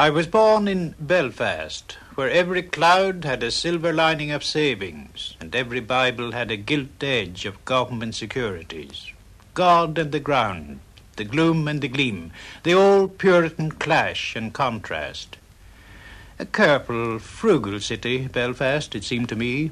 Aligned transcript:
I 0.00 0.08
was 0.08 0.26
born 0.26 0.66
in 0.66 0.94
Belfast, 0.98 1.98
where 2.14 2.30
every 2.30 2.62
cloud 2.62 3.26
had 3.26 3.42
a 3.42 3.50
silver 3.50 3.92
lining 3.92 4.30
of 4.30 4.42
savings, 4.42 5.36
and 5.38 5.54
every 5.54 5.80
Bible 5.80 6.32
had 6.32 6.50
a 6.50 6.56
gilt 6.56 7.02
edge 7.02 7.44
of 7.44 7.62
government 7.66 8.14
securities. 8.14 9.12
God 9.52 9.98
and 9.98 10.10
the 10.10 10.18
ground, 10.18 10.80
the 11.16 11.24
gloom 11.24 11.68
and 11.68 11.82
the 11.82 11.88
gleam, 11.88 12.32
the 12.62 12.72
old 12.72 13.18
Puritan 13.18 13.72
clash 13.72 14.34
and 14.34 14.54
contrast. 14.54 15.36
A 16.38 16.46
careful, 16.46 17.18
frugal 17.18 17.78
city, 17.78 18.26
Belfast, 18.26 18.94
it 18.94 19.04
seemed 19.04 19.28
to 19.28 19.36
me, 19.36 19.70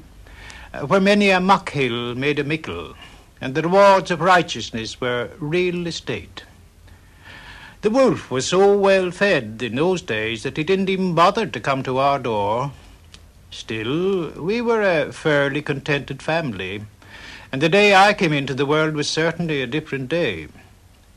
uh, 0.75 0.81
where 0.81 1.01
many 1.01 1.31
a 1.31 1.39
muck 1.39 1.71
hill 1.71 2.13
made 2.13 2.37
a 2.37 2.43
mickle, 2.43 2.93
and 3.41 3.55
the 3.55 3.63
rewards 3.63 4.11
of 4.11 4.21
righteousness 4.21 5.01
were 5.01 5.31
real 5.39 5.87
estate. 5.87 6.43
The 7.81 7.89
wolf 7.89 8.29
was 8.29 8.45
so 8.45 8.77
well 8.77 9.09
fed 9.09 9.61
in 9.63 9.75
those 9.75 10.01
days 10.01 10.43
that 10.43 10.57
he 10.57 10.65
didn't 10.65 10.89
even 10.89 11.15
bother 11.15 11.45
to 11.45 11.59
come 11.61 11.81
to 11.83 11.97
our 11.97 12.19
door. 12.19 12.73
Still, 13.51 14.31
we 14.31 14.59
were 14.59 14.81
a 14.81 15.13
fairly 15.13 15.61
contented 15.61 16.21
family, 16.21 16.83
and 17.53 17.61
the 17.61 17.69
day 17.69 17.95
I 17.95 18.13
came 18.13 18.33
into 18.33 18.53
the 18.53 18.65
world 18.65 18.95
was 18.95 19.09
certainly 19.09 19.61
a 19.61 19.67
different 19.67 20.09
day. 20.09 20.49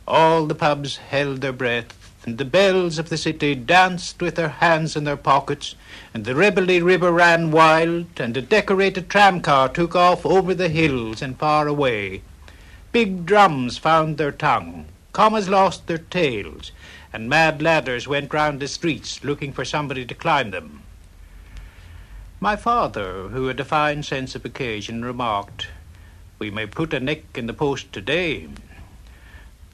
All 0.07 0.47
the 0.47 0.55
pubs 0.55 0.99
held 0.99 1.41
their 1.41 1.53
breath, 1.53 2.13
and 2.25 2.39
the 2.39 2.45
bells 2.45 2.97
of 2.97 3.09
the 3.09 3.17
city 3.17 3.57
danced 3.57 4.23
with 4.23 4.37
their 4.37 4.49
hands 4.49 4.95
in 4.95 5.03
their 5.03 5.17
pockets, 5.17 5.75
and 6.15 6.25
the 6.25 6.37
Ribbley 6.37 6.81
River 6.81 7.11
ran 7.11 7.51
wild, 7.51 8.07
and 8.19 8.37
a 8.37 8.41
decorated 8.41 9.09
tramcar 9.09 9.69
took 9.69 9.97
off 9.97 10.25
over 10.25 10.55
the 10.55 10.69
hills 10.69 11.23
and 11.23 11.37
far 11.37 11.67
away. 11.67 12.23
Big 12.93 13.27
drums 13.27 13.79
found 13.79 14.17
their 14.17 14.31
tongue, 14.31 14.87
Commas 15.13 15.47
lost 15.47 15.87
their 15.87 15.99
tails, 15.99 16.73
and 17.13 17.29
mad 17.29 17.61
ladders 17.61 18.09
went 18.09 18.33
round 18.33 18.61
the 18.61 18.69
streets 18.69 19.23
looking 19.23 19.53
for 19.53 19.65
somebody 19.65 20.07
to 20.07 20.15
climb 20.15 20.51
them. 20.51 20.83
My 22.41 22.57
father, 22.57 23.29
who 23.29 23.47
had 23.47 23.61
a 23.61 23.65
fine 23.65 24.03
sense 24.03 24.35
of 24.35 24.45
occasion, 24.45 25.05
remarked, 25.05 25.69
We 26.39 26.51
may 26.51 26.67
put 26.67 26.95
a 26.95 27.01
neck 27.01 27.25
in 27.37 27.47
the 27.47 27.53
post 27.53 27.93
today. 27.93 28.49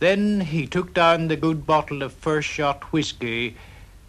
Then 0.00 0.40
he 0.40 0.66
took 0.66 0.92
down 0.92 1.28
the 1.28 1.36
good 1.36 1.66
bottle 1.66 2.02
of 2.02 2.12
first 2.12 2.48
shot 2.48 2.92
whisky, 2.92 3.56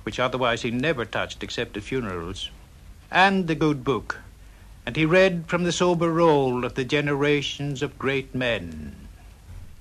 which 0.04 0.20
otherwise 0.20 0.64
he 0.64 0.72
never 0.72 1.06
touched 1.06 1.44
except 1.44 1.78
at 1.78 1.84
funerals, 1.84 2.50
and 3.12 3.48
the 3.48 3.56
good 3.56 3.84
book, 3.84 4.18
and 4.84 4.96
he 4.96 5.06
read 5.06 5.46
from 5.48 5.64
the 5.64 5.72
sober 5.72 6.12
roll 6.12 6.66
of 6.66 6.74
the 6.74 6.84
generations 6.84 7.84
of 7.84 8.00
great 8.00 8.34
men. 8.34 8.96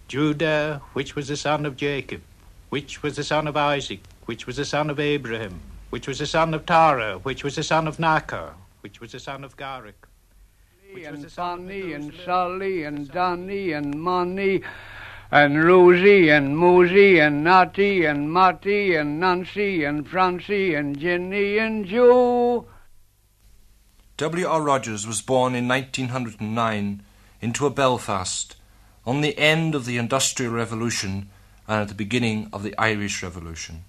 Judah, 0.08 0.80
which 0.94 1.14
was 1.14 1.28
the 1.28 1.36
son 1.36 1.66
of 1.66 1.76
Jacob, 1.76 2.22
which 2.70 3.02
was 3.02 3.16
the 3.16 3.24
son 3.24 3.46
of 3.46 3.58
Isaac, 3.58 4.00
which 4.24 4.46
was 4.46 4.56
the 4.56 4.64
son 4.64 4.88
of 4.88 4.98
Abraham, 4.98 5.60
which 5.90 6.08
was 6.08 6.18
the 6.18 6.26
son 6.26 6.54
of 6.54 6.64
Tara, 6.64 7.18
which 7.18 7.44
was 7.44 7.56
the 7.56 7.62
son 7.62 7.86
of 7.86 7.98
Nachor, 7.98 8.54
which 8.80 9.00
was 9.00 9.12
the 9.12 9.20
son 9.20 9.44
of 9.44 9.56
Garek. 9.58 10.08
And 11.04 11.30
Sonny 11.30 11.92
and 11.92 12.12
Sully 12.24 12.84
and 12.84 13.12
Donny 13.12 13.72
and 13.72 14.00
Money 14.00 14.62
and 15.30 15.62
Rosie 15.62 16.30
and 16.30 16.56
Mosey 16.56 17.20
and 17.20 17.44
Natty 17.44 18.06
and 18.06 18.32
Matty 18.32 18.96
and 18.96 19.20
Nancy 19.20 19.84
and 19.84 20.08
Francie 20.08 20.74
and 20.74 20.98
Jenny 20.98 21.58
and 21.58 21.84
Joe. 21.84 22.66
W. 24.16 24.46
R. 24.46 24.62
Rodgers 24.62 25.06
was 25.06 25.20
born 25.20 25.54
in 25.54 25.68
1909 25.68 27.02
into 27.42 27.66
a 27.66 27.70
Belfast 27.70 28.56
on 29.08 29.22
the 29.22 29.38
end 29.38 29.74
of 29.74 29.86
the 29.86 29.96
Industrial 29.96 30.52
Revolution 30.52 31.30
and 31.66 31.80
at 31.80 31.88
the 31.88 31.94
beginning 31.94 32.46
of 32.52 32.62
the 32.62 32.74
Irish 32.76 33.22
Revolution. 33.22 33.84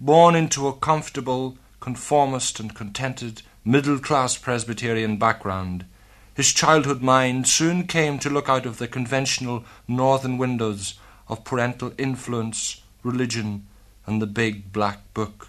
Born 0.00 0.34
into 0.34 0.66
a 0.66 0.72
comfortable, 0.72 1.58
conformist, 1.78 2.58
and 2.58 2.74
contented 2.74 3.42
middle 3.66 3.98
class 3.98 4.38
Presbyterian 4.38 5.18
background, 5.18 5.84
his 6.32 6.54
childhood 6.54 7.02
mind 7.02 7.48
soon 7.48 7.86
came 7.86 8.18
to 8.18 8.30
look 8.30 8.48
out 8.48 8.64
of 8.64 8.78
the 8.78 8.88
conventional 8.88 9.62
northern 9.86 10.38
windows 10.38 10.94
of 11.28 11.44
parental 11.44 11.92
influence, 11.98 12.80
religion, 13.02 13.66
and 14.06 14.22
the 14.22 14.26
big 14.26 14.72
black 14.72 15.00
book. 15.12 15.48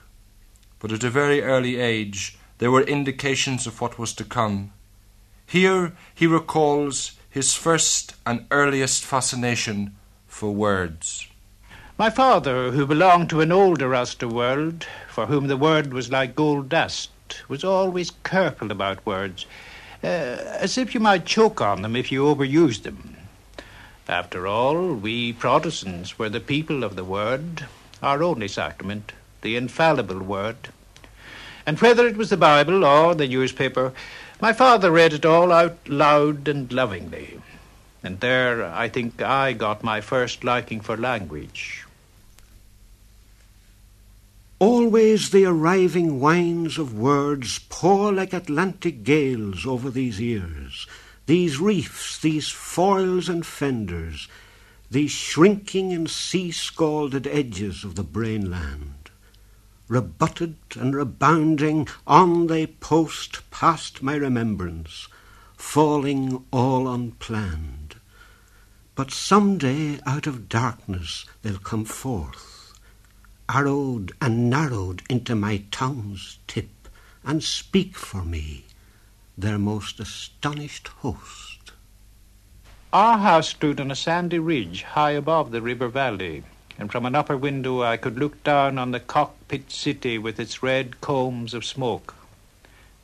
But 0.80 0.92
at 0.92 1.06
a 1.06 1.10
very 1.10 1.42
early 1.42 1.78
age, 1.78 2.38
there 2.58 2.72
were 2.72 2.82
indications 2.82 3.66
of 3.66 3.80
what 3.80 3.98
was 3.98 4.12
to 4.16 4.26
come. 4.26 4.74
Here 5.46 5.94
he 6.14 6.28
recalls 6.28 7.14
his 7.32 7.56
first 7.56 8.14
and 8.26 8.46
earliest 8.52 9.04
fascination 9.04 9.96
for 10.28 10.52
words. 10.52 11.28
My 11.98 12.10
father, 12.10 12.72
who 12.72 12.86
belonged 12.86 13.30
to 13.30 13.40
an 13.42 13.52
older 13.54 13.96
Ulster 13.96 14.28
world, 14.28 14.86
for 15.08 15.28
whom 15.28 15.48
the 15.48 15.56
word 15.56 15.94
was 15.94 16.12
like 16.12 16.36
gold 16.36 16.68
dust, 16.68 17.10
was 17.48 17.64
always 17.64 18.12
careful 18.24 18.70
about 18.70 19.06
words, 19.06 19.46
uh, 20.04 20.08
as 20.08 20.78
if 20.78 20.94
you 20.94 21.00
might 21.00 21.26
choke 21.26 21.62
on 21.62 21.82
them 21.82 21.96
if 21.96 22.12
you 22.12 22.24
overused 22.24 22.84
them. 22.84 23.16
After 24.10 24.46
all, 24.46 24.94
we 24.94 25.32
Protestants 25.32 26.20
were 26.20 26.30
the 26.30 26.42
people 26.42 26.84
of 26.84 26.98
the 26.98 27.06
word, 27.06 27.66
our 28.04 28.24
only 28.24 28.50
sacrament, 28.50 29.14
the 29.42 29.56
infallible 29.56 30.20
word. 30.20 30.70
And 31.66 31.80
whether 31.80 32.08
it 32.08 32.18
was 32.18 32.30
the 32.30 32.38
Bible 32.38 32.84
or 32.84 33.16
the 33.16 33.28
newspaper, 33.28 33.94
my 34.42 34.54
father 34.54 34.90
read 34.90 35.14
it 35.14 35.26
all 35.26 35.52
out 35.52 35.88
loud 35.88 36.48
and 36.48 36.74
lovingly. 36.74 37.40
And 38.04 38.20
there, 38.20 38.66
I 38.66 38.90
think, 38.90 39.22
I 39.22 39.54
got 39.54 39.84
my 39.84 40.02
first 40.02 40.44
liking 40.44 40.82
for 40.82 40.98
language. 40.98 41.86
Always 44.58 45.30
the 45.30 45.46
arriving 45.46 46.20
wines 46.20 46.80
of 46.80 46.98
words 46.98 47.60
pour 47.70 48.12
like 48.12 48.34
Atlantic 48.34 49.04
gales 49.04 49.66
over 49.68 49.92
these 49.92 50.20
ears, 50.20 50.88
these 51.28 51.60
reefs, 51.60 52.20
these 52.20 52.50
foils 52.50 53.30
and 53.30 53.46
fenders, 53.46 54.28
these 54.90 55.12
shrinking 55.12 55.94
and 55.94 56.10
sea 56.10 56.52
scalded 56.52 57.28
edges 57.28 57.84
of 57.84 57.96
the 57.96 58.04
brainland 58.04 59.01
rebutted 59.92 60.56
and 60.80 60.96
rebounding, 60.96 61.86
on 62.08 62.48
they 62.48 62.66
post 62.66 63.42
past 63.52 64.02
my 64.02 64.16
remembrance, 64.16 65.10
falling 65.58 66.46
all 66.50 66.88
unplanned. 66.88 67.96
But 68.96 69.12
some 69.12 69.58
day 69.58 70.00
out 70.06 70.28
of 70.28 70.48
darkness 70.48 71.26
they'll 71.42 71.58
come 71.58 71.84
forth, 71.84 72.74
arrowed 73.54 74.14
and 74.22 74.50
narrowed 74.50 75.02
into 75.10 75.36
my 75.36 75.66
tongue's 75.72 76.40
tip, 76.48 76.88
and 77.26 77.44
speak 77.44 77.98
for 77.98 78.24
me, 78.24 78.64
their 79.38 79.60
most 79.60 80.00
astonished 80.00 80.88
host. 80.88 81.74
Our 82.94 83.18
house 83.18 83.50
stood 83.50 83.82
on 83.82 83.92
a 83.92 83.96
sandy 83.98 84.40
ridge 84.40 84.84
high 84.84 85.12
above 85.12 85.52
the 85.52 85.62
river 85.62 85.90
valley 85.90 86.44
and 86.82 86.92
from 86.92 87.06
an 87.06 87.14
upper 87.14 87.38
window 87.38 87.84
I 87.84 87.96
could 87.96 88.18
look 88.18 88.44
down 88.44 88.80
on 88.80 88.90
the 88.90 89.00
cockpit 89.00 89.70
city 89.70 90.18
with 90.18 90.40
its 90.40 90.64
red 90.64 91.00
combs 91.00 91.54
of 91.54 91.64
smoke. 91.64 92.16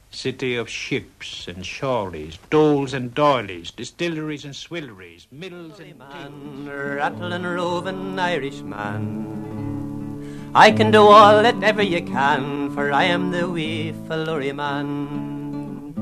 City 0.09 0.55
of 0.55 0.67
ships 0.67 1.47
and 1.47 1.57
shawlies, 1.63 2.39
doles 2.49 2.95
and 2.95 3.13
doilies, 3.13 3.69
distilleries 3.69 4.45
and 4.45 4.55
swilleries, 4.55 5.27
mills 5.31 5.79
and 5.79 5.99
man, 5.99 6.67
rattling 6.67 7.43
roving 7.43 8.17
Irishman. 8.17 8.81
I 10.55 10.71
can 10.71 10.89
do 10.89 11.03
all 11.03 11.43
that 11.43 11.61
ever 11.61 11.83
you 11.83 12.01
can, 12.01 12.71
for 12.71 12.91
I 12.91 13.03
am 13.03 13.29
the 13.29 13.47
wee 13.47 13.93
Fillory 14.07 14.55
man. 14.55 15.93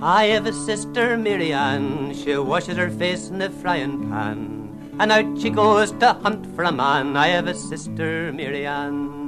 I 0.00 0.26
have 0.26 0.46
a 0.46 0.52
sister, 0.52 1.16
Miriam, 1.16 2.14
she 2.14 2.36
washes 2.36 2.76
her 2.76 2.88
face 2.90 3.30
in 3.30 3.40
the 3.40 3.50
frying 3.50 4.08
pan 4.08 4.57
and 4.98 5.12
out 5.12 5.40
she 5.40 5.50
goes 5.50 5.92
to 5.92 6.12
hunt 6.12 6.44
for 6.54 6.64
a 6.64 6.72
man. 6.72 7.16
I 7.16 7.28
have 7.28 7.46
a 7.46 7.54
sister, 7.54 8.32
Miriam. 8.32 9.18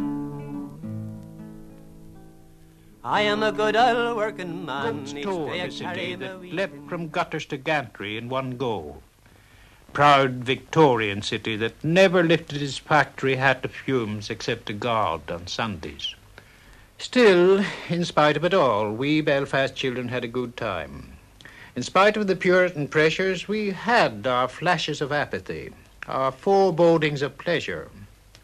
I 3.03 3.23
am 3.23 3.43
a 3.43 3.53
good 3.53 3.77
old 3.77 4.17
working 4.17 4.67
man. 4.67 5.05
Day 5.05 5.61
a 5.61 5.71
city 5.71 6.15
that 6.17 6.43
leapt 6.43 6.89
from 6.89 7.09
gutters 7.09 7.47
to 7.47 7.57
gantry 7.57 8.19
in 8.19 8.29
one 8.29 8.57
go. 8.59 9.03
Proud 9.93 10.45
Victorian 10.45 11.23
city 11.23 11.57
that 11.57 11.83
never 11.83 12.23
lifted 12.23 12.61
its 12.61 12.79
factory 12.79 13.37
hat 13.37 13.65
of 13.65 13.73
fumes 13.73 14.29
except 14.29 14.67
to 14.67 14.73
God 14.73 15.31
on 15.31 15.47
Sundays. 15.47 16.15
Still, 16.99 17.65
in 17.89 18.05
spite 18.05 18.37
of 18.37 18.45
it 18.45 18.53
all, 18.53 18.93
we 18.93 19.23
Belfast 19.23 19.75
children 19.75 20.09
had 20.09 20.23
a 20.23 20.29
good 20.29 20.57
time. 20.57 21.17
In 21.77 21.83
spite 21.85 22.17
of 22.17 22.27
the 22.27 22.35
Puritan 22.35 22.89
pressures, 22.89 23.47
we 23.47 23.71
had 23.71 24.27
our 24.27 24.49
flashes 24.49 25.01
of 25.01 25.13
apathy, 25.13 25.71
our 26.09 26.33
forebodings 26.33 27.23
of 27.23 27.39
pleasure, 27.39 27.89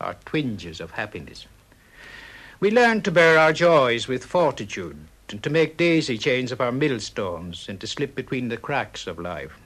our 0.01 0.15
twinges 0.25 0.81
of 0.81 0.93
happiness. 0.93 1.47
We 2.61 2.71
learned 2.71 3.05
to 3.05 3.11
bear 3.11 3.37
our 3.37 3.53
joys 3.53 4.07
with 4.07 4.25
fortitude 4.25 4.97
and 5.29 5.43
to 5.43 5.51
make 5.51 5.77
daisy 5.77 6.17
chains 6.19 6.53
of 6.53 6.61
our 6.61 6.71
millstones 6.71 7.69
and 7.69 7.81
to 7.81 7.87
slip 7.89 8.15
between 8.15 8.49
the 8.49 8.57
cracks 8.57 9.09
of 9.09 9.19
life. 9.19 9.59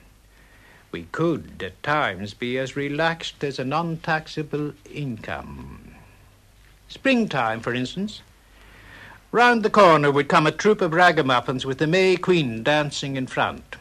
We 0.91 1.03
could, 1.11 1.61
at 1.63 1.81
times, 1.83 2.33
be 2.33 2.57
as 2.57 2.75
relaxed 2.75 3.43
as 3.43 3.59
an 3.59 3.71
untaxable 3.71 4.73
income. 4.91 5.95
Springtime, 6.89 7.61
for 7.61 7.73
instance. 7.73 8.21
Round 9.33 9.63
the 9.63 9.69
corner 9.69 10.11
would 10.11 10.27
come 10.27 10.45
a 10.45 10.51
troop 10.51 10.81
of 10.81 10.91
ragamuffins 10.93 11.65
with 11.65 11.77
the 11.77 11.87
May 11.87 12.17
Queen 12.17 12.63
dancing 12.63 13.15
in 13.15 13.27
front. 13.27 13.77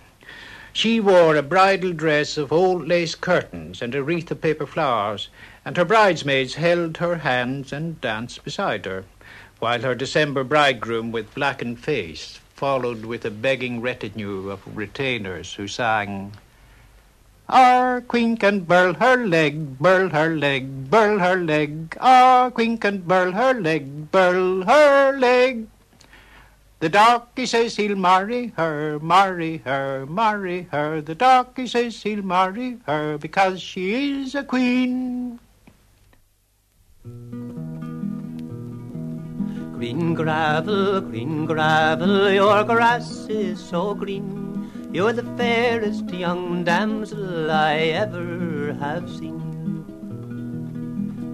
She 0.72 1.00
wore 1.00 1.34
a 1.34 1.42
bridal 1.42 1.92
dress 1.92 2.38
of 2.38 2.52
old 2.52 2.86
lace 2.86 3.16
curtains 3.16 3.82
and 3.82 3.92
a 3.96 4.02
wreath 4.02 4.30
of 4.30 4.40
paper 4.40 4.64
flowers, 4.64 5.28
and 5.64 5.76
her 5.76 5.84
bridesmaids 5.84 6.54
held 6.54 6.98
her 6.98 7.16
hands 7.16 7.72
and 7.72 8.00
danced 8.00 8.44
beside 8.44 8.84
her, 8.86 9.04
while 9.58 9.80
her 9.80 9.96
December 9.96 10.44
bridegroom 10.44 11.10
with 11.10 11.34
blackened 11.34 11.80
face 11.80 12.38
followed 12.54 13.04
with 13.04 13.24
a 13.24 13.30
begging 13.30 13.80
retinue 13.80 14.50
of 14.50 14.60
retainers 14.76 15.54
who 15.54 15.66
sang, 15.66 16.32
Our 17.50 18.00
queen 18.02 18.36
can 18.36 18.60
burl 18.60 18.94
her 18.94 19.26
leg, 19.26 19.76
burl 19.82 20.08
her 20.10 20.36
leg, 20.36 20.88
burl 20.88 21.18
her 21.18 21.34
leg. 21.34 21.96
Our 21.98 22.52
queen 22.52 22.78
can 22.78 23.02
burl 23.02 23.32
her 23.32 23.54
leg, 23.58 24.12
burl 24.12 24.62
her 24.62 25.18
leg. 25.18 25.66
The 26.78 26.88
darky 26.88 27.46
says 27.46 27.74
he'll 27.74 27.96
marry 27.96 28.54
her, 28.56 29.00
marry 29.00 29.58
her, 29.66 30.06
marry 30.06 30.68
her. 30.70 31.00
The 31.00 31.16
darky 31.16 31.66
says 31.66 32.00
he'll 32.00 32.22
marry 32.22 32.78
her 32.86 33.18
because 33.18 33.60
she 33.60 34.22
is 34.22 34.36
a 34.36 34.44
queen. 34.44 35.40
Green 39.74 40.14
gravel, 40.14 41.00
green 41.00 41.46
gravel, 41.46 42.30
your 42.30 42.62
grass 42.62 43.26
is 43.28 43.58
so 43.58 43.92
green. 43.92 44.49
You're 44.92 45.12
the 45.12 45.22
fairest 45.36 46.10
young 46.10 46.64
damsel 46.64 47.48
I 47.48 47.76
ever 48.04 48.76
have 48.80 49.08
seen. 49.08 49.40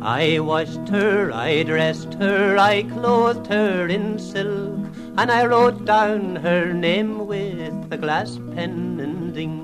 I 0.02 0.40
washed 0.40 0.90
her, 0.90 1.32
I 1.32 1.62
dressed 1.62 2.12
her, 2.14 2.58
I 2.58 2.82
clothed 2.82 3.46
her 3.46 3.88
in 3.88 4.18
silk, 4.18 4.78
and 5.16 5.32
I 5.32 5.46
wrote 5.46 5.86
down 5.86 6.36
her 6.36 6.74
name 6.74 7.26
with 7.26 7.90
a 7.90 7.96
glass 7.96 8.38
pen 8.54 9.00
and 9.00 9.34
ink. 9.34 9.62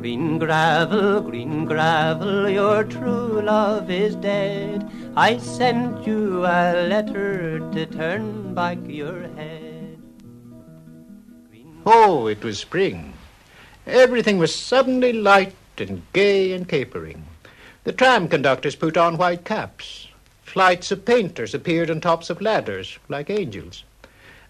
Green 0.00 0.36
gravel, 0.36 1.20
green 1.20 1.64
gravel, 1.64 2.48
your 2.50 2.82
true 2.82 3.40
love 3.40 3.88
is 3.88 4.16
dead. 4.16 4.90
I 5.14 5.38
sent 5.38 6.04
you 6.04 6.44
a 6.44 6.88
letter 6.88 7.60
to 7.70 7.86
turn 7.86 8.52
back 8.52 8.78
your 8.84 9.28
head. 9.36 9.61
Oh, 11.84 12.26
it 12.28 12.44
was 12.44 12.58
spring. 12.58 13.14
Everything 13.86 14.38
was 14.38 14.54
suddenly 14.54 15.12
light 15.12 15.56
and 15.78 16.02
gay 16.12 16.52
and 16.52 16.68
capering. 16.68 17.24
The 17.84 17.92
tram 17.92 18.28
conductors 18.28 18.76
put 18.76 18.96
on 18.96 19.16
white 19.16 19.44
caps. 19.44 20.06
Flights 20.44 20.92
of 20.92 21.04
painters 21.04 21.54
appeared 21.54 21.90
on 21.90 22.00
tops 22.00 22.30
of 22.30 22.40
ladders, 22.40 22.98
like 23.08 23.30
angels. 23.30 23.82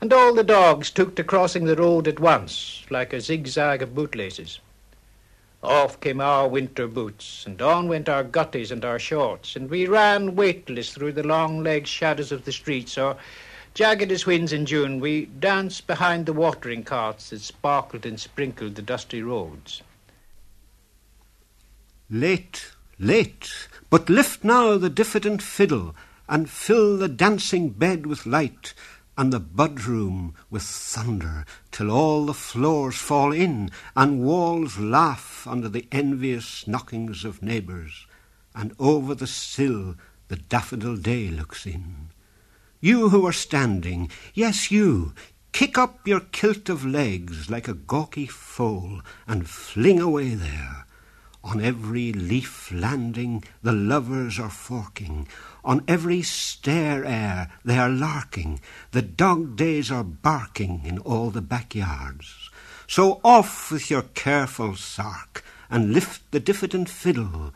And 0.00 0.12
all 0.12 0.34
the 0.34 0.44
dogs 0.44 0.90
took 0.90 1.14
to 1.14 1.24
crossing 1.24 1.64
the 1.64 1.76
road 1.76 2.06
at 2.08 2.20
once, 2.20 2.84
like 2.90 3.12
a 3.12 3.20
zigzag 3.20 3.80
of 3.80 3.94
bootlaces. 3.94 4.58
Off 5.62 6.00
came 6.00 6.20
our 6.20 6.48
winter 6.48 6.88
boots, 6.88 7.44
and 7.46 7.62
on 7.62 7.86
went 7.86 8.08
our 8.08 8.24
gutties 8.24 8.72
and 8.72 8.84
our 8.84 8.98
shorts, 8.98 9.54
and 9.54 9.70
we 9.70 9.86
ran 9.86 10.34
weightless 10.34 10.92
through 10.92 11.12
the 11.12 11.22
long-legged 11.22 11.86
shadows 11.86 12.32
of 12.32 12.44
the 12.44 12.52
streets, 12.52 12.98
or, 12.98 13.16
jagged 13.74 14.12
as 14.12 14.26
winds 14.26 14.52
in 14.52 14.66
June, 14.66 15.00
we 15.00 15.26
danced 15.26 15.86
behind 15.86 16.26
the 16.26 16.32
watering 16.32 16.84
carts 16.84 17.30
that 17.30 17.40
sparkled 17.40 18.04
and 18.04 18.20
sprinkled 18.20 18.74
the 18.74 18.82
dusty 18.82 19.22
roads. 19.22 19.82
Late, 22.10 22.72
late, 22.98 23.68
but 23.88 24.10
lift 24.10 24.44
now 24.44 24.76
the 24.76 24.90
diffident 24.90 25.40
fiddle, 25.40 25.94
and 26.28 26.50
fill 26.50 26.98
the 26.98 27.08
dancing 27.08 27.70
bed 27.70 28.06
with 28.06 28.26
light, 28.26 28.74
and 29.16 29.32
the 29.32 29.40
budroom 29.40 30.34
with 30.50 30.62
thunder, 30.62 31.44
till 31.70 31.90
all 31.90 32.26
the 32.26 32.34
floors 32.34 32.96
fall 32.96 33.32
in, 33.32 33.70
and 33.96 34.22
walls 34.22 34.78
laugh 34.78 35.46
under 35.46 35.68
the 35.68 35.86
envious 35.90 36.66
knockings 36.66 37.24
of 37.24 37.42
neighbours, 37.42 38.06
and 38.54 38.74
over 38.78 39.14
the 39.14 39.26
sill 39.26 39.96
the 40.28 40.36
daffodil 40.36 40.96
day 40.96 41.28
looks 41.28 41.66
in. 41.66 42.08
You 42.84 43.10
who 43.10 43.24
are 43.28 43.32
standing, 43.32 44.10
yes, 44.34 44.72
you, 44.72 45.12
kick 45.52 45.78
up 45.78 46.04
your 46.04 46.18
kilt 46.18 46.68
of 46.68 46.84
legs 46.84 47.48
like 47.48 47.68
a 47.68 47.74
gawky 47.74 48.26
foal, 48.26 49.02
and 49.24 49.48
fling 49.48 50.00
away 50.00 50.30
there. 50.34 50.84
On 51.44 51.60
every 51.60 52.12
leaf 52.12 52.72
landing 52.72 53.44
the 53.62 53.70
lovers 53.70 54.40
are 54.40 54.50
forking, 54.50 55.28
on 55.64 55.84
every 55.86 56.22
stair 56.22 57.04
air 57.04 57.52
they 57.64 57.78
are 57.78 57.88
larking, 57.88 58.60
the 58.90 59.02
dog 59.02 59.54
days 59.54 59.92
are 59.92 60.02
barking 60.02 60.82
in 60.84 60.98
all 60.98 61.30
the 61.30 61.40
backyards. 61.40 62.50
So 62.88 63.20
off 63.22 63.70
with 63.70 63.92
your 63.92 64.02
careful 64.02 64.74
sark, 64.74 65.44
and 65.70 65.92
lift 65.92 66.32
the 66.32 66.40
diffident 66.40 66.88
fiddle. 66.88 67.54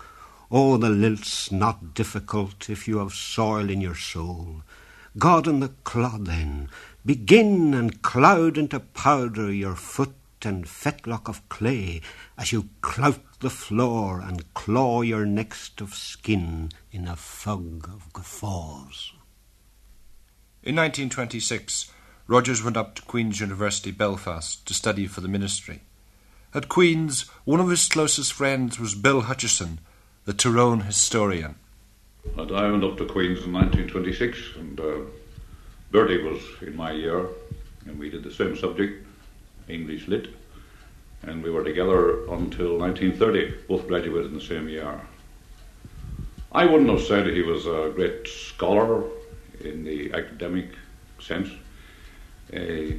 Oh, 0.52 0.76
the 0.76 0.88
lilt's 0.88 1.50
not 1.50 1.94
difficult 1.94 2.70
if 2.70 2.87
you 2.87 2.99
have 2.99 3.12
soil 3.12 3.69
in 3.69 3.81
your 3.81 3.96
soul. 3.96 4.62
God 5.19 5.47
in 5.47 5.61
the 5.61 5.71
clod 5.85 6.27
then, 6.27 6.69
begin 7.05 7.73
and 7.73 8.03
cloud 8.03 8.59
into 8.59 8.81
powder 8.81 9.51
your 9.51 9.75
foot 9.75 10.15
and 10.43 10.67
fetlock 10.67 11.29
of 11.29 11.49
clay 11.49 12.03
as 12.37 12.53
you 12.53 12.69
clout 12.83 13.41
the 13.41 13.49
floor 13.49 14.21
and 14.21 14.53
claw 14.53 15.01
your 15.01 15.25
next 15.25 15.81
of 15.81 15.95
skin 15.95 16.71
in 16.93 17.09
a 17.09 17.17
fog 17.17 17.89
of 17.89 18.13
guffaws. 18.13 19.13
In 20.63 20.77
1926, 20.77 21.91
Rodgers 22.27 22.62
went 22.62 22.77
up 22.77 22.95
to 22.97 23.03
Queen's 23.03 23.41
University, 23.41 23.93
Belfast, 23.93 24.67
to 24.67 24.75
study 24.75 25.07
for 25.07 25.21
the 25.21 25.29
ministry. 25.29 25.83
At 26.53 26.69
Queen's, 26.69 27.23
one 27.45 27.61
of 27.61 27.71
his 27.71 27.89
closest 27.89 28.33
friends 28.33 28.79
was 28.79 28.95
Bill 28.95 29.23
Hutchison, 29.23 29.79
the 30.25 30.35
Tyrone 30.35 30.81
historian. 30.81 31.55
And 32.37 32.52
I 32.52 32.71
went 32.71 32.85
up 32.85 32.99
to 32.99 33.06
Queen's 33.06 33.45
in 33.45 33.52
1926, 33.52 34.56
and 34.56 34.80
uh, 34.80 34.99
Bertie 35.90 36.23
was 36.23 36.40
in 36.62 36.76
my 36.76 36.92
year, 36.92 37.26
and 37.87 37.99
we 37.99 38.11
did 38.11 38.23
the 38.23 38.33
same 38.33 38.56
subject, 38.56 39.06
English 39.68 40.09
Lit 40.09 40.28
and 41.23 41.42
we 41.42 41.50
were 41.50 41.64
together 41.64 42.21
until 42.30 42.78
1930, 42.78 43.54
both 43.68 43.87
graduated 43.88 44.26
in 44.26 44.35
the 44.35 44.45
same 44.45 44.68
year. 44.68 45.00
I 46.52 46.64
wouldn't 46.64 46.90
have 46.90 47.02
said 47.02 47.26
he 47.26 47.42
was 47.42 47.66
a 47.66 47.92
great 47.95 48.26
scholar 48.28 49.04
in 49.61 49.85
the 49.85 50.12
academic 50.12 50.71
sense. 51.21 51.50
Uh, 52.54 52.95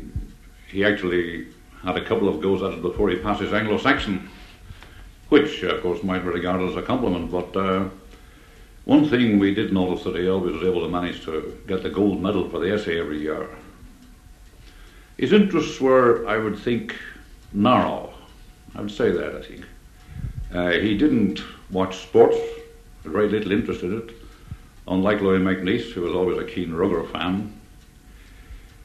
he 0.69 0.83
actually 0.83 1.47
had 1.81 1.95
a 1.95 2.03
couple 2.03 2.27
of 2.27 2.41
goes 2.41 2.61
at 2.61 2.73
it 2.73 2.81
before 2.81 3.09
he 3.09 3.17
passed 3.17 3.41
his 3.41 3.53
Anglo 3.53 3.77
Saxon, 3.77 4.29
which, 5.29 5.63
of 5.63 5.81
course, 5.81 6.03
might 6.03 6.19
be 6.19 6.29
regarded 6.29 6.69
as 6.69 6.75
a 6.75 6.81
compliment, 6.81 7.31
but 7.31 7.55
uh, 7.55 7.85
one 8.87 9.09
thing 9.09 9.37
we 9.37 9.53
did 9.53 9.73
notice 9.73 10.05
that 10.05 10.15
he 10.15 10.29
always 10.29 10.53
was 10.53 10.63
able 10.63 10.79
to 10.79 10.87
manage 10.87 11.25
to 11.25 11.59
get 11.67 11.83
the 11.83 11.89
gold 11.89 12.21
medal 12.21 12.49
for 12.49 12.59
the 12.59 12.73
essay 12.73 12.97
every 12.97 13.19
year. 13.19 13.49
His 15.17 15.33
interests 15.33 15.81
were, 15.81 16.25
I 16.25 16.37
would 16.37 16.57
think, 16.57 16.95
narrow. 17.51 18.13
I 18.75 18.79
would 18.79 18.91
say 18.91 19.11
that, 19.11 19.35
I 19.35 19.41
think. 19.41 19.65
Uh, 20.53 20.69
he 20.69 20.97
didn't 20.97 21.41
watch 21.69 21.97
sports, 21.97 22.37
had 23.03 23.11
very 23.11 23.27
little 23.27 23.51
interest 23.51 23.83
in 23.83 23.97
it. 23.97 24.15
Unlike 24.87 25.19
Louis 25.19 25.39
MacNeice, 25.39 25.91
who 25.91 26.03
was 26.03 26.13
always 26.13 26.37
a 26.37 26.45
keen 26.45 26.73
Rugger 26.73 27.03
fan, 27.03 27.59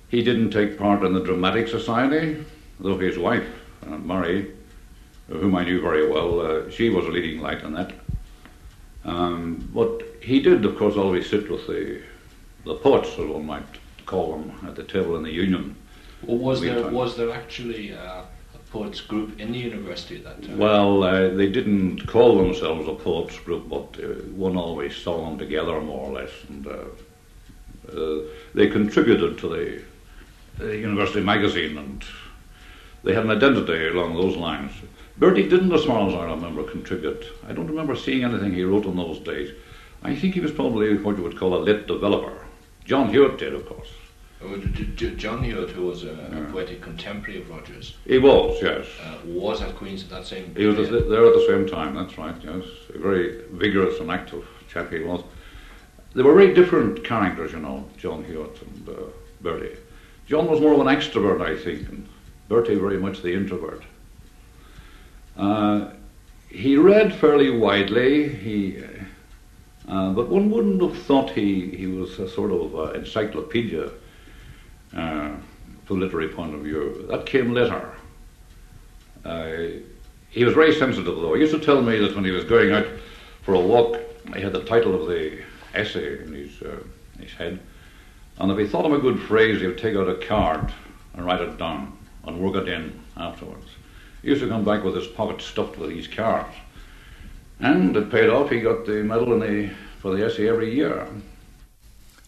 he 0.08 0.24
didn't 0.24 0.50
take 0.50 0.76
part 0.76 1.04
in 1.04 1.12
the 1.12 1.22
Dramatic 1.22 1.68
Society, 1.68 2.44
though 2.80 2.98
his 2.98 3.18
wife, 3.18 3.46
uh, 3.86 3.98
Murray, 3.98 4.50
whom 5.28 5.54
I 5.54 5.62
knew 5.62 5.80
very 5.80 6.10
well, 6.10 6.40
uh, 6.40 6.70
she 6.70 6.90
was 6.90 7.06
a 7.06 7.10
leading 7.10 7.40
light 7.40 7.62
in 7.62 7.72
that. 7.74 7.92
Um, 9.04 9.68
but 9.74 10.02
he 10.20 10.40
did, 10.40 10.64
of 10.64 10.76
course, 10.76 10.96
always 10.96 11.28
sit 11.28 11.50
with 11.50 11.66
the 11.66 12.02
the 12.64 12.76
poets, 12.76 13.10
as 13.18 13.26
one 13.26 13.46
might 13.46 13.66
call 14.06 14.36
them, 14.36 14.52
at 14.68 14.76
the 14.76 14.84
table 14.84 15.16
in 15.16 15.24
the 15.24 15.32
Union. 15.32 15.74
Well, 16.22 16.38
was 16.38 16.60
there 16.60 16.88
was 16.88 17.16
there 17.16 17.32
actually 17.32 17.92
uh, 17.92 18.22
poets 18.72 19.02
group 19.02 19.38
in 19.38 19.52
the 19.52 19.58
university 19.58 20.16
at 20.16 20.24
that 20.24 20.42
time? 20.42 20.58
Well, 20.58 21.04
uh, 21.04 21.28
they 21.28 21.50
didn't 21.50 22.06
call 22.06 22.38
themselves 22.38 22.88
a 22.88 22.94
poets 22.94 23.38
group, 23.40 23.68
but 23.68 24.02
uh, 24.02 24.06
one 24.34 24.56
always 24.56 24.96
saw 24.96 25.28
them 25.28 25.38
together 25.38 25.80
more 25.80 26.08
or 26.08 26.12
less, 26.20 26.30
and 26.48 26.66
uh, 26.66 26.84
uh 27.92 28.20
they 28.54 28.68
contributed 28.68 29.38
to 29.38 29.48
the, 29.48 29.82
the, 30.58 30.76
university 30.76 31.20
magazine, 31.20 31.76
and 31.76 32.04
they 33.04 33.12
had 33.12 33.24
an 33.24 33.30
identity 33.30 33.88
along 33.88 34.14
those 34.14 34.36
lines. 34.36 34.72
Bertie 35.22 35.48
didn't, 35.48 35.72
as 35.72 35.84
far 35.84 36.08
as 36.08 36.14
I 36.16 36.24
remember, 36.24 36.64
contribute. 36.64 37.24
I 37.48 37.52
don't 37.52 37.68
remember 37.68 37.94
seeing 37.94 38.24
anything 38.24 38.52
he 38.52 38.64
wrote 38.64 38.86
in 38.86 38.96
those 38.96 39.20
days. 39.20 39.54
I 40.02 40.16
think 40.16 40.34
he 40.34 40.40
was 40.40 40.50
probably 40.50 40.96
what 40.96 41.16
you 41.16 41.22
would 41.22 41.38
call 41.38 41.54
a 41.54 41.62
lit 41.62 41.86
developer. 41.86 42.44
John 42.84 43.08
Hewitt 43.08 43.38
did, 43.38 43.54
of 43.54 43.64
course. 43.64 43.86
Oh, 44.42 44.56
John 44.56 45.44
Hewitt, 45.44 45.70
who 45.70 45.82
was 45.86 46.02
a, 46.02 46.06
yeah. 46.06 46.40
a, 46.40 46.50
poetic 46.50 46.82
contemporary 46.82 47.40
of 47.40 47.48
Rodgers. 47.48 47.94
He 48.04 48.18
was, 48.18 48.60
yes. 48.60 48.84
Uh, 49.00 49.18
was 49.26 49.62
at 49.62 49.76
Queen's 49.76 50.02
at 50.02 50.10
that 50.10 50.26
same 50.26 50.52
He 50.56 50.66
was 50.66 50.90
there 50.90 51.24
at 51.24 51.34
the 51.34 51.46
same 51.46 51.68
time, 51.68 51.94
that's 51.94 52.18
right, 52.18 52.34
yes. 52.42 52.64
A 52.92 52.98
very 52.98 53.42
vigorous 53.52 54.00
and 54.00 54.10
active 54.10 54.44
chap 54.68 54.90
he 54.90 55.04
was. 55.04 55.22
They 56.16 56.22
were 56.22 56.34
very 56.34 56.52
different 56.52 57.04
characters, 57.04 57.52
you 57.52 57.60
know, 57.60 57.88
John 57.96 58.24
Hewitt 58.24 58.60
and 58.60 58.88
uh, 58.88 59.02
Bertie. 59.40 59.78
John 60.26 60.48
was 60.48 60.60
more 60.60 60.72
of 60.72 60.80
an 60.80 60.88
extrovert, 60.88 61.40
I 61.40 61.56
think, 61.56 61.88
and 61.90 62.08
Bertie 62.48 62.74
very 62.74 62.98
much 62.98 63.22
the 63.22 63.32
introvert. 63.32 63.84
Uh, 65.36 65.88
he 66.48 66.76
read 66.76 67.14
fairly 67.14 67.50
widely, 67.50 68.28
he, 68.28 68.82
uh, 69.88 70.12
but 70.12 70.28
one 70.28 70.50
wouldn't 70.50 70.82
have 70.82 70.96
thought 71.02 71.30
he, 71.30 71.70
he 71.70 71.86
was 71.86 72.18
a 72.18 72.28
sort 72.28 72.50
of 72.50 72.74
uh, 72.74 72.92
encyclopedia 72.92 73.90
uh, 74.94 75.30
from 75.84 75.96
a 75.96 76.00
literary 76.00 76.28
point 76.28 76.54
of 76.54 76.60
view. 76.60 77.06
That 77.08 77.24
came 77.26 77.54
later. 77.54 77.90
Uh, 79.24 79.56
he 80.30 80.44
was 80.44 80.54
very 80.54 80.74
sensitive, 80.74 81.16
though. 81.16 81.34
He 81.34 81.40
used 81.40 81.54
to 81.54 81.60
tell 81.60 81.80
me 81.82 81.98
that 81.98 82.14
when 82.14 82.24
he 82.24 82.30
was 82.30 82.44
going 82.44 82.72
out 82.72 82.86
for 83.42 83.54
a 83.54 83.60
walk, 83.60 83.98
he 84.34 84.40
had 84.40 84.52
the 84.52 84.64
title 84.64 84.94
of 84.94 85.08
the 85.08 85.42
essay 85.74 86.22
in 86.22 86.34
his, 86.34 86.62
uh, 86.62 86.82
his 87.18 87.32
head, 87.32 87.58
and 88.38 88.50
if 88.50 88.58
he 88.58 88.66
thought 88.66 88.86
of 88.86 88.92
a 88.92 88.98
good 88.98 89.20
phrase, 89.20 89.60
he 89.60 89.66
would 89.66 89.78
take 89.78 89.96
out 89.96 90.08
a 90.08 90.14
card 90.26 90.72
and 91.14 91.24
write 91.24 91.40
it 91.40 91.58
down 91.58 91.96
and 92.24 92.40
work 92.40 92.56
it 92.56 92.68
in 92.68 93.00
afterwards. 93.16 93.66
He 94.22 94.28
used 94.28 94.42
to 94.42 94.48
come 94.48 94.64
back 94.64 94.84
with 94.84 94.94
his 94.94 95.06
pocket 95.06 95.42
stuffed 95.42 95.76
with 95.78 95.90
these 95.90 96.08
cards. 96.08 96.54
And 97.60 97.96
it 97.96 98.10
paid 98.10 98.28
off. 98.30 98.50
He 98.50 98.60
got 98.60 98.86
the 98.86 99.02
medal 99.02 99.38
the, 99.38 99.70
for 100.00 100.16
the 100.16 100.24
essay 100.24 100.48
every 100.48 100.74
year. 100.74 101.06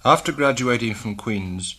After 0.04 0.32
graduating 0.32 0.94
from 0.94 1.16
Queen's, 1.16 1.76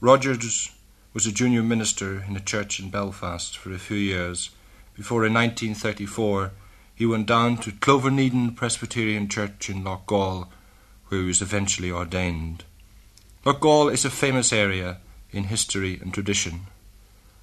Rodgers 0.00 0.70
was 1.12 1.26
a 1.26 1.32
junior 1.32 1.62
minister 1.62 2.24
in 2.26 2.36
a 2.36 2.40
church 2.40 2.80
in 2.80 2.90
Belfast 2.90 3.56
for 3.56 3.72
a 3.72 3.78
few 3.78 3.96
years 3.96 4.50
before 4.94 5.24
in 5.24 5.34
1934 5.34 6.52
he 6.94 7.06
went 7.06 7.26
down 7.26 7.56
to 7.56 7.70
Cloveneden 7.70 8.54
Presbyterian 8.54 9.28
Church 9.28 9.70
in 9.70 9.82
Loughgall, 9.82 10.48
where 11.08 11.20
he 11.22 11.26
was 11.26 11.40
eventually 11.40 11.90
ordained. 11.90 12.64
Loughgall 13.46 13.90
is 13.90 14.04
a 14.04 14.10
famous 14.10 14.52
area 14.52 14.98
in 15.30 15.44
history 15.44 15.98
and 16.02 16.12
tradition. 16.12 16.66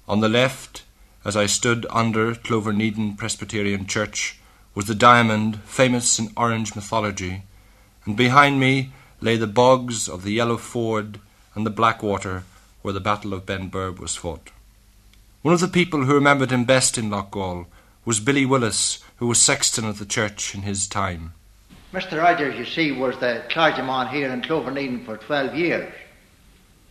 On 0.06 0.20
the 0.20 0.28
left, 0.28 0.84
as 1.28 1.36
I 1.36 1.44
stood 1.44 1.84
under 1.90 2.34
Cloveneden 2.34 3.18
Presbyterian 3.18 3.84
Church, 3.84 4.38
was 4.74 4.86
the 4.86 4.94
diamond 4.94 5.60
famous 5.60 6.18
in 6.18 6.32
Orange 6.38 6.74
mythology, 6.74 7.42
and 8.06 8.16
behind 8.16 8.58
me 8.58 8.92
lay 9.20 9.36
the 9.36 9.46
bogs 9.46 10.08
of 10.08 10.22
the 10.22 10.32
Yellow 10.32 10.56
Ford 10.56 11.20
and 11.54 11.66
the 11.66 11.70
Blackwater, 11.70 12.44
where 12.80 12.94
the 12.94 13.00
Battle 13.00 13.34
of 13.34 13.44
Benburb 13.44 13.98
was 13.98 14.16
fought. 14.16 14.48
One 15.42 15.52
of 15.52 15.60
the 15.60 15.68
people 15.68 16.06
who 16.06 16.14
remembered 16.14 16.50
him 16.50 16.64
best 16.64 16.96
in 16.96 17.10
Loughgall 17.10 17.66
was 18.06 18.20
Billy 18.20 18.46
Willis, 18.46 19.04
who 19.16 19.26
was 19.26 19.38
sexton 19.38 19.84
of 19.84 19.98
the 19.98 20.06
church 20.06 20.54
in 20.54 20.62
his 20.62 20.88
time. 20.88 21.34
Mr. 21.92 22.22
Rodgers, 22.22 22.56
you 22.56 22.64
see, 22.64 22.90
was 22.92 23.18
the 23.18 23.42
clergyman 23.50 24.08
here 24.08 24.32
in 24.32 24.40
Cloveneden 24.40 25.04
for 25.04 25.18
12 25.18 25.54
years. 25.54 25.92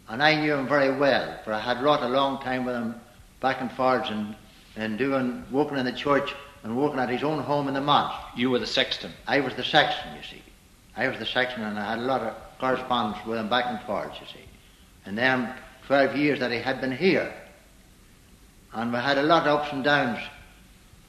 And 0.07 0.21
I 0.21 0.39
knew 0.39 0.53
him 0.53 0.67
very 0.67 0.95
well, 0.95 1.39
for 1.43 1.53
I 1.53 1.59
had 1.59 1.81
wrought 1.81 2.03
a 2.03 2.07
long 2.07 2.39
time 2.43 2.63
with 2.65 2.75
him 2.75 3.01
back 3.39 3.61
and 3.61 3.71
forwards 3.71 4.09
and, 4.09 4.35
and 4.75 4.97
doing, 4.97 5.43
working 5.51 5.77
in 5.77 5.85
the 5.85 5.91
church 5.91 6.33
and 6.63 6.77
working 6.77 6.99
at 6.99 7.09
his 7.09 7.23
own 7.23 7.41
home 7.41 7.67
in 7.67 7.73
the 7.73 7.81
manse. 7.81 8.13
You 8.35 8.49
were 8.49 8.59
the 8.59 8.67
sexton? 8.67 9.11
I 9.27 9.39
was 9.39 9.53
the 9.55 9.63
sexton, 9.63 10.15
you 10.15 10.23
see. 10.23 10.41
I 10.95 11.07
was 11.07 11.19
the 11.19 11.25
sexton 11.25 11.63
and 11.63 11.77
I 11.77 11.91
had 11.91 11.99
a 11.99 12.03
lot 12.03 12.21
of 12.21 12.35
correspondence 12.59 13.23
with 13.25 13.37
him 13.37 13.49
back 13.49 13.65
and 13.67 13.79
forwards, 13.81 14.15
you 14.19 14.27
see. 14.27 14.45
And 15.05 15.17
then 15.17 15.53
12 15.85 16.17
years 16.17 16.39
that 16.39 16.51
he 16.51 16.57
had 16.57 16.81
been 16.81 16.91
here. 16.91 17.33
And 18.73 18.91
we 18.91 18.99
had 18.99 19.17
a 19.17 19.23
lot 19.23 19.47
of 19.47 19.61
ups 19.61 19.71
and 19.71 19.83
downs 19.83 20.19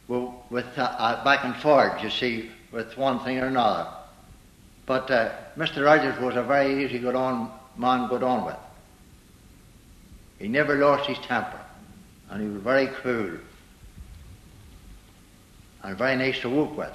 with, 0.06 0.28
with 0.50 0.66
uh, 0.78 0.82
uh, 0.82 1.24
back 1.24 1.44
and 1.44 1.56
forwards, 1.56 2.02
you 2.02 2.10
see, 2.10 2.50
with 2.70 2.96
one 2.96 3.20
thing 3.20 3.38
or 3.38 3.46
another. 3.46 3.88
But 4.86 5.10
uh, 5.10 5.32
Mr. 5.56 5.84
Rodgers 5.84 6.18
was 6.20 6.36
a 6.36 6.42
very 6.42 6.84
easy 6.84 6.98
good 6.98 7.14
on 7.14 7.50
man 7.76 8.08
good 8.08 8.22
on 8.22 8.44
with. 8.44 8.56
He 10.38 10.48
never 10.48 10.76
lost 10.76 11.08
his 11.08 11.18
temper, 11.18 11.60
and 12.30 12.42
he 12.42 12.48
was 12.48 12.62
very 12.62 12.88
cool 13.02 13.30
and 15.82 15.96
very 15.96 16.16
nice 16.16 16.40
to 16.40 16.50
work 16.50 16.76
with. 16.76 16.92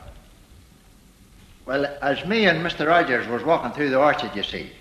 Well, 1.65 1.85
as 2.01 2.25
me 2.25 2.45
and 2.45 2.65
Mr. 2.65 2.87
Rodgers 2.87 3.27
was 3.27 3.43
walking 3.43 3.71
through 3.71 3.89
the 3.89 3.99
orchard, 3.99 4.35
you 4.35 4.43
see, 4.43 4.71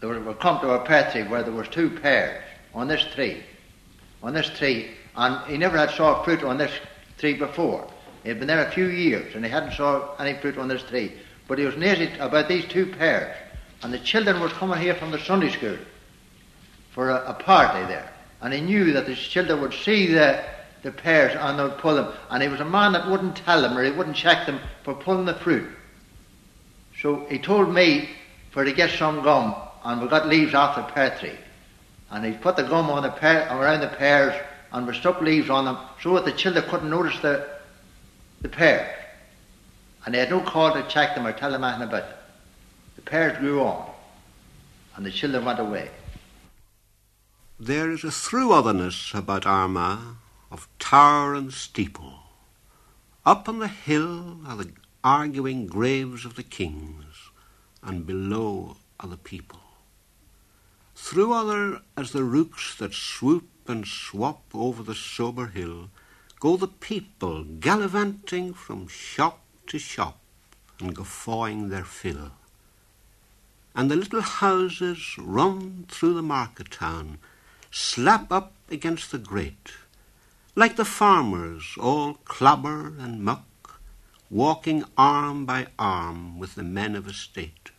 there 0.00 0.20
we 0.20 0.34
come 0.34 0.60
to 0.60 0.70
a 0.70 0.84
pear 0.84 1.10
tree 1.10 1.22
where 1.22 1.42
there 1.42 1.52
was 1.52 1.68
two 1.68 1.88
pears 1.88 2.42
on 2.74 2.88
this 2.88 3.04
tree, 3.14 3.42
on 4.22 4.34
this 4.34 4.50
tree, 4.50 4.90
and 5.16 5.50
he 5.50 5.56
never 5.56 5.78
had 5.78 5.90
saw 5.90 6.22
fruit 6.22 6.42
on 6.42 6.58
this 6.58 6.72
tree 7.18 7.34
before. 7.34 7.88
He 8.22 8.28
had 8.28 8.38
been 8.38 8.48
there 8.48 8.66
a 8.66 8.70
few 8.70 8.86
years, 8.86 9.34
and 9.34 9.44
he 9.44 9.50
hadn't 9.50 9.72
saw 9.72 10.14
any 10.16 10.38
fruit 10.38 10.58
on 10.58 10.68
this 10.68 10.82
tree. 10.82 11.12
But 11.48 11.58
he 11.58 11.64
was 11.64 11.76
near 11.76 12.08
about 12.20 12.48
these 12.48 12.64
two 12.66 12.86
pears, 12.86 13.34
and 13.82 13.92
the 13.92 13.98
children 13.98 14.40
was 14.40 14.52
coming 14.52 14.78
here 14.78 14.94
from 14.94 15.10
the 15.10 15.18
Sunday 15.18 15.50
school 15.50 15.78
for 16.90 17.10
a, 17.10 17.30
a 17.30 17.34
party 17.34 17.86
there, 17.86 18.11
and 18.42 18.52
he 18.52 18.60
knew 18.60 18.92
that 18.92 19.06
the 19.06 19.14
children 19.14 19.60
would 19.60 19.72
see 19.72 20.06
the 20.12 20.44
the 20.82 20.90
pears 20.90 21.36
and 21.38 21.58
they 21.58 21.62
would 21.62 21.78
pull 21.78 21.94
them. 21.94 22.12
And 22.30 22.42
he 22.42 22.48
was 22.48 22.60
a 22.60 22.64
man 22.64 22.92
that 22.92 23.08
wouldn't 23.08 23.36
tell 23.36 23.62
them 23.62 23.76
or 23.78 23.84
he 23.84 23.90
wouldn't 23.90 24.16
check 24.16 24.46
them 24.46 24.60
for 24.82 24.94
pulling 24.94 25.24
the 25.24 25.34
fruit. 25.34 25.68
So 27.00 27.24
he 27.26 27.38
told 27.38 27.72
me 27.72 28.10
for 28.50 28.64
to 28.64 28.72
get 28.72 28.90
some 28.90 29.22
gum, 29.22 29.54
and 29.84 30.00
we 30.02 30.08
got 30.08 30.28
leaves 30.28 30.54
off 30.54 30.76
the 30.76 30.82
pear 30.82 31.16
tree. 31.18 31.38
And 32.10 32.24
he 32.24 32.32
put 32.32 32.56
the 32.56 32.64
gum 32.64 32.90
on 32.90 33.02
the 33.02 33.10
pear, 33.10 33.48
around 33.50 33.80
the 33.80 33.88
pears, 33.88 34.34
and 34.72 34.86
we 34.86 34.94
stuck 34.94 35.20
leaves 35.20 35.48
on 35.48 35.64
them 35.64 35.78
so 36.02 36.14
that 36.14 36.24
the 36.24 36.32
children 36.32 36.64
couldn't 36.68 36.90
notice 36.90 37.18
the, 37.20 37.48
the 38.42 38.48
pears. 38.48 38.94
And 40.04 40.14
they 40.14 40.18
had 40.18 40.30
no 40.30 40.40
call 40.40 40.74
to 40.74 40.86
check 40.88 41.14
them 41.14 41.26
or 41.26 41.32
tell 41.32 41.50
them 41.50 41.64
anything 41.64 41.88
about 41.88 42.08
them. 42.08 42.18
The 42.96 43.02
pears 43.02 43.38
grew 43.38 43.62
on, 43.62 43.90
and 44.96 45.06
the 45.06 45.10
children 45.10 45.44
went 45.44 45.60
away. 45.60 45.90
There 47.64 47.92
is 47.92 48.02
a 48.02 48.10
through 48.10 48.50
otherness 48.50 49.14
about 49.14 49.46
Armagh 49.46 50.16
of 50.50 50.68
tower 50.80 51.32
and 51.36 51.52
steeple. 51.52 52.14
Up 53.24 53.48
on 53.48 53.60
the 53.60 53.68
hill 53.68 54.40
are 54.44 54.56
the 54.56 54.72
arguing 55.04 55.68
graves 55.68 56.24
of 56.24 56.34
the 56.34 56.42
kings, 56.42 57.30
and 57.80 58.04
below 58.04 58.78
are 58.98 59.08
the 59.08 59.16
people. 59.16 59.60
Through 60.96 61.32
other 61.32 61.82
as 61.96 62.10
the 62.10 62.24
rooks 62.24 62.74
that 62.78 62.94
swoop 62.94 63.48
and 63.68 63.86
swap 63.86 64.42
over 64.52 64.82
the 64.82 64.96
sober 64.96 65.46
hill, 65.46 65.88
go 66.40 66.56
the 66.56 66.66
people 66.66 67.44
gallivanting 67.44 68.54
from 68.54 68.88
shop 68.88 69.38
to 69.68 69.78
shop 69.78 70.18
and 70.80 70.96
guffawing 70.96 71.68
their 71.68 71.84
fill. 71.84 72.32
And 73.72 73.88
the 73.88 73.94
little 73.94 74.22
houses 74.22 75.14
run 75.16 75.86
through 75.88 76.14
the 76.14 76.22
market 76.22 76.72
town, 76.72 77.18
slap 77.72 78.30
up 78.30 78.52
against 78.70 79.10
the 79.10 79.18
grate, 79.18 79.72
like 80.54 80.76
the 80.76 80.84
farmers, 80.84 81.74
all 81.80 82.14
clobber 82.24 82.92
and 82.98 83.24
muck, 83.24 83.80
walking 84.30 84.84
arm 84.96 85.46
by 85.46 85.66
arm 85.78 86.38
with 86.38 86.54
the 86.54 86.62
men 86.62 86.94
of 86.94 87.08
estate. 87.08 87.70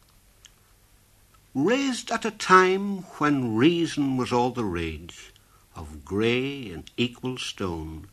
Raised 1.54 2.10
at 2.10 2.26
a 2.26 2.32
time 2.32 3.04
when 3.20 3.56
reason 3.56 4.18
was 4.18 4.34
all 4.34 4.50
the 4.50 4.66
rage, 4.66 5.32
of 5.76 6.04
grey 6.04 6.72
and 6.72 6.90
equal 6.98 7.38
stone, 7.38 8.08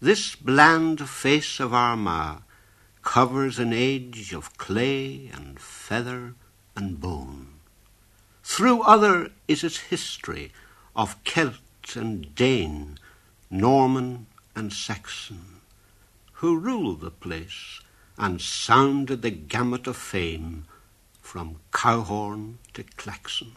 this 0.00 0.36
bland 0.36 1.08
face 1.08 1.58
of 1.58 1.72
Armagh 1.72 2.42
covers 3.02 3.58
an 3.58 3.72
age 3.72 4.34
of 4.34 4.58
clay 4.58 5.30
and 5.32 5.58
feather 5.58 6.34
and 6.76 7.00
bone. 7.00 7.54
Through 8.42 8.82
other 8.82 9.30
is 9.46 9.64
its 9.64 9.78
history 9.78 10.52
of 10.98 11.22
Celt 11.22 11.94
and 11.94 12.34
Dane, 12.34 12.98
Norman 13.52 14.26
and 14.56 14.72
Saxon, 14.72 15.60
who 16.32 16.58
ruled 16.58 17.02
the 17.02 17.12
place 17.12 17.80
and 18.18 18.40
sounded 18.40 19.22
the 19.22 19.30
gamut 19.30 19.86
of 19.86 19.96
fame 19.96 20.64
from 21.22 21.60
Cowhorn 21.72 22.58
to 22.74 22.82
Claxon. 22.82 23.52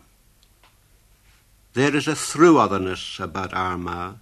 There 1.73 1.95
is 1.95 2.07
a 2.07 2.15
through 2.15 2.59
otherness 2.59 3.19
about 3.19 3.55
Armagh 3.55 4.17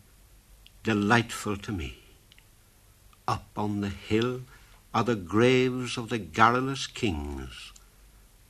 delightful 0.84 1.58
to 1.58 1.74
me. 1.74 1.98
Up 3.28 3.50
on 3.58 3.82
the 3.82 3.90
hill 3.90 4.44
are 4.94 5.04
the 5.04 5.18
graves 5.18 5.98
of 5.98 6.08
the 6.08 6.20
garrulous 6.20 6.88
kings 6.88 7.74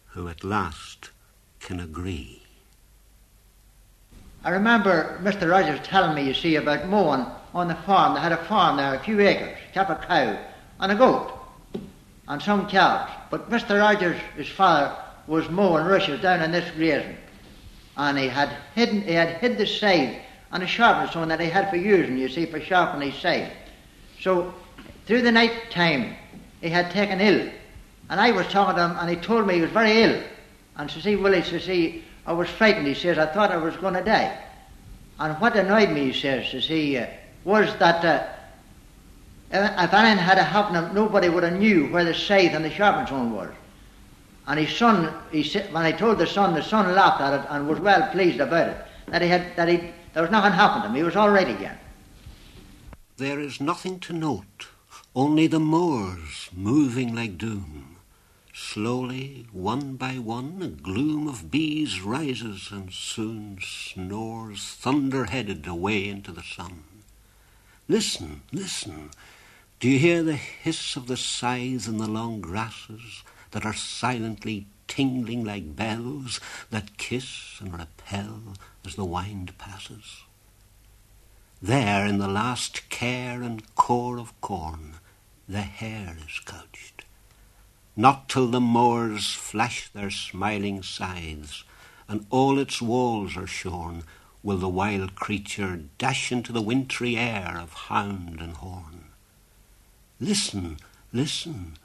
who 0.10 0.28
at 0.28 0.44
last 0.44 1.10
can 1.60 1.80
agree. 1.80 2.39
I 4.44 4.52
remember 4.52 5.20
Mr. 5.22 5.50
Rodgers 5.50 5.80
telling 5.84 6.16
me, 6.16 6.24
you 6.24 6.34
see, 6.34 6.56
about 6.56 6.88
mowing 6.88 7.26
on 7.54 7.68
the 7.68 7.76
farm. 7.76 8.14
They 8.14 8.22
had 8.22 8.32
a 8.32 8.38
farm 8.46 8.78
there, 8.78 8.96
a 8.96 9.00
few 9.00 9.20
acres, 9.20 9.58
kept 9.74 9.90
a 9.90 9.96
cow 9.96 10.38
and 10.80 10.92
a 10.92 10.96
goat 10.96 11.34
and 12.30 12.42
some 12.42 12.68
calves. 12.68 13.12
But 13.30 13.50
Mr. 13.50 13.82
Rodgers, 13.82 14.20
his 14.38 14.48
father, 14.48 14.96
was 15.28 15.50
mowing 15.50 15.86
rushes 15.86 16.22
down 16.22 16.42
in 16.42 16.52
this 16.52 16.70
grazing. 16.72 17.18
and 17.98 18.18
he 18.18 18.28
had 18.28 18.50
hidden, 18.76 19.02
he 19.02 19.14
had 19.14 19.38
hid 19.38 19.58
the 19.58 19.66
scythe 19.66 20.22
on 20.52 20.62
a 20.62 20.68
sharpening 20.68 21.10
stone 21.10 21.28
that 21.28 21.40
he 21.40 21.48
had 21.50 21.70
for 21.70 21.76
using, 21.76 22.18
you 22.18 22.30
see, 22.30 22.46
for 22.46 22.62
sharpening 22.62 23.12
his 23.12 23.22
scythe. 23.22 23.52
So 24.22 24.54
through 25.06 25.24
the 25.24 25.32
night 25.32 25.70
time, 25.70 26.16
he 26.62 26.70
had 26.70 26.92
taken 26.92 27.20
ill, 27.20 27.50
and 28.10 28.22
I 28.22 28.32
was 28.32 28.48
talking 28.48 28.76
to 28.76 28.86
him, 28.86 28.98
and 29.00 29.10
he 29.10 29.16
told 29.18 29.46
me 29.46 29.56
he 29.56 29.62
was 29.62 29.72
very 29.72 30.02
ill. 30.02 30.24
And 30.78 30.90
to 30.90 31.02
see 31.02 31.16
Willie, 31.16 31.42
to 31.42 31.60
see, 31.60 32.06
I 32.30 32.32
was 32.32 32.48
frightened. 32.48 32.86
He 32.86 32.94
says, 32.94 33.18
I 33.18 33.26
thought 33.26 33.50
I 33.50 33.58
was 33.58 33.76
going 33.78 33.96
to 33.96 34.04
die. 34.04 34.38
And 35.20 35.34
what 35.42 35.56
annoyed 35.56 35.90
me, 35.90 36.12
he 36.12 36.14
says, 36.14 36.54
is 36.54 36.68
he, 36.68 36.96
uh, 36.96 37.08
was 37.44 37.76
that 37.78 38.06
uh, 38.06 38.28
if 39.52 39.94
anything 39.96 40.24
had 40.24 40.38
happened, 40.38 40.94
nobody 40.94 41.28
would 41.28 41.42
have 41.42 41.58
knew 41.58 41.88
where 41.88 42.06
the 42.06 42.14
scythe 42.14 42.54
and 42.54 42.64
the 42.64 42.70
sharpening 42.70 43.08
stone 43.08 43.34
was. 43.34 43.50
And 44.46 44.60
his 44.60 44.78
son, 44.78 45.12
he 45.32 45.42
said, 45.42 45.74
when 45.74 45.84
I 45.84 45.92
told 45.92 46.20
the 46.20 46.28
son, 46.28 46.54
the 46.54 46.62
son 46.62 46.94
laughed 46.94 47.20
at 47.20 47.34
it 47.34 47.48
and 47.50 47.68
was 47.68 47.80
well 47.80 48.12
pleased 48.12 48.40
about 48.40 48.70
it. 48.70 48.78
That 49.08 49.24
he 49.24 49.28
had, 49.28 49.56
that 49.56 49.68
he, 49.68 49.90
there 50.14 50.22
was 50.22 50.32
nothing 50.32 50.52
happened 50.52 50.84
to 50.84 50.90
him. 50.90 50.96
He 50.96 51.02
was 51.02 51.16
all 51.16 51.32
right 51.32 51.50
again. 51.50 51.80
There 53.18 53.40
is 53.40 53.60
nothing 53.60 54.00
to 54.02 54.14
note, 54.14 54.68
only 55.16 55.48
the 55.48 55.60
moors 55.60 56.52
moving 56.54 57.16
like 57.16 57.40
doom. 57.40 57.98
Slowly, 58.60 59.48
one 59.52 59.96
by 59.96 60.20
one, 60.20 60.62
a 60.62 60.68
gloom 60.68 61.28
of 61.28 61.50
bees 61.50 62.02
rises 62.02 62.70
and 62.72 62.92
soon 62.94 63.60
snores 63.62 64.76
thunder-headed 64.80 65.66
away 65.66 66.08
into 66.08 66.32
the 66.32 66.44
sun. 66.44 66.84
Listen, 67.88 68.42
listen. 68.52 69.12
Do 69.80 69.90
you 69.90 69.98
hear 69.98 70.24
the 70.24 70.36
hiss 70.36 70.96
of 70.96 71.08
the 71.08 71.18
scythes 71.18 71.88
in 71.88 71.98
the 71.98 72.08
long 72.08 72.42
grasses? 72.42 73.24
that 73.52 73.66
are 73.66 73.74
silently 73.74 74.68
tingling 74.88 75.44
like 75.44 75.76
bells 75.76 76.40
that 76.70 76.98
kiss 76.98 77.58
and 77.60 77.78
repel 77.78 78.54
as 78.86 78.96
the 78.96 79.06
wind 79.06 79.58
passes. 79.58 80.24
There, 81.62 82.06
in 82.06 82.20
the 82.20 82.28
last 82.28 82.90
care 82.90 83.42
and 83.42 83.76
core 83.76 84.18
of 84.18 84.40
corn, 84.42 84.96
the 85.48 85.62
hare 85.62 86.18
is 86.26 86.40
couched. 86.40 86.99
Not 88.00 88.30
till 88.30 88.48
the 88.48 88.62
moors 88.62 89.34
flash 89.34 89.90
their 89.90 90.10
smiling 90.10 90.84
scythes, 90.84 91.66
and 92.08 92.26
all 92.30 92.58
its 92.58 92.82
walls 92.82 93.36
are 93.36 93.46
shorn, 93.46 94.04
will 94.42 94.56
the 94.56 94.70
wild 94.70 95.16
creature 95.16 95.84
dash 95.98 96.32
into 96.32 96.54
the 96.54 96.62
wintry 96.62 97.18
air 97.18 97.58
of 97.60 97.74
hound 97.74 98.40
and 98.40 98.56
horn. 98.56 99.10
Listen, 100.18 100.78
listen, 101.12 101.76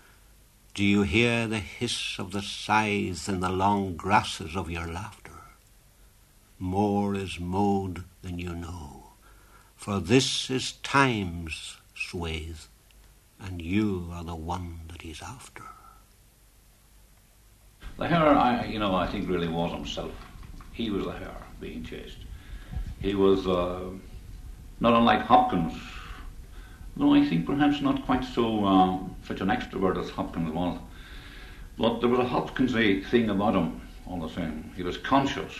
do 0.72 0.84
you 0.84 1.02
hear 1.02 1.48
the 1.48 1.58
hiss 1.58 2.16
of 2.20 2.30
the 2.30 2.42
scythes 2.42 3.28
in 3.28 3.40
the 3.40 3.50
long 3.50 3.96
grasses 3.96 4.54
of 4.54 4.70
your 4.70 4.86
laughter? 4.86 5.40
More 6.60 7.16
is 7.16 7.40
mowed 7.40 8.04
than 8.22 8.38
you 8.38 8.54
know, 8.54 9.14
for 9.74 9.98
this 9.98 10.48
is 10.48 10.74
time's 10.84 11.78
swathe, 11.96 12.60
and 13.40 13.60
you 13.60 14.10
are 14.12 14.22
the 14.22 14.36
one 14.36 14.82
that 14.92 15.02
he's 15.02 15.20
after. 15.20 15.64
The 17.96 18.08
hare, 18.08 18.26
I, 18.26 18.64
you 18.64 18.78
know, 18.78 18.94
I 18.94 19.06
think 19.06 19.28
really 19.28 19.48
was 19.48 19.72
himself. 19.72 20.12
He 20.72 20.90
was 20.90 21.04
the 21.04 21.12
hare 21.12 21.36
being 21.60 21.84
chased. 21.84 22.18
He 23.00 23.14
was 23.14 23.46
uh, 23.46 23.90
not 24.80 24.94
unlike 24.94 25.20
Hopkins, 25.22 25.74
though 26.96 27.14
I 27.14 27.24
think 27.24 27.46
perhaps 27.46 27.80
not 27.80 28.04
quite 28.04 28.24
so 28.24 28.64
uh, 28.64 28.98
such 29.26 29.40
an 29.40 29.48
extrovert 29.48 30.02
as 30.02 30.10
Hopkins 30.10 30.52
was. 30.52 30.78
But 31.78 32.00
there 32.00 32.08
was 32.08 32.20
a 32.20 32.28
Hopkinsy 32.28 33.04
thing 33.04 33.30
about 33.30 33.54
him 33.54 33.80
all 34.06 34.20
the 34.20 34.34
same. 34.34 34.72
He 34.76 34.82
was 34.82 34.96
conscious 34.96 35.54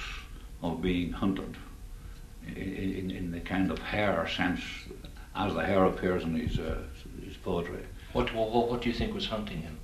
of 0.63 0.83
being 0.83 1.13
hunted 1.13 1.57
in, 2.47 2.57
in, 2.57 3.11
in 3.11 3.31
the 3.31 3.41
kind 3.41 3.71
of 3.71 3.79
hare 3.79 4.27
sense 4.29 4.61
as 5.37 5.55
the 5.55 5.65
hare 5.65 5.85
appears 5.85 6.25
in 6.25 6.35
his, 6.35 6.59
uh, 6.59 6.83
his 7.25 7.37
poetry. 7.37 7.85
What, 8.13 8.33
what, 8.35 8.71
what 8.71 8.83
do 8.83 8.89
you 8.89 8.95
think 8.95 9.15
was 9.15 9.27
hunting 9.27 9.63
him? 9.63 9.79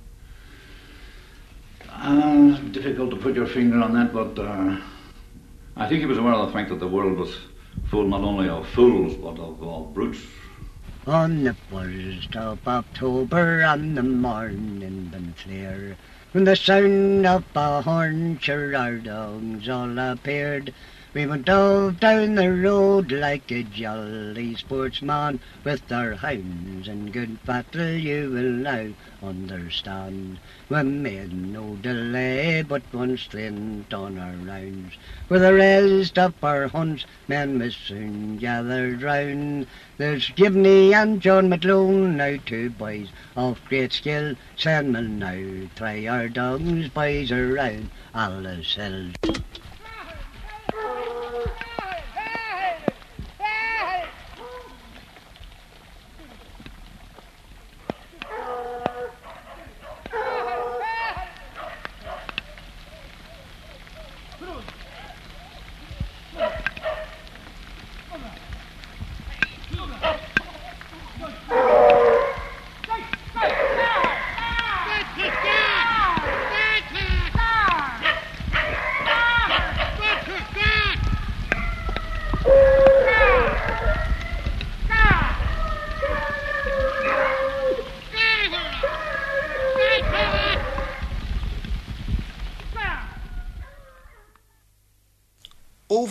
Uh, 1.93 2.57
difficult 2.71 3.11
to 3.11 3.15
put 3.17 3.35
your 3.35 3.45
finger 3.45 3.79
on 3.79 3.93
that, 3.93 4.13
but 4.13 4.39
uh, 4.39 4.77
I 5.75 5.87
think 5.87 5.99
he 5.99 6.05
was 6.05 6.17
aware 6.17 6.33
of 6.33 6.47
the 6.47 6.53
fact 6.53 6.69
that 6.69 6.79
the 6.79 6.87
world 6.87 7.17
was 7.17 7.37
full 7.89 8.07
not 8.07 8.21
only 8.21 8.49
of 8.49 8.67
fools 8.69 9.15
but 9.15 9.37
of, 9.39 9.61
of 9.61 9.93
brutes. 9.93 10.21
On 11.05 11.43
the 11.43 11.53
first 11.69 12.35
of 12.35 12.59
October 12.67 13.63
on 13.63 13.95
the 13.95 14.03
morning 14.03 15.33
clear, 15.43 15.97
when 16.31 16.45
the 16.45 16.55
sound 16.55 17.25
of 17.25 17.43
a 17.55 17.81
horn 17.81 18.37
sure 18.39 18.75
all 18.75 19.99
appeared, 19.99 20.73
we 21.13 21.25
went 21.25 21.49
off 21.49 21.99
down 21.99 22.35
the 22.35 22.49
road 22.49 23.11
like 23.11 23.51
a 23.51 23.63
jolly 23.63 24.55
sportsman 24.55 25.37
with 25.61 25.91
our 25.91 26.13
hounds 26.13 26.87
and 26.87 27.11
good 27.11 27.43
battle 27.45 27.91
you 27.91 28.29
will 28.31 28.43
now 28.43 28.87
understand. 29.21 30.39
We 30.69 30.83
made 30.83 31.33
no 31.33 31.75
delay 31.81 32.61
but 32.61 32.83
one 32.93 33.17
stint 33.17 33.93
on 33.93 34.17
our 34.17 34.31
rounds. 34.31 34.93
With 35.27 35.41
the 35.41 35.53
rest 35.53 36.17
of 36.17 36.33
our 36.41 36.69
hunts 36.69 37.05
men 37.27 37.59
was 37.59 37.75
soon 37.75 38.37
gathered 38.37 39.01
round. 39.01 39.67
There's 39.97 40.29
Gibney 40.29 40.93
and 40.93 41.21
John 41.21 41.49
McLoone, 41.49 42.15
now 42.15 42.41
two 42.45 42.69
boys 42.69 43.09
of 43.35 43.59
great 43.67 43.91
skill. 43.91 44.35
Send 44.55 44.93
me 44.93 45.01
now 45.01 45.67
try 45.75 46.07
our 46.07 46.29
dogs 46.29 46.87
boys 46.87 47.33
around 47.33 47.89
all 48.15 48.41
the 48.41 48.63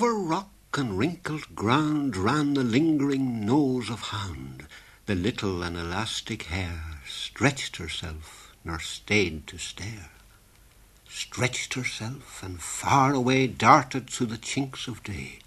Over 0.00 0.14
rock 0.14 0.48
and 0.78 0.96
wrinkled 0.96 1.54
ground 1.54 2.16
ran 2.16 2.54
the 2.54 2.64
lingering 2.64 3.44
nose 3.44 3.90
of 3.90 4.00
hound. 4.00 4.66
The 5.04 5.14
little 5.14 5.62
and 5.62 5.76
elastic 5.76 6.44
hare 6.44 7.02
stretched 7.06 7.76
herself, 7.76 8.54
nor 8.64 8.80
stayed 8.80 9.46
to 9.48 9.58
stare. 9.58 10.08
Stretched 11.06 11.74
herself, 11.74 12.42
and 12.42 12.62
far 12.62 13.12
away 13.12 13.46
darted 13.46 14.08
through 14.08 14.28
the 14.28 14.38
chinks 14.38 14.88
of 14.88 15.02
day. 15.02 15.40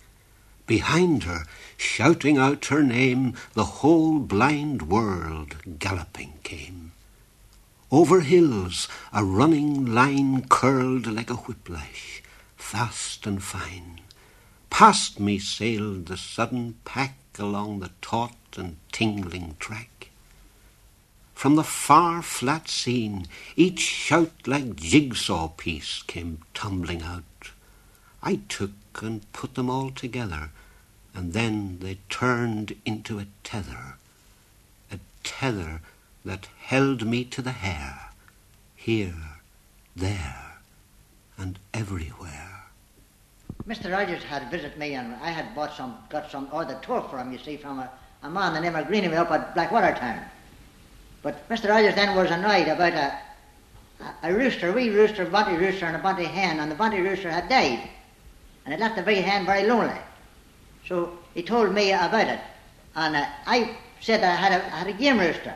Behind 0.68 1.24
her, 1.24 1.48
shouting 1.76 2.38
out 2.38 2.66
her 2.66 2.84
name, 2.84 3.34
the 3.56 3.82
whole 3.82 4.20
blind 4.20 4.84
world 4.84 5.80
galloping 5.80 6.34
came. 6.44 6.92
Over 7.90 8.20
hills 8.20 8.88
a 9.12 9.26
running 9.26 9.96
line 9.96 10.48
curled 10.48 11.08
like 11.08 11.32
a 11.32 11.38
whiplash, 11.38 12.22
fast 12.56 13.26
and 13.26 13.42
fine. 13.42 14.03
Past 14.74 15.20
me 15.20 15.38
sailed 15.38 16.08
the 16.08 16.18
sudden 16.18 16.80
pack 16.84 17.16
along 17.38 17.80
the 17.80 17.92
taut 18.02 18.36
and 18.58 18.78
tingling 18.92 19.56
track. 19.60 20.10
From 21.36 21.56
the 21.56 21.64
far 21.64 22.24
flat 22.24 22.68
scene, 22.68 23.28
each 23.56 23.82
shout 23.82 24.32
like 24.48 24.76
jigsaw 24.76 25.50
piece 25.50 26.02
came 26.08 26.40
tumbling 26.56 27.04
out. 27.04 27.52
I 28.24 28.40
took 28.50 28.72
and 29.04 29.32
put 29.32 29.54
them 29.54 29.70
all 29.70 29.92
together, 29.92 30.50
and 31.14 31.34
then 31.34 31.78
they 31.80 32.00
turned 32.10 32.76
into 32.84 33.20
a 33.20 33.28
tether, 33.44 33.98
a 34.92 34.98
tether 35.24 35.82
that 36.26 36.48
held 36.60 37.06
me 37.06 37.26
to 37.26 37.44
the 37.44 37.52
hair, 37.52 38.10
here, 38.76 39.38
there, 39.96 40.58
and 41.38 41.60
everywhere. 41.76 42.53
Mr. 43.68 43.92
Rodgers 43.92 44.24
had 44.24 44.52
visited 44.52 44.78
me, 44.78 44.94
and 44.96 45.16
I 45.22 45.30
had 45.30 45.56
bought 45.56 45.74
some, 45.76 45.98
got 46.10 46.30
some 46.30 46.50
other 46.52 46.78
turf 46.82 47.10
for 47.10 47.18
him, 47.18 47.32
you 47.32 47.38
see, 47.38 47.56
from 47.56 47.80
a, 47.80 47.90
a 48.22 48.30
man 48.30 48.54
the 48.54 48.60
name 48.60 48.76
of 48.76 48.88
Greenaway 48.88 49.16
up 49.16 49.32
at 49.32 49.54
Blackwater 49.54 49.94
Town. 49.96 50.20
But 51.22 51.48
Mr. 51.48 51.70
Rodgers 51.70 51.96
then 51.96 52.16
was 52.16 52.30
annoyed 52.30 52.68
about 52.68 52.94
a, 52.94 53.18
a, 54.04 54.16
a 54.24 54.34
rooster, 54.34 54.74
wee 54.74 54.90
rooster, 54.90 55.24
a 55.24 55.30
bunty 55.30 55.56
rooster, 55.56 55.86
and 55.86 55.96
a 55.96 56.00
bunty 56.00 56.26
hen, 56.26 56.60
and 56.60 56.70
the 56.70 56.76
bunty 56.76 57.00
rooster 57.00 57.32
had 57.32 57.48
died. 57.48 57.88
and 58.66 58.74
it 58.74 58.82
left 58.82 58.98
the 58.98 59.04
very 59.04 59.22
hen 59.22 59.46
very 59.46 59.66
lonely. 59.66 60.00
So 60.86 61.18
he 61.34 61.42
told 61.42 61.74
me 61.74 61.94
about 61.94 62.28
it, 62.28 62.42
and 62.96 63.16
uh, 63.16 63.26
I 63.46 63.78
said 64.02 64.22
I 64.24 64.36
had 64.36 64.52
a, 64.52 64.66
I 64.66 64.80
had 64.80 64.88
a 64.88 64.94
game 64.94 65.20
rooster, 65.20 65.56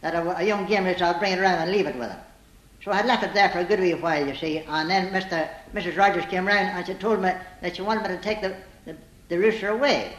that 0.00 0.16
a, 0.16 0.38
a 0.38 0.42
young 0.42 0.66
game 0.66 0.84
rooster, 0.84 1.04
I'd 1.04 1.20
bring 1.20 1.34
it 1.34 1.38
around 1.38 1.60
and 1.60 1.70
leave 1.70 1.86
it 1.86 1.94
with 1.94 2.10
him. 2.10 2.18
So 2.84 2.92
I 2.92 3.04
left 3.04 3.24
it 3.24 3.34
there 3.34 3.48
for 3.48 3.58
a 3.58 3.64
good 3.64 3.80
wee 3.80 3.94
while, 3.94 4.26
you 4.26 4.34
see, 4.36 4.58
and 4.58 4.88
then 4.88 5.12
Mr. 5.12 5.48
Mrs. 5.74 5.96
Rodgers 5.96 6.24
came 6.26 6.46
round 6.46 6.68
and 6.68 6.86
she 6.86 6.94
told 6.94 7.20
me 7.20 7.32
that 7.60 7.76
she 7.76 7.82
wanted 7.82 8.08
me 8.08 8.16
to 8.16 8.22
take 8.22 8.40
the, 8.40 8.56
the, 8.84 8.96
the 9.28 9.38
rooster 9.38 9.68
away. 9.68 10.14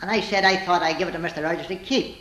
And 0.00 0.10
I 0.10 0.20
said 0.20 0.44
I 0.44 0.56
thought 0.56 0.82
I'd 0.82 0.98
give 0.98 1.08
it 1.08 1.12
to 1.12 1.18
Mr. 1.18 1.42
Rodgers 1.42 1.66
to 1.68 1.76
keep. 1.76 2.18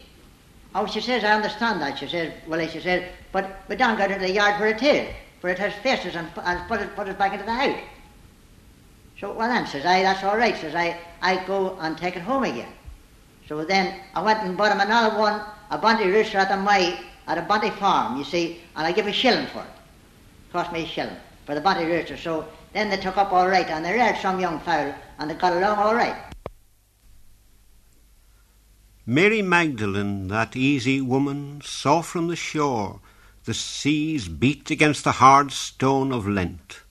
Oh, 0.76 0.86
she 0.86 1.02
says, 1.02 1.24
I 1.24 1.32
understand 1.32 1.82
that. 1.82 1.98
She 1.98 2.08
says, 2.08 2.32
well, 2.48 2.66
she 2.68 2.80
says, 2.80 3.04
but 3.32 3.62
we 3.68 3.76
don't 3.76 3.98
go 3.98 4.08
to 4.08 4.20
the 4.20 4.32
yard 4.32 4.60
where 4.60 4.70
it 4.70 4.84
is, 4.84 5.14
for 5.42 5.50
it 5.50 5.58
has 5.60 5.74
faces 5.82 6.16
and, 6.16 6.30
and 6.44 6.68
put, 6.68 6.82
it, 6.82 6.96
put 6.96 7.08
it 7.08 7.18
back 7.18 7.34
into 7.34 7.46
the 7.46 7.54
house. 7.54 7.80
So, 9.20 9.34
well 9.34 9.50
then, 9.50 9.66
says 9.66 9.86
I, 9.86 10.04
that's 10.04 10.24
all 10.24 10.38
right, 10.38 10.56
says 10.56 10.76
I, 10.76 11.00
I 11.22 11.44
go 11.46 11.76
and 11.80 11.98
take 11.98 12.16
it 12.16 12.22
home 12.22 12.44
again. 12.44 12.72
So 13.48 13.64
then 13.66 14.00
I 14.14 14.22
went 14.22 14.44
and 14.44 14.56
bought 14.56 14.72
him 14.72 14.82
another 14.82 15.18
one, 15.18 15.42
a 15.72 15.78
bunty 15.78 16.06
rooster 16.06 16.38
at 16.38 16.50
the 16.50 16.58
my, 16.58 17.00
at 17.28 17.38
a 17.38 17.42
bunty 17.42 17.70
farm, 17.70 18.18
you 18.18 18.24
see, 18.24 18.62
and 18.76 18.88
I 18.88 18.92
give 18.92 19.08
a 19.08 19.14
shilling 19.14 19.48
for 19.48 19.60
it. 19.60 19.70
Cost 20.52 20.72
me 20.72 20.84
a 20.84 20.88
shilling 20.88 21.18
for 21.46 21.56
the 21.56 21.62
bunty 21.62 21.86
rooster. 21.86 22.18
So 22.18 22.48
then 22.74 22.90
they 22.90 22.98
took 22.98 23.18
up 23.18 23.32
all 23.32 23.48
right, 23.48 23.68
and 23.68 23.84
they 23.84 23.94
reared 23.94 24.18
some 24.18 24.40
young 24.40 24.60
fowl, 24.62 24.94
and 25.20 25.30
they 25.30 25.36
got 25.36 25.54
along 25.54 25.78
all 25.78 25.96
right. 25.96 26.16
Mary 29.06 29.42
Magdalene, 29.42 30.28
that 30.28 30.56
easy 30.56 31.00
woman, 31.00 31.62
saw 31.64 32.02
from 32.02 32.28
the 32.28 32.36
shore 32.36 33.00
the 33.46 33.54
seas 33.54 34.28
beat 34.28 34.70
against 34.70 35.06
the 35.06 35.14
hard 35.14 35.54
stone 35.54 36.12
of 36.12 36.28
Lent, 36.28 36.82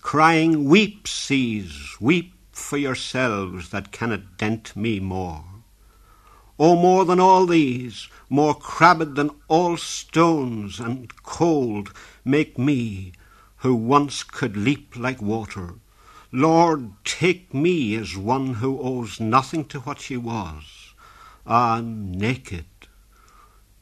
crying, 0.00 0.66
Weep, 0.66 1.08
seas, 1.08 1.96
weep 2.00 2.32
for 2.52 2.76
yourselves 2.76 3.70
that 3.70 3.90
cannot 3.90 4.38
dent 4.38 4.76
me 4.76 5.00
more. 5.00 5.44
O 6.58 6.76
more 6.76 7.04
than 7.04 7.18
all 7.18 7.44
these, 7.44 8.08
more 8.28 8.54
crabbed 8.54 9.14
than 9.16 9.30
all 9.48 9.76
stones 9.76 10.80
and 10.80 11.14
cold, 11.22 11.92
make 12.24 12.58
me, 12.58 13.12
who 13.58 13.74
once 13.74 14.22
could 14.22 14.56
leap 14.56 14.96
like 14.96 15.22
water. 15.22 15.74
Lord, 16.32 16.92
take 17.04 17.54
me 17.54 17.94
as 17.94 18.16
one 18.16 18.54
who 18.54 18.80
owes 18.80 19.20
nothing 19.20 19.64
to 19.66 19.80
what 19.80 20.00
she 20.00 20.16
was 20.16 20.86
ah, 21.46 21.80
naked. 21.82 22.66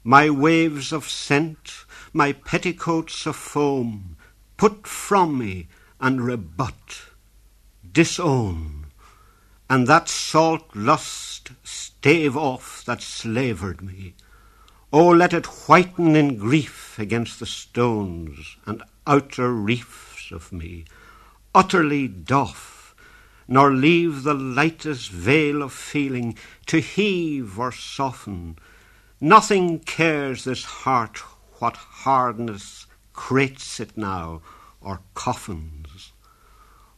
My 0.03 0.29
waves 0.29 0.93
of 0.93 1.09
scent, 1.09 1.87
my 2.13 2.33
petticoats 2.33 3.27
of 3.27 3.37
foam, 3.37 4.17
put 4.57 4.87
from 4.87 5.39
me 5.39 5.67
and 6.01 6.21
rebut, 6.21 7.07
disown, 7.91 8.87
and 9.71 9.87
that 9.87 10.09
salt 10.09 10.77
lust 10.77 11.53
stave 11.63 12.37
off 12.37 12.85
that 12.85 13.01
slavered 13.01 13.81
me. 13.81 14.15
Oh, 14.97 15.09
let 15.09 15.33
it 15.33 15.47
whiten 15.67 16.15
in 16.15 16.37
grief 16.37 17.01
against 17.01 17.41
the 17.41 17.47
stones 17.47 18.57
and 18.65 18.81
outer 19.09 19.53
reefs 19.53 20.31
of 20.31 20.53
me, 20.53 20.85
utterly 21.53 22.07
doff 22.07 22.95
nor 23.49 23.73
leave 23.73 24.23
the 24.23 24.35
lightest 24.35 25.11
veil 25.11 25.63
of 25.63 25.73
feeling 25.73 26.39
to 26.67 26.79
heave 26.79 27.59
or 27.59 27.73
soften. 27.73 28.57
Nothing 29.21 29.81
cares 29.81 30.45
this 30.45 30.63
heart 30.63 31.19
what 31.59 31.77
hardness 31.77 32.87
crates 33.13 33.81
it 33.81 33.97
now 33.97 34.43
or 34.81 35.01
coffins. 35.15 36.13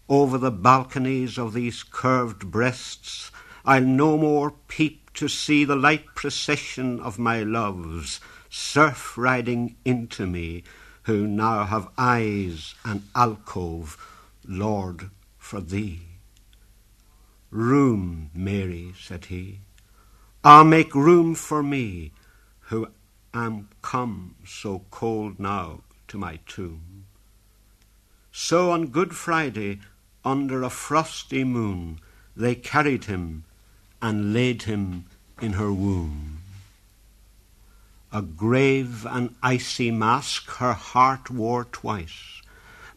Over 0.07 0.37
the 0.37 0.51
balconies 0.51 1.39
of 1.39 1.55
these 1.55 1.83
curved 1.83 2.51
breasts 2.51 3.31
I'll 3.65 3.81
no 3.81 4.19
more 4.19 4.53
peep 4.69 5.06
to 5.17 5.29
see 5.29 5.65
the 5.65 5.77
light 5.77 6.07
procession 6.15 7.01
of 7.01 7.19
my 7.19 7.43
loves 7.43 8.21
surf 8.49 9.19
riding 9.19 9.77
into 9.85 10.27
me, 10.27 10.63
who 11.05 11.27
now 11.27 11.65
have 11.65 11.89
eyes 11.99 12.75
and 12.85 13.03
alcove, 13.15 13.97
Lord, 14.47 15.11
for 15.39 15.61
thee. 15.61 16.03
Room, 17.51 18.31
Mary, 18.35 18.93
said 18.99 19.27
he. 19.27 19.61
Ah, 20.45 20.63
make 20.63 20.95
room 20.95 21.35
for 21.35 21.63
me, 21.63 22.13
who 22.69 22.89
am 23.33 23.69
come 23.83 24.37
so 24.45 24.85
cold 24.91 25.39
now 25.41 25.81
to 26.09 26.19
my 26.19 26.39
tomb. 26.47 27.07
So 28.33 28.71
on 28.71 28.89
Good 28.89 29.17
Friday, 29.17 29.81
under 30.25 30.63
a 30.63 30.71
frosty 30.71 31.45
moon, 31.45 32.01
they 32.37 32.55
carried 32.55 33.05
him 33.05 33.45
and 34.01 34.33
laid 34.33 34.63
him 34.63 35.07
in 35.41 35.55
her 35.55 35.73
womb. 35.73 36.39
A 38.13 38.23
grave 38.23 39.07
and 39.07 39.35
icy 39.43 39.91
mask 39.91 40.49
her 40.57 40.73
heart 40.73 41.31
wore 41.31 41.65
twice, 41.65 42.41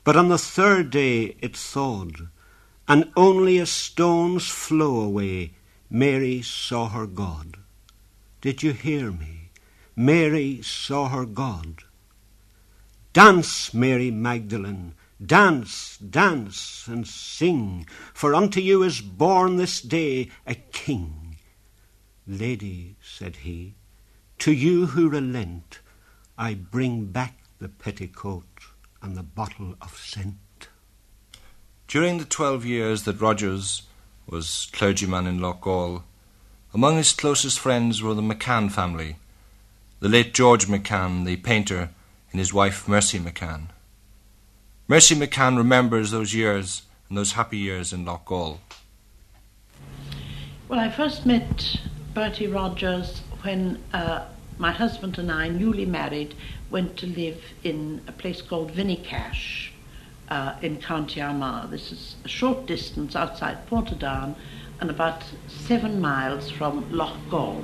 but 0.03 0.15
on 0.15 0.29
the 0.29 0.38
third 0.38 0.89
day 0.91 1.35
it 1.41 1.55
thawed 1.55 2.29
and 2.88 3.12
only 3.15 3.59
a 3.59 3.65
stone's 3.65 4.49
flow 4.49 5.01
away 5.01 5.51
Mary 5.89 6.41
saw 6.41 6.89
her 6.89 7.05
God. 7.05 7.57
Did 8.41 8.63
you 8.63 8.73
hear 8.73 9.12
me? 9.12 9.49
Mary 9.95 10.62
saw 10.62 11.09
her 11.09 11.25
God. 11.25 11.83
Dance, 13.12 13.73
Mary 13.73 14.12
Magdalene, 14.12 14.93
dance, 15.23 15.97
dance, 15.97 16.88
and 16.88 17.08
sing, 17.08 17.86
for 18.13 18.34
unto 18.34 18.60
you 18.62 18.84
is 18.84 19.01
born 19.01 19.58
this 19.58 19.82
day 19.82 20.29
a 20.47 20.55
King. 20.55 21.38
Lady, 22.25 22.95
said 23.01 23.38
he, 23.38 23.75
to 24.38 24.51
you 24.51 24.88
who 24.88 25.10
relent, 25.10 25.79
I 26.38 26.53
bring 26.53 27.05
back 27.05 27.39
the 27.60 27.69
petticoat 27.69 28.45
and 29.01 29.17
the 29.17 29.23
bottle 29.23 29.75
of 29.82 29.97
scent. 29.97 30.69
During 31.88 32.17
the 32.17 32.25
twelve 32.25 32.65
years 32.65 33.03
that 33.03 33.19
Rodgers 33.19 33.84
was 34.27 34.69
clergyman 34.71 35.25
in 35.25 35.39
Loughgall, 35.39 36.03
among 36.73 36.97
his 36.97 37.13
closest 37.13 37.60
friends 37.60 38.01
were 38.01 38.13
the 38.13 38.21
McCann 38.21 38.71
family, 38.71 39.17
the 39.99 40.08
late 40.08 40.34
George 40.34 40.67
McCann, 40.67 41.25
the 41.25 41.38
painter, 41.38 41.89
and 42.32 42.39
his 42.39 42.53
wife 42.53 42.88
Mercy 42.88 43.19
McCann. 43.19 43.69
Mercy 44.89 45.13
McCann 45.13 45.56
remembers 45.56 46.10
those 46.10 46.34
years 46.34 46.82
and 47.10 47.17
those 47.19 47.34
happy 47.34 47.60
years 47.60 47.93
in 47.93 48.06
Loughgall. 48.06 48.58
Well, 50.67 50.80
I 50.80 50.89
first 50.89 51.28
met 51.28 51.80
Bertie 52.15 52.47
Rodgers 52.47 53.21
when 53.43 53.84
uh, 53.93 54.25
my 54.58 54.71
husband 54.71 55.19
and 55.19 55.32
I, 55.32 55.47
newly 55.47 55.86
married, 55.86 56.34
went 56.71 56.97
to 56.97 57.06
live 57.06 57.39
in 57.63 58.02
a 58.08 58.12
place 58.12 58.41
called 58.41 58.71
Vinecash 58.71 59.69
uh, 60.30 60.56
in 60.63 60.82
County 60.82 61.21
Armagh. 61.21 61.69
This 61.69 61.91
is 61.91 62.15
a 62.25 62.28
short 62.28 62.65
distance 62.65 63.15
outside 63.15 63.69
Portadown 63.69 64.34
and 64.80 64.89
about 64.89 65.23
seven 65.47 66.02
miles 66.02 66.49
from 66.49 66.84
Loughgall. 66.86 67.62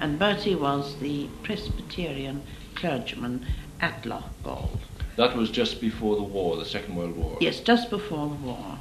And 0.00 0.18
Bertie 0.18 0.54
was 0.54 0.96
the 0.96 1.28
Presbyterian 1.42 2.42
clergyman 2.74 3.46
at 3.80 4.02
Loughgall. 4.02 4.78
That 5.16 5.36
was 5.36 5.50
just 5.50 5.80
before 5.80 6.16
the 6.16 6.22
war, 6.22 6.56
the 6.56 6.64
Second 6.64 6.96
World 6.96 7.16
War? 7.16 7.36
Yes, 7.40 7.60
just 7.60 7.90
before 7.90 8.28
the 8.28 8.46
war. 8.46 8.78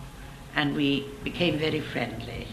And 0.56 0.76
we 0.76 1.06
became 1.24 1.58
very 1.58 1.82
friendly 1.82 2.48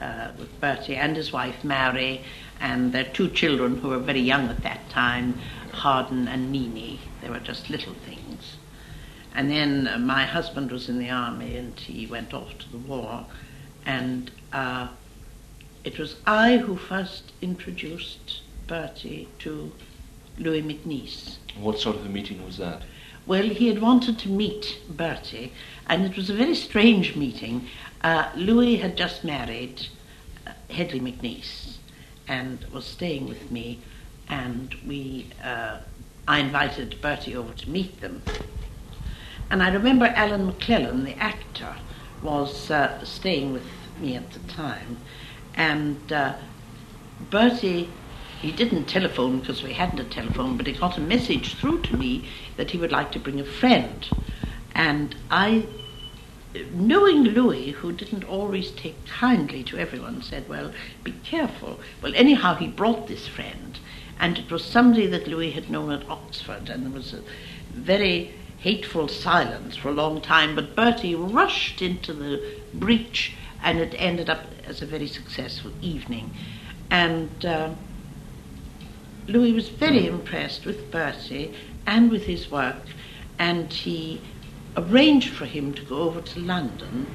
uh, 0.00 0.32
with 0.38 0.60
Bertie 0.60 0.96
and 0.96 1.16
his 1.16 1.32
wife 1.32 1.62
Mary 1.64 2.22
and 2.60 2.92
their 2.92 3.04
two 3.04 3.28
children 3.28 3.78
who 3.78 3.88
were 3.88 3.98
very 3.98 4.20
young 4.20 4.48
at 4.48 4.62
that 4.62 4.88
time, 4.88 5.38
Harden 5.72 6.28
and 6.28 6.50
Nini. 6.50 7.00
They 7.20 7.30
were 7.30 7.40
just 7.40 7.70
little 7.70 7.94
things. 7.94 8.56
And 9.34 9.50
then 9.50 9.88
uh, 9.88 9.98
my 9.98 10.24
husband 10.24 10.70
was 10.70 10.88
in 10.88 10.98
the 10.98 11.10
army 11.10 11.56
and 11.56 11.78
he 11.78 12.06
went 12.06 12.32
off 12.32 12.56
to 12.58 12.70
the 12.70 12.78
war. 12.78 13.26
And 13.84 14.30
uh, 14.52 14.88
it 15.82 15.98
was 15.98 16.16
I 16.26 16.58
who 16.58 16.76
first 16.76 17.32
introduced 17.42 18.42
Bertie 18.66 19.28
to 19.40 19.72
Louis 20.38 20.62
MacNeice. 20.62 21.36
What 21.58 21.78
sort 21.78 21.96
of 21.96 22.06
a 22.06 22.08
meeting 22.08 22.44
was 22.44 22.56
that? 22.58 22.82
Well, 23.26 23.48
he 23.48 23.68
had 23.68 23.80
wanted 23.80 24.18
to 24.20 24.28
meet 24.28 24.78
Bertie, 24.88 25.52
and 25.86 26.04
it 26.04 26.14
was 26.14 26.28
a 26.28 26.34
very 26.34 26.54
strange 26.54 27.16
meeting. 27.16 27.68
Uh, 28.02 28.30
Louis 28.36 28.76
had 28.76 28.96
just 28.96 29.24
married 29.24 29.88
uh, 30.46 30.50
Hedli 30.68 31.00
MacNeice 31.00 31.78
and 32.28 32.66
was 32.70 32.84
staying 32.84 33.26
with 33.26 33.50
me, 33.50 33.80
and 34.28 34.74
we, 34.86 35.30
uh, 35.42 35.78
I 36.28 36.40
invited 36.40 37.00
Bertie 37.00 37.34
over 37.34 37.54
to 37.54 37.70
meet 37.70 38.02
them. 38.02 38.22
And 39.50 39.62
I 39.62 39.72
remember 39.72 40.06
Alan 40.06 40.50
McClelland, 40.50 41.04
the 41.06 41.18
actor, 41.18 41.76
was 42.22 42.70
uh, 42.70 43.02
staying 43.04 43.54
with 43.54 43.66
me 44.00 44.16
at 44.16 44.30
the 44.32 44.40
time. 44.52 44.98
And 45.54 46.12
uh, 46.12 46.34
Bertie, 47.30 47.88
he 48.44 48.52
didn't 48.52 48.84
telephone 48.84 49.40
because 49.40 49.62
we 49.62 49.72
hadn't 49.72 49.98
a 50.00 50.04
telephone, 50.04 50.58
but 50.58 50.66
he 50.66 50.74
got 50.74 50.98
a 50.98 51.00
message 51.00 51.54
through 51.54 51.80
to 51.80 51.96
me 51.96 52.28
that 52.58 52.72
he 52.72 52.78
would 52.78 52.92
like 52.92 53.10
to 53.12 53.18
bring 53.18 53.40
a 53.40 53.44
friend. 53.44 54.06
And 54.74 55.16
I 55.30 55.66
knowing 56.74 57.24
Louis, 57.24 57.70
who 57.70 57.90
didn't 57.90 58.22
always 58.24 58.70
take 58.70 59.06
kindly 59.06 59.64
to 59.64 59.78
everyone, 59.78 60.20
said, 60.20 60.46
Well, 60.46 60.72
be 61.02 61.12
careful. 61.24 61.80
Well, 62.02 62.12
anyhow, 62.14 62.54
he 62.56 62.68
brought 62.68 63.08
this 63.08 63.26
friend, 63.26 63.78
and 64.20 64.38
it 64.38 64.50
was 64.52 64.62
somebody 64.62 65.06
that 65.06 65.26
Louis 65.26 65.52
had 65.52 65.70
known 65.70 65.90
at 65.90 66.06
Oxford, 66.08 66.68
and 66.68 66.84
there 66.84 66.92
was 66.92 67.14
a 67.14 67.22
very 67.72 68.34
hateful 68.58 69.08
silence 69.08 69.74
for 69.74 69.88
a 69.88 69.92
long 69.92 70.20
time, 70.20 70.54
but 70.54 70.76
Bertie 70.76 71.14
rushed 71.14 71.80
into 71.80 72.12
the 72.12 72.60
breach, 72.74 73.32
and 73.62 73.78
it 73.80 73.94
ended 73.96 74.28
up 74.28 74.44
as 74.66 74.82
a 74.82 74.86
very 74.86 75.08
successful 75.08 75.72
evening. 75.80 76.30
And 76.90 77.44
uh, 77.44 77.70
Louis 79.26 79.52
was 79.52 79.70
very 79.70 80.06
impressed 80.06 80.66
with 80.66 80.90
Bertie 80.90 81.54
and 81.86 82.10
with 82.10 82.24
his 82.24 82.50
work, 82.50 82.82
and 83.38 83.72
he 83.72 84.20
arranged 84.76 85.30
for 85.30 85.46
him 85.46 85.72
to 85.74 85.82
go 85.82 85.98
over 85.98 86.20
to 86.20 86.40
London, 86.40 87.06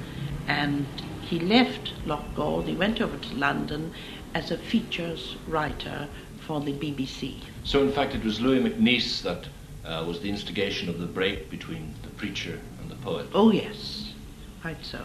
and 0.48 0.86
he 1.22 1.38
left 1.38 1.92
Loughgall, 2.06 2.66
he 2.66 2.74
went 2.74 3.00
over 3.00 3.16
to 3.16 3.34
London 3.34 3.92
as 4.34 4.50
a 4.50 4.58
features 4.58 5.36
writer 5.46 6.08
for 6.40 6.60
the 6.60 6.72
BBC. 6.72 7.36
So, 7.62 7.82
in 7.82 7.92
fact, 7.92 8.14
it 8.14 8.24
was 8.24 8.40
Louis 8.40 8.60
MacNeice 8.60 9.22
that 9.22 9.46
uh, 9.84 10.04
was 10.04 10.20
the 10.20 10.30
instigation 10.30 10.88
of 10.88 10.98
the 10.98 11.06
break 11.06 11.48
between 11.48 11.94
the 12.02 12.08
preacher 12.10 12.58
and 12.80 12.90
the 12.90 12.96
poet. 12.96 13.26
Oh, 13.32 13.52
yes, 13.52 14.12
quite 14.60 14.84
so. 14.84 15.04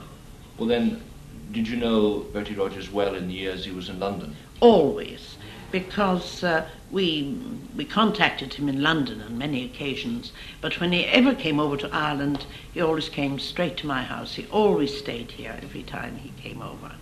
Well, 0.58 0.68
then, 0.68 1.04
did 1.52 1.68
you 1.68 1.78
know 1.78 2.26
Bertie 2.34 2.56
Rodgers 2.56 2.92
well 2.92 3.14
in 3.14 3.28
the 3.28 3.34
years 3.34 3.66
he 3.66 3.72
was 3.72 3.90
in 3.90 4.00
London? 4.00 4.36
Always 4.60 5.38
because 5.72 6.44
uh, 6.44 6.68
we, 6.92 7.38
we 7.76 7.86
contacted 7.86 8.54
him 8.54 8.70
in 8.70 8.82
London 8.82 9.22
on 9.22 9.38
many 9.38 9.66
occasions, 9.66 10.32
but 10.62 10.80
when 10.80 10.92
he 10.92 11.06
ever 11.06 11.34
came 11.34 11.60
over 11.60 11.78
to 11.78 11.90
Ireland, 11.94 12.46
he 12.74 12.82
always 12.82 13.10
came 13.10 13.40
straight 13.40 13.78
to 13.78 13.88
my 13.88 14.04
house. 14.04 14.36
He 14.36 14.48
always 14.48 14.98
stayed 14.98 15.32
here 15.32 15.58
every 15.62 15.84
time 15.84 16.18
he 16.18 16.32
came 16.42 16.62
over. 16.62 16.96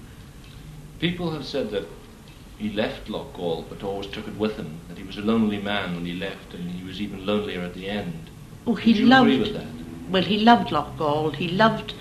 People 1.00 1.32
have 1.32 1.46
said 1.46 1.72
that 1.72 1.86
he 2.58 2.70
left 2.70 3.08
Loughgall, 3.08 3.66
but 3.70 3.84
always 3.84 4.08
took 4.08 4.28
it 4.28 4.38
with 4.38 4.56
him, 4.56 4.80
that 4.88 4.98
he 4.98 5.04
was 5.04 5.18
a 5.18 5.22
lonely 5.22 5.60
man 5.60 5.96
when 5.96 6.06
he 6.06 6.14
left, 6.14 6.54
and 6.54 6.72
he 6.72 6.84
was 6.86 7.02
even 7.02 7.26
lonelier 7.26 7.62
at 7.62 7.74
the 7.74 7.90
end. 7.90 8.30
Oh, 8.66 8.76
he 8.76 8.94
you 8.94 9.06
loved. 9.06 9.30
agree 9.30 9.40
with 9.42 9.54
that? 9.54 9.68
Well, 10.10 10.24
he 10.24 10.40
loved 10.40 10.70
Loughgall. 10.70 11.36
He 11.36 11.50
loved. 11.50 11.94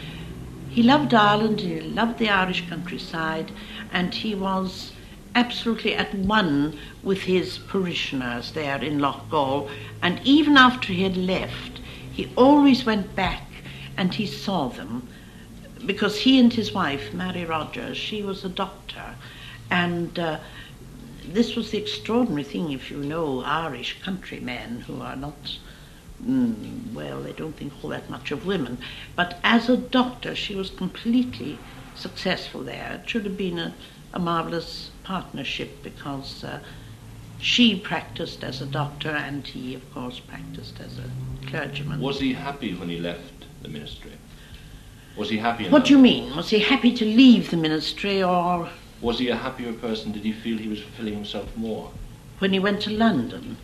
He 0.71 0.83
loved 0.83 1.13
Ireland. 1.13 1.61
He 1.61 1.81
loved 1.81 2.19
the 2.19 2.29
Irish 2.29 2.69
countryside, 2.69 3.51
and 3.93 4.15
he 4.15 4.35
was 4.35 4.93
absolutely 5.35 5.95
at 5.95 6.15
one 6.15 6.79
with 7.03 7.23
his 7.23 7.59
parishioners 7.59 8.53
there 8.53 8.83
in 8.83 8.99
Loughgall. 8.99 9.71
And 10.03 10.21
even 10.25 10.57
after 10.57 10.93
he 10.93 11.03
had 11.03 11.17
left, 11.17 11.81
he 12.13 12.31
always 12.37 12.85
went 12.85 13.15
back 13.15 13.49
and 13.97 14.15
he 14.15 14.27
saw 14.27 14.69
them 14.69 15.09
because 15.85 16.21
he 16.21 16.39
and 16.39 16.53
his 16.53 16.73
wife, 16.73 17.13
Mary 17.13 17.45
Rodgers, 17.45 17.97
she 17.97 18.23
was 18.23 18.45
a 18.45 18.49
doctor. 18.49 19.15
And 19.71 20.19
uh, 20.19 20.39
this 21.27 21.57
was 21.57 21.71
the 21.71 21.79
extraordinary 21.79 22.45
thing, 22.45 22.73
if 22.73 22.91
you 22.91 22.99
know 22.99 23.43
Irish 23.43 24.01
countrymen 24.03 24.81
who 24.83 25.01
are 25.01 25.17
not, 25.17 25.59
mm, 26.25 26.93
well, 26.93 27.21
they 27.23 27.33
don't 27.33 27.57
think 27.57 27.73
all 27.83 27.91
that 27.91 28.11
much 28.11 28.31
of 28.31 28.47
women. 28.47 28.79
But 29.17 29.39
as 29.43 29.69
a 29.69 29.77
doctor, 29.77 30.35
she 30.35 30.55
was 30.55 30.71
completely 30.71 31.59
successful 31.95 32.63
there. 32.63 33.01
It 33.03 33.09
should 33.09 33.25
have 33.25 33.37
been 33.37 33.59
a, 33.59 33.75
a 34.13 34.19
marvelous 34.19 34.91
partnership 35.05 35.83
because 35.83 36.45
uh, 36.45 36.61
she 37.39 37.79
practiced 37.79 38.45
as 38.45 38.61
a 38.61 38.67
doctor 38.67 39.11
and 39.11 39.47
he, 39.47 39.75
of 39.75 39.95
course, 39.95 40.21
practiced 40.21 40.81
as 40.81 40.99
a 40.99 41.47
clergyman. 41.47 42.01
Was 42.01 42.21
he 42.21 42.33
happy 42.33 42.75
when 42.75 42.89
he 42.89 42.99
left 42.99 43.47
the 43.63 43.69
ministry? 43.69 44.13
Was 45.17 45.29
he 45.29 45.39
happy? 45.39 45.69
What 45.69 45.85
do 45.85 45.93
you 45.93 45.99
mean? 45.99 46.35
Was 46.37 46.51
he 46.51 46.59
happy 46.59 46.93
to 46.95 47.05
leave 47.05 47.51
the 47.51 47.57
ministry 47.57 48.23
or 48.23 48.69
Was 49.01 49.19
he 49.19 49.29
a 49.29 49.37
happier 49.37 49.73
person? 49.73 50.13
Did 50.13 50.23
he 50.23 50.33
feel 50.33 50.57
he 50.57 50.69
was 50.69 50.81
fulfilling 50.81 51.15
himself 51.15 51.55
more? 51.57 51.91
when 52.43 52.53
he 52.53 52.59
went 52.59 52.83
to 52.83 52.91
London? 52.91 53.57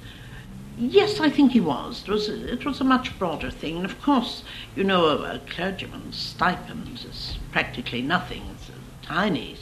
Yes, 0.79 1.19
I 1.19 1.29
think 1.29 1.51
he 1.51 1.59
was. 1.59 2.03
It 2.03 2.09
was 2.09 2.29
a, 2.29 2.53
it 2.53 2.65
was 2.65 2.81
a 2.81 2.85
much 2.85 3.19
broader 3.19 3.51
thing. 3.51 3.75
And 3.75 3.85
of 3.85 4.01
course, 4.01 4.45
you 4.77 4.85
know, 4.85 5.07
a, 5.07 5.35
a 5.35 5.39
clergyman's 5.51 6.17
stipend 6.17 6.89
is 7.05 7.39
practically 7.51 8.03
nothing. 8.03 8.45
It's 8.55 8.69
a 8.69 9.05
tiny. 9.05 9.57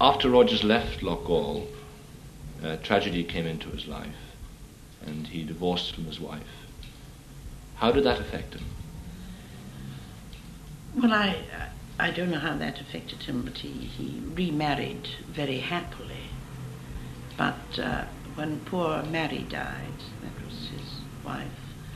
After 0.00 0.28
Rodgers 0.28 0.62
left 0.64 1.00
Loughgall, 1.00 1.66
uh, 2.62 2.76
tragedy 2.76 3.24
came 3.24 3.46
into 3.46 3.70
his 3.70 3.86
life, 3.86 4.06
and 5.06 5.26
he 5.26 5.44
divorced 5.44 5.94
from 5.94 6.04
his 6.04 6.20
wife. 6.20 6.42
How 7.76 7.92
did 7.92 8.04
that 8.04 8.20
affect 8.20 8.54
him? 8.54 8.64
Well, 10.96 11.12
I, 11.12 11.36
I 11.98 12.10
don't 12.10 12.30
know 12.30 12.38
how 12.38 12.56
that 12.56 12.80
affected 12.80 13.22
him, 13.22 13.42
but 13.42 13.58
he, 13.58 13.70
he 13.70 14.22
remarried 14.34 15.08
very 15.28 15.58
happily. 15.58 16.30
But 17.36 17.78
uh, 17.78 18.04
when 18.34 18.60
poor 18.60 19.02
Mary 19.04 19.46
died, 19.48 19.94
that 20.22 20.44
was 20.44 20.68
his 20.68 21.00
wife, 21.24 21.46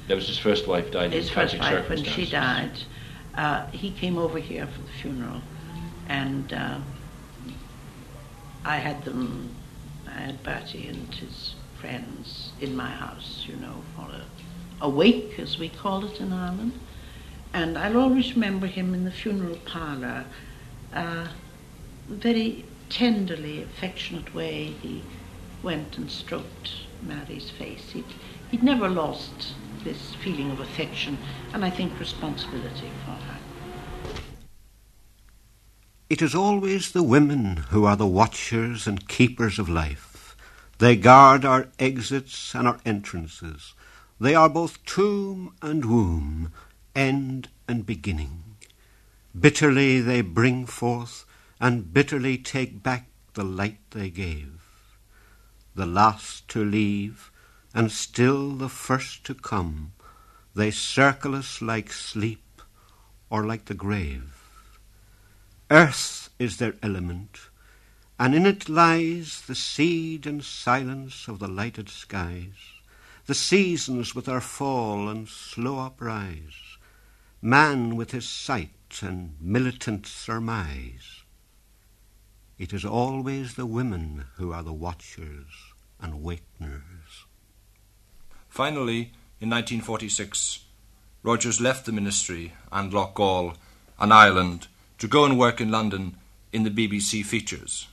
That 0.08 0.14
was 0.14 0.28
his 0.28 0.38
first 0.38 0.66
wife 0.66 0.90
died 0.90 1.12
his 1.12 1.28
in 1.28 1.34
first 1.34 1.54
tragic 1.56 1.78
wife, 1.78 1.88
when 1.88 2.04
she 2.04 2.26
died, 2.26 2.82
uh, 3.34 3.66
he 3.70 3.90
came 3.90 4.18
over 4.18 4.38
here 4.38 4.66
for 4.66 4.80
the 4.82 4.92
funeral, 5.00 5.42
and 6.08 6.52
uh, 6.52 6.78
I 8.64 8.76
had 8.76 9.04
them, 9.04 9.54
I 10.06 10.20
had 10.20 10.42
Bertie 10.42 10.88
and 10.88 11.14
his 11.14 11.54
friends 11.80 12.52
in 12.60 12.76
my 12.76 12.90
house, 12.90 13.44
you 13.46 13.56
know, 13.56 13.82
for 13.94 14.08
a, 14.10 14.86
a 14.86 14.88
wake, 14.88 15.38
as 15.38 15.58
we 15.58 15.68
call 15.68 16.04
it 16.04 16.20
in 16.20 16.32
Ireland. 16.32 16.72
And 17.52 17.78
I'll 17.78 17.98
always 17.98 18.34
remember 18.34 18.66
him 18.66 18.94
in 18.94 19.04
the 19.04 19.10
funeral 19.10 19.56
parlour, 19.64 20.24
uh, 20.92 21.28
very 22.08 22.64
tenderly, 22.90 23.62
affectionate 23.62 24.34
way. 24.34 24.64
He 24.64 25.02
went 25.62 25.96
and 25.98 26.10
stroked 26.10 26.72
Mary's 27.02 27.50
face. 27.50 27.90
He'd, 27.92 28.04
he'd 28.50 28.62
never 28.62 28.88
lost 28.88 29.54
this 29.84 30.14
feeling 30.14 30.50
of 30.50 30.60
affection 30.60 31.18
and 31.54 31.64
I 31.64 31.70
think 31.70 31.98
responsibility 31.98 32.90
for 33.04 33.12
her. 33.12 33.37
It 36.10 36.22
is 36.22 36.34
always 36.34 36.92
the 36.92 37.02
women 37.02 37.58
who 37.68 37.84
are 37.84 37.96
the 37.96 38.06
watchers 38.06 38.86
and 38.86 39.06
keepers 39.06 39.58
of 39.58 39.68
life. 39.68 40.34
They 40.78 40.96
guard 40.96 41.44
our 41.44 41.68
exits 41.78 42.54
and 42.54 42.66
our 42.66 42.80
entrances. 42.86 43.74
They 44.18 44.34
are 44.34 44.48
both 44.48 44.82
tomb 44.86 45.54
and 45.60 45.84
womb, 45.84 46.50
end 46.96 47.50
and 47.68 47.84
beginning. 47.84 48.56
Bitterly 49.38 50.00
they 50.00 50.22
bring 50.22 50.64
forth 50.64 51.26
and 51.60 51.92
bitterly 51.92 52.38
take 52.38 52.82
back 52.82 53.10
the 53.34 53.44
light 53.44 53.78
they 53.90 54.08
gave. 54.08 54.62
The 55.74 55.84
last 55.84 56.48
to 56.48 56.64
leave 56.64 57.30
and 57.74 57.92
still 57.92 58.52
the 58.52 58.70
first 58.70 59.24
to 59.24 59.34
come, 59.34 59.92
they 60.54 60.70
circle 60.70 61.34
us 61.34 61.60
like 61.60 61.92
sleep 61.92 62.62
or 63.28 63.44
like 63.44 63.66
the 63.66 63.74
grave. 63.74 64.37
Earth 65.70 66.30
is 66.38 66.56
their 66.56 66.74
element, 66.82 67.40
and 68.18 68.34
in 68.34 68.46
it 68.46 68.70
lies 68.70 69.42
the 69.42 69.54
seed 69.54 70.26
and 70.26 70.42
silence 70.42 71.28
of 71.28 71.40
the 71.40 71.48
lighted 71.48 71.90
skies, 71.90 72.54
the 73.26 73.34
seasons 73.34 74.14
with 74.14 74.24
their 74.24 74.40
fall 74.40 75.10
and 75.10 75.28
slow 75.28 75.80
uprise, 75.80 76.78
man 77.42 77.96
with 77.96 78.12
his 78.12 78.26
sight 78.26 79.00
and 79.02 79.36
militant 79.40 80.06
surmise. 80.06 81.22
It 82.56 82.72
is 82.72 82.84
always 82.84 83.54
the 83.54 83.66
women 83.66 84.24
who 84.36 84.52
are 84.52 84.62
the 84.62 84.72
watchers 84.72 85.74
and 86.00 86.22
wakeners. 86.22 87.26
Finally, 88.48 89.12
in 89.38 89.50
1946, 89.50 90.64
Rodgers 91.22 91.60
left 91.60 91.84
the 91.84 91.92
ministry 91.92 92.54
and 92.72 92.90
Loughgall 92.90 93.54
an 94.00 94.12
Ireland 94.12 94.68
to 94.98 95.08
go 95.08 95.24
and 95.24 95.38
work 95.38 95.60
in 95.60 95.70
London 95.70 96.16
in 96.52 96.64
the 96.64 96.70
BBC 96.70 97.24
features. 97.24 97.86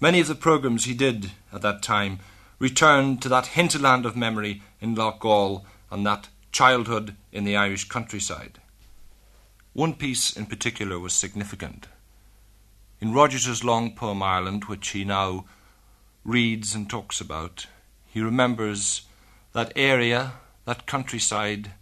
Many 0.00 0.20
of 0.20 0.28
the 0.28 0.34
programmes 0.34 0.84
he 0.84 0.94
did 0.94 1.32
at 1.52 1.62
that 1.62 1.82
time 1.82 2.20
returned 2.58 3.20
to 3.22 3.28
that 3.28 3.48
hinterland 3.48 4.06
of 4.06 4.16
memory 4.16 4.62
in 4.80 4.94
Loughgall 4.94 5.64
and 5.90 6.06
that 6.06 6.28
childhood 6.52 7.16
in 7.32 7.44
the 7.44 7.56
Irish 7.56 7.88
countryside. 7.88 8.58
One 9.72 9.94
piece 9.94 10.36
in 10.36 10.46
particular 10.46 10.98
was 10.98 11.12
significant. 11.12 11.86
In 13.00 13.12
Rodgers's 13.12 13.64
long 13.64 13.94
poem 13.94 14.22
Ireland, 14.22 14.64
which 14.64 14.88
he 14.90 15.04
now 15.04 15.46
reads 16.24 16.74
and 16.74 16.88
talks 16.88 17.20
about, 17.20 17.66
he 18.06 18.20
remembers 18.20 19.02
that 19.52 19.72
area, 19.74 20.32
that 20.64 20.86
countryside, 20.86 21.72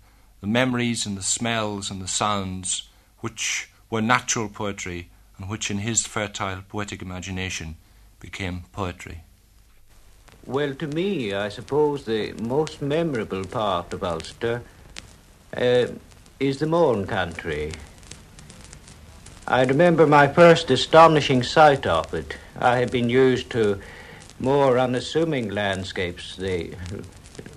the 0.40 0.46
memories 0.46 1.06
and 1.06 1.16
the 1.16 1.22
smells 1.22 1.90
and 1.90 2.00
the 2.00 2.08
sounds 2.08 2.88
which 3.18 3.68
were 3.90 4.02
natural 4.02 4.48
poetry 4.48 5.08
and 5.38 5.48
which 5.48 5.70
in 5.70 5.78
his 5.78 6.06
fertile 6.06 6.62
poetic 6.68 7.02
imagination 7.02 7.76
became 8.20 8.64
poetry. 8.72 9.22
Well, 10.46 10.74
to 10.74 10.86
me, 10.86 11.34
I 11.34 11.48
suppose 11.48 12.04
the 12.04 12.32
most 12.32 12.80
memorable 12.80 13.44
part 13.44 13.92
of 13.92 14.02
Ulster 14.02 14.62
uh, 15.56 15.86
is 16.40 16.58
the 16.58 16.66
Mourne 16.66 17.06
country. 17.06 17.72
I 19.46 19.64
remember 19.64 20.06
my 20.06 20.28
first 20.28 20.70
astonishing 20.70 21.42
sight 21.42 21.86
of 21.86 22.12
it. 22.12 22.36
I 22.58 22.76
had 22.78 22.90
been 22.90 23.08
used 23.08 23.50
to 23.50 23.80
more 24.40 24.78
unassuming 24.78 25.50
landscapes, 25.50 26.36
the 26.36 26.74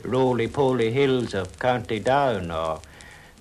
roly-poly 0.04 0.92
hills 0.92 1.34
of 1.34 1.60
County 1.60 2.00
Down 2.00 2.50
or 2.52 2.82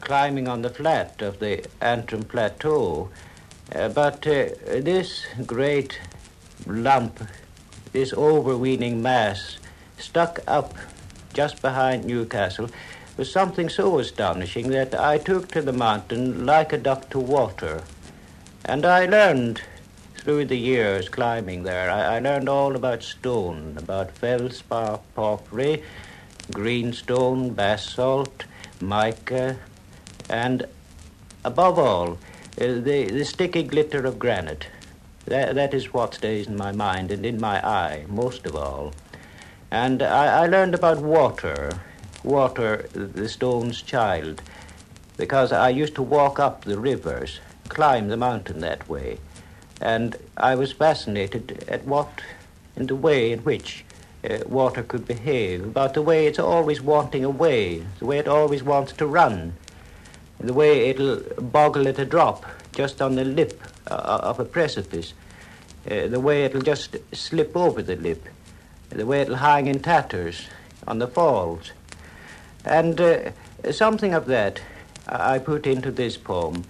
climbing 0.00 0.48
on 0.48 0.62
the 0.62 0.70
flat 0.70 1.22
of 1.22 1.38
the 1.38 1.64
Antrim 1.80 2.24
Plateau. 2.24 3.10
Uh, 3.74 3.88
but 3.88 4.26
uh, 4.26 4.46
this 4.66 5.26
great 5.46 6.00
lump, 6.66 7.20
this 7.92 8.12
overweening 8.12 9.00
mass, 9.02 9.58
stuck 9.98 10.40
up 10.46 10.74
just 11.32 11.62
behind 11.62 12.04
Newcastle, 12.04 12.68
was 13.16 13.30
something 13.30 13.68
so 13.68 13.98
astonishing 13.98 14.70
that 14.70 14.94
I 14.94 15.18
took 15.18 15.48
to 15.48 15.62
the 15.62 15.72
mountain 15.72 16.46
like 16.46 16.72
a 16.72 16.78
duck 16.78 17.10
to 17.10 17.18
water. 17.18 17.84
And 18.64 18.84
I 18.84 19.06
learned 19.06 19.62
through 20.16 20.44
the 20.46 20.58
years 20.58 21.08
climbing 21.08 21.62
there, 21.62 21.90
I, 21.90 22.16
I 22.16 22.18
learned 22.18 22.48
all 22.48 22.76
about 22.76 23.02
stone, 23.02 23.74
about 23.78 24.10
feldspar 24.10 25.00
porphyry, 25.14 25.82
greenstone, 26.52 27.54
basalt, 27.54 28.44
mica, 28.80 29.58
and 30.30 30.64
above 31.44 31.78
all, 31.78 32.12
uh, 32.12 32.16
the, 32.56 33.08
the 33.10 33.24
sticky 33.24 33.64
glitter 33.64 34.06
of 34.06 34.18
granite. 34.18 34.68
That, 35.26 35.54
that 35.56 35.74
is 35.74 35.92
what 35.92 36.14
stays 36.14 36.46
in 36.46 36.56
my 36.56 36.72
mind 36.72 37.10
and 37.10 37.26
in 37.26 37.40
my 37.40 37.64
eye, 37.66 38.04
most 38.08 38.46
of 38.46 38.54
all. 38.56 38.94
And 39.70 40.02
I, 40.02 40.44
I 40.44 40.46
learned 40.46 40.74
about 40.74 41.00
water, 41.00 41.80
water, 42.22 42.88
the 42.92 43.28
stone's 43.28 43.82
child, 43.82 44.40
because 45.16 45.52
I 45.52 45.68
used 45.68 45.96
to 45.96 46.02
walk 46.02 46.38
up 46.38 46.64
the 46.64 46.78
rivers, 46.78 47.40
climb 47.68 48.08
the 48.08 48.16
mountain 48.16 48.60
that 48.60 48.88
way, 48.88 49.18
and 49.80 50.16
I 50.36 50.54
was 50.54 50.72
fascinated 50.72 51.64
at 51.68 51.84
what, 51.84 52.22
in 52.76 52.86
the 52.86 52.96
way 52.96 53.32
in 53.32 53.40
which 53.40 53.84
uh, 54.28 54.38
water 54.46 54.82
could 54.82 55.06
behave, 55.06 55.64
about 55.64 55.94
the 55.94 56.02
way 56.02 56.26
it's 56.26 56.38
always 56.38 56.80
wanting 56.80 57.24
a 57.24 57.30
way, 57.30 57.84
the 57.98 58.06
way 58.06 58.18
it 58.18 58.28
always 58.28 58.62
wants 58.62 58.92
to 58.92 59.06
run, 59.06 59.54
the 60.40 60.52
way 60.52 60.88
it'll 60.88 61.20
boggle 61.40 61.88
at 61.88 61.98
a 61.98 62.04
drop 62.04 62.44
just 62.72 63.02
on 63.02 63.14
the 63.14 63.24
lip 63.24 63.60
uh, 63.90 64.20
of 64.22 64.40
a 64.40 64.44
precipice, 64.44 65.12
uh, 65.90 66.06
the 66.06 66.20
way 66.20 66.44
it'll 66.44 66.62
just 66.62 66.96
slip 67.12 67.56
over 67.56 67.82
the 67.82 67.96
lip, 67.96 68.24
the 68.90 69.06
way 69.06 69.20
it'll 69.20 69.36
hang 69.36 69.66
in 69.66 69.80
tatters 69.80 70.48
on 70.86 70.98
the 70.98 71.08
falls. 71.08 71.72
And 72.64 73.00
uh, 73.00 73.32
something 73.70 74.14
of 74.14 74.26
that 74.26 74.60
I 75.06 75.38
put 75.38 75.66
into 75.66 75.90
this 75.90 76.16
poem. 76.16 76.64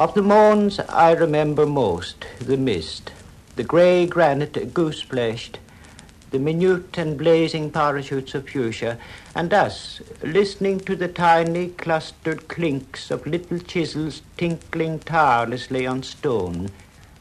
Of 0.00 0.14
the 0.14 0.22
Mournes 0.22 0.80
I 0.88 1.12
remember 1.12 1.66
most 1.66 2.24
the 2.40 2.56
mist, 2.56 3.12
the 3.56 3.62
grey 3.62 4.06
granite 4.06 4.72
goose-fleshed, 4.72 5.58
the 6.30 6.38
minute 6.38 6.96
and 6.96 7.18
blazing 7.18 7.70
parachutes 7.70 8.34
of 8.34 8.48
fuchsia, 8.48 8.96
and 9.34 9.52
us 9.52 10.00
listening 10.22 10.80
to 10.80 10.96
the 10.96 11.06
tiny 11.06 11.68
clustered 11.68 12.48
clinks 12.48 13.10
of 13.10 13.26
little 13.26 13.58
chisels 13.58 14.22
tinkling 14.38 15.00
tirelessly 15.00 15.86
on 15.86 16.02
stone, 16.02 16.70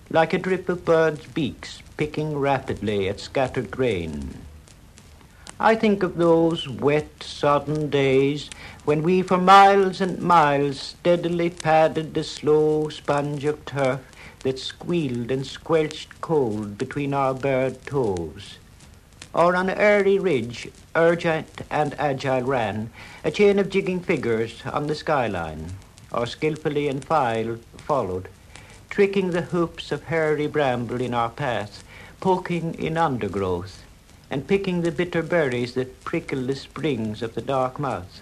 like 0.10 0.32
a 0.32 0.38
drip 0.38 0.70
of 0.70 0.86
birds' 0.86 1.26
beaks 1.26 1.84
picking 1.98 2.38
rapidly 2.38 3.10
at 3.10 3.20
scattered 3.20 3.70
grain. 3.72 4.36
I 5.62 5.76
think 5.76 6.04
of 6.04 6.16
those 6.16 6.70
wet, 6.70 7.22
sodden 7.22 7.90
days 7.90 8.50
when 8.86 9.04
we 9.04 9.22
for 9.22 9.38
miles 9.38 10.00
and 10.00 10.22
miles 10.22 10.80
steadily 10.80 11.50
padded 11.50 12.14
the 12.14 12.24
slow 12.24 12.88
sponge 12.88 13.44
of 13.44 13.66
turf 13.66 14.00
that 14.44 14.58
squealed 14.58 15.32
and 15.32 15.46
squelched 15.46 16.22
cold 16.22 16.78
between 16.78 17.14
our 17.14 17.34
bared 17.34 17.86
toes. 17.86 18.58
Or 19.34 19.54
on 19.54 19.70
a 19.70 19.74
airy 19.74 20.18
ridge, 20.18 20.70
urgent 20.96 21.64
and 21.70 21.94
agile 22.00 22.44
ran 22.44 22.90
a 23.26 23.30
chain 23.30 23.60
of 23.60 23.70
jigging 23.70 24.00
figures 24.00 24.64
on 24.66 24.88
the 24.88 24.96
skyline, 24.96 25.74
or 26.10 26.26
skilfully 26.26 26.88
in 26.88 27.02
file 27.02 27.58
followed, 27.80 28.30
tricking 28.90 29.32
the 29.32 29.42
hoops 29.42 29.92
of 29.92 30.04
hairy 30.04 30.48
bramble 30.48 31.02
in 31.02 31.14
our 31.14 31.30
path, 31.30 31.84
poking 32.22 32.76
in 32.76 32.98
undergrowth, 32.98 33.84
and 34.30 34.48
picking 34.48 34.82
the 34.82 34.92
bitter 34.92 35.24
berries 35.24 35.74
that 35.74 36.04
prickle 36.04 36.44
the 36.44 36.56
springs 36.56 37.22
of 37.22 37.36
the 37.36 37.42
dark 37.42 37.80
mouth. 37.80 38.22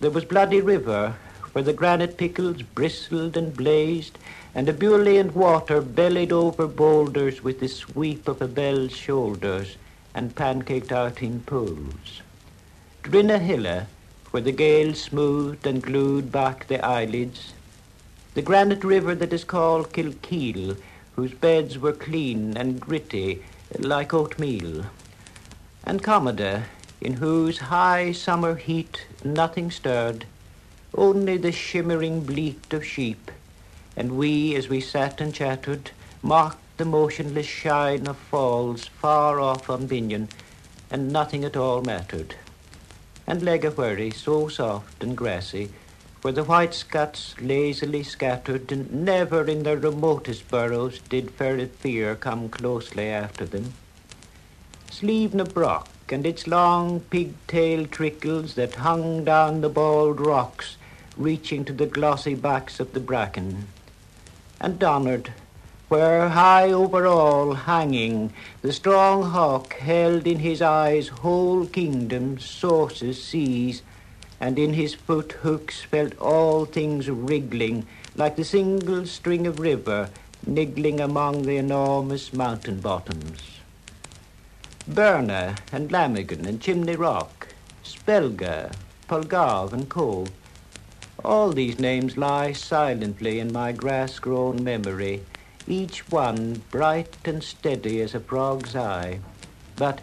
There 0.00 0.10
was 0.10 0.24
Bloody 0.24 0.60
River, 0.60 1.16
where 1.52 1.64
the 1.64 1.72
granite 1.72 2.16
pickles 2.16 2.62
bristled 2.62 3.36
and 3.36 3.56
blazed, 3.56 4.18
and 4.54 4.68
ebullient 4.68 5.34
water 5.34 5.80
bellied 5.80 6.32
over 6.32 6.66
boulders 6.66 7.42
with 7.42 7.60
the 7.60 7.68
sweep 7.68 8.28
of 8.28 8.42
a 8.42 8.48
bell's 8.48 8.96
shoulders 8.96 9.76
and 10.14 10.34
pancaked 10.34 10.92
out 10.92 11.22
in 11.22 11.40
pools. 11.40 12.22
Drinnahilla, 13.02 13.86
where 14.30 14.42
the 14.42 14.52
gale 14.52 14.94
smoothed 14.94 15.66
and 15.66 15.82
glued 15.82 16.30
back 16.30 16.66
the 16.66 16.84
eyelids. 16.84 17.54
The 18.34 18.42
granite 18.42 18.84
river 18.84 19.14
that 19.14 19.32
is 19.32 19.44
called 19.44 19.92
Kilkeel, 19.92 20.76
whose 21.16 21.32
beds 21.32 21.78
were 21.78 21.92
clean 21.92 22.56
and 22.56 22.80
gritty 22.80 23.42
like 23.76 24.14
oatmeal, 24.14 24.86
and 25.84 26.02
Commedagh, 26.02 26.64
in 27.00 27.14
whose 27.14 27.58
high 27.58 28.12
summer 28.12 28.56
heat 28.56 29.06
nothing 29.24 29.70
stirred, 29.70 30.24
only 30.94 31.36
the 31.36 31.52
shimmering 31.52 32.22
bleat 32.24 32.72
of 32.72 32.84
sheep, 32.84 33.30
and 33.96 34.16
we, 34.16 34.54
as 34.54 34.68
we 34.68 34.80
sat 34.80 35.20
and 35.20 35.34
chattered, 35.34 35.90
marked 36.22 36.58
the 36.78 36.84
motionless 36.84 37.46
shine 37.46 38.06
of 38.06 38.16
falls 38.16 38.86
far 38.86 39.40
off 39.40 39.68
on 39.68 39.88
Binnian, 39.88 40.28
and 40.90 41.12
nothing 41.12 41.44
at 41.44 41.56
all 41.56 41.82
mattered. 41.82 42.36
And 43.26 43.42
Leggahwurry, 43.42 44.14
so 44.14 44.48
soft 44.48 45.02
and 45.02 45.16
grassy, 45.16 45.70
where 46.22 46.32
the 46.32 46.44
white 46.44 46.74
scuts 46.74 47.34
lazily 47.40 48.02
scattered, 48.02 48.72
and 48.72 48.92
never 49.04 49.44
in 49.44 49.62
their 49.62 49.76
remotest 49.76 50.48
burrows 50.48 50.98
did 51.08 51.30
ferret 51.30 51.74
fear 51.76 52.14
come 52.16 52.48
closely 52.48 53.08
after 53.08 53.44
them. 53.44 53.72
Slievna 54.90 55.44
Brock 55.44 55.88
and 56.10 56.26
its 56.26 56.46
long 56.46 57.00
pigtail 57.00 57.86
trickles 57.86 58.54
that 58.54 58.76
hung 58.76 59.24
down 59.24 59.60
the 59.60 59.68
bald 59.68 60.20
rocks, 60.20 60.76
reaching 61.16 61.64
to 61.64 61.72
the 61.72 61.86
glossy 61.86 62.34
backs 62.34 62.80
of 62.80 62.92
the 62.94 63.00
bracken. 63.00 63.68
And 64.60 64.78
Donard, 64.78 65.32
where 65.88 66.30
high 66.30 66.72
over 66.72 67.06
all 67.06 67.54
hanging, 67.54 68.32
the 68.60 68.72
strong 68.72 69.22
hawk 69.22 69.74
held 69.74 70.26
in 70.26 70.40
his 70.40 70.60
eyes 70.60 71.08
whole 71.08 71.66
kingdoms, 71.66 72.44
sources, 72.44 73.22
seas, 73.22 73.82
and 74.40 74.58
in 74.58 74.74
his 74.74 74.94
foot 74.94 75.32
hooks 75.32 75.80
felt 75.82 76.16
all 76.18 76.64
things 76.64 77.10
wriggling, 77.10 77.86
like 78.16 78.36
the 78.36 78.44
single 78.44 79.06
string 79.06 79.46
of 79.46 79.58
river 79.58 80.10
niggling 80.46 81.00
among 81.00 81.42
the 81.42 81.56
enormous 81.56 82.32
mountain 82.32 82.80
bottoms. 82.80 83.40
Bearnagh 84.88 85.58
and 85.72 85.90
Lamagan 85.90 86.46
and 86.46 86.60
Chimney 86.60 86.96
Rock, 86.96 87.48
Spelga, 87.84 88.72
Polgarv 89.08 89.72
and 89.72 89.88
Cove. 89.88 90.30
All 91.24 91.50
these 91.50 91.78
names 91.78 92.16
lie 92.16 92.52
silently 92.52 93.40
in 93.40 93.52
my 93.52 93.72
grass-grown 93.72 94.62
memory, 94.62 95.22
each 95.66 96.08
one 96.10 96.62
bright 96.70 97.16
and 97.24 97.42
steady 97.42 98.00
as 98.00 98.14
a 98.14 98.20
frog's 98.20 98.76
eye. 98.76 99.20
But 99.76 100.00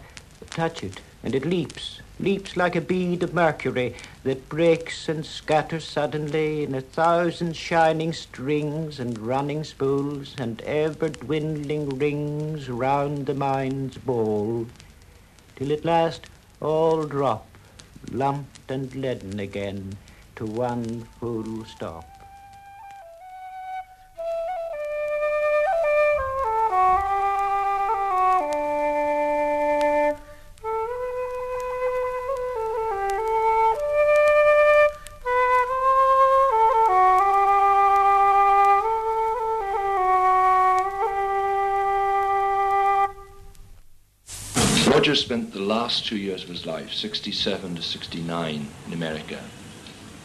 touch 0.50 0.84
it, 0.84 1.00
and 1.24 1.34
it 1.34 1.44
leaps, 1.44 2.00
leaps 2.18 2.56
like 2.56 2.74
a 2.74 2.80
bead 2.80 3.22
of 3.22 3.34
mercury 3.34 3.94
that 4.24 4.48
breaks 4.48 5.08
and 5.08 5.24
scatters 5.26 5.84
suddenly 5.86 6.62
in 6.64 6.74
a 6.74 6.80
thousand 6.80 7.54
shining 7.54 8.12
strings 8.12 8.98
and 8.98 9.18
running 9.18 9.62
spools 9.62 10.34
and 10.38 10.62
ever 10.62 11.08
dwindling 11.10 11.88
rings 11.90 12.70
round 12.70 13.26
the 13.26 13.34
mind's 13.34 13.98
bowl, 13.98 14.66
till 15.56 15.72
at 15.72 15.84
last 15.84 16.26
all 16.60 17.04
drop, 17.04 17.46
lumped 18.10 18.70
and 18.70 18.94
leaden 18.94 19.38
again, 19.38 19.96
to 20.34 20.46
one 20.46 21.06
full 21.20 21.64
stop. 21.66 22.15
Spent 45.16 45.54
the 45.54 45.60
last 45.60 46.06
two 46.06 46.18
years 46.18 46.42
of 46.44 46.50
his 46.50 46.66
life, 46.66 46.92
67 46.92 47.76
to 47.76 47.82
69, 47.82 48.68
in 48.86 48.92
America. 48.92 49.40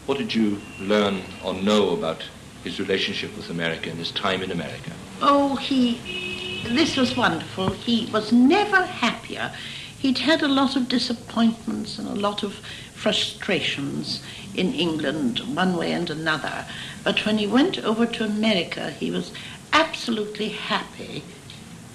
What 0.06 0.18
did 0.18 0.36
you 0.36 0.62
learn 0.80 1.22
or 1.44 1.54
know 1.54 1.92
about 1.92 2.24
his 2.64 2.78
relationship 2.78 3.36
with 3.36 3.50
America 3.50 3.90
and 3.90 3.98
his 3.98 4.12
time 4.12 4.44
in 4.44 4.52
America? 4.52 4.92
Oh, 5.22 5.56
he. 5.56 6.62
This 6.68 6.98
was 6.98 7.16
wonderful. 7.16 7.70
He 7.70 8.10
was 8.12 8.32
never 8.34 8.86
happier. 8.86 9.52
He'd 9.98 10.20
had 10.20 10.44
a 10.44 10.48
lot 10.48 10.76
of 10.76 10.90
disappointments 10.90 11.98
and 11.98 12.08
a 12.08 12.14
lot 12.14 12.44
of 12.44 12.56
frustrations 12.94 14.22
in 14.54 14.74
England, 14.74 15.40
one 15.56 15.78
way 15.78 15.94
and 15.94 16.10
another. 16.10 16.66
But 17.04 17.26
when 17.26 17.38
he 17.38 17.48
went 17.48 17.80
over 17.80 18.06
to 18.06 18.26
America, 18.26 18.92
he 18.92 19.10
was 19.10 19.32
absolutely 19.72 20.50
happy. 20.50 21.24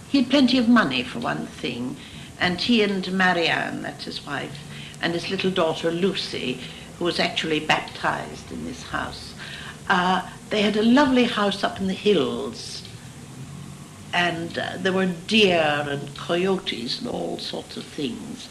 He 0.08 0.22
had 0.22 0.30
plenty 0.30 0.56
of 0.56 0.68
money, 0.68 1.02
for 1.02 1.18
one 1.18 1.46
thing, 1.46 1.96
and 2.40 2.60
he 2.60 2.82
and 2.82 3.10
Marianne, 3.12 3.82
that's 3.82 4.04
his 4.04 4.24
wife, 4.26 4.58
and 5.00 5.12
his 5.12 5.30
little 5.30 5.50
daughter 5.50 5.90
Lucy, 5.90 6.60
who 6.98 7.04
was 7.04 7.18
actually 7.20 7.60
baptized 7.60 8.50
in 8.50 8.64
this 8.64 8.82
house, 8.82 9.34
uh, 9.88 10.28
they 10.50 10.62
had 10.62 10.76
a 10.76 10.82
lovely 10.82 11.24
house 11.24 11.64
up 11.64 11.80
in 11.80 11.86
the 11.86 11.94
hills. 11.94 12.82
And 14.12 14.56
uh, 14.58 14.78
there 14.78 14.92
were 14.92 15.06
deer 15.06 15.86
and 15.88 16.16
coyotes 16.16 17.00
and 17.00 17.08
all 17.08 17.38
sorts 17.38 17.76
of 17.76 17.84
things. 17.84 18.48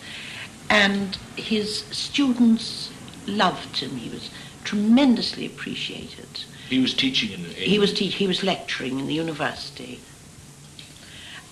And 0.70 1.18
his 1.36 1.86
students 1.86 2.92
loved 3.26 3.78
him. 3.78 3.96
He 3.96 4.10
was 4.10 4.30
tremendously 4.64 5.46
appreciated. 5.46 6.28
He 6.70 6.80
was 6.80 6.94
teaching 6.94 7.32
in. 7.32 7.46
He 7.52 7.80
was 7.80 7.94
te- 7.94 8.08
he 8.10 8.28
was 8.28 8.44
lecturing 8.44 9.00
in 9.00 9.08
the 9.08 9.14
university, 9.14 10.00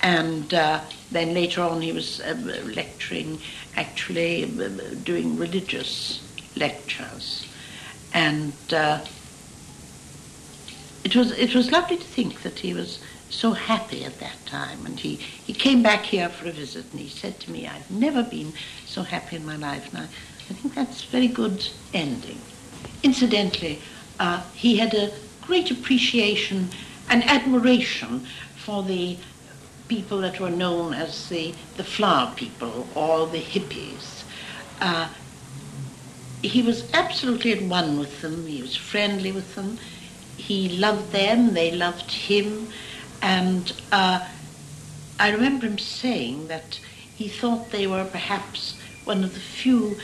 and 0.03 0.53
uh, 0.53 0.81
then 1.11 1.33
later 1.33 1.61
on 1.63 1.81
he 1.81 1.93
was 1.93 2.19
uh, 2.19 2.35
lecturing, 2.75 3.39
actually 3.77 4.43
uh, 4.43 4.69
doing 5.03 5.37
religious 5.37 6.21
lectures, 6.55 7.47
and 8.13 8.53
uh, 8.73 8.99
it 11.05 11.15
was 11.15 11.31
it 11.31 11.55
was 11.55 11.71
lovely 11.71 11.97
to 11.97 12.03
think 12.03 12.43
that 12.43 12.59
he 12.59 12.73
was 12.73 12.99
so 13.29 13.53
happy 13.53 14.03
at 14.03 14.19
that 14.19 14.45
time. 14.45 14.85
And 14.85 14.99
he, 14.99 15.15
he 15.15 15.53
came 15.53 15.81
back 15.81 16.03
here 16.03 16.29
for 16.29 16.47
a 16.47 16.51
visit, 16.51 16.85
and 16.91 16.99
he 16.99 17.09
said 17.09 17.39
to 17.39 17.51
me, 17.51 17.65
"I've 17.65 17.89
never 17.89 18.23
been 18.23 18.53
so 18.85 19.03
happy 19.03 19.37
in 19.37 19.45
my 19.45 19.55
life." 19.55 19.87
And 19.93 20.03
I, 20.03 20.07
I 20.49 20.53
think 20.53 20.75
that's 20.75 21.03
a 21.03 21.07
very 21.07 21.29
good 21.29 21.69
ending. 21.93 22.41
Incidentally, 23.03 23.81
uh, 24.19 24.43
he 24.53 24.77
had 24.77 24.93
a 24.93 25.11
great 25.41 25.71
appreciation 25.71 26.69
and 27.09 27.23
admiration 27.23 28.27
for 28.55 28.83
the 28.83 29.17
people 29.87 30.19
that 30.21 30.39
were 30.39 30.49
known 30.49 30.93
as 30.93 31.29
the, 31.29 31.53
the 31.77 31.83
flower 31.83 32.33
people 32.35 32.87
or 32.95 33.27
the 33.27 33.41
hippies. 33.41 34.23
Uh, 34.79 35.09
he 36.41 36.61
was 36.61 36.91
absolutely 36.93 37.53
at 37.53 37.61
one 37.63 37.99
with 37.99 38.21
them. 38.21 38.47
He 38.47 38.61
was 38.61 38.75
friendly 38.75 39.31
with 39.31 39.55
them. 39.55 39.77
He 40.37 40.69
loved 40.69 41.11
them. 41.11 41.53
They 41.53 41.71
loved 41.71 42.11
him. 42.11 42.67
And 43.21 43.71
uh, 43.91 44.27
I 45.19 45.31
remember 45.31 45.67
him 45.67 45.77
saying 45.77 46.47
that 46.47 46.79
he 47.15 47.27
thought 47.29 47.71
they 47.71 47.87
were 47.87 48.05
perhaps 48.05 48.77
one 49.05 49.23
of 49.23 49.33
the 49.33 49.39
few 49.39 49.97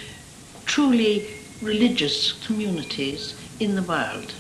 truly 0.66 1.28
religious 1.62 2.34
communities 2.46 3.36
in 3.60 3.76
the 3.76 3.82
world. 3.82 4.34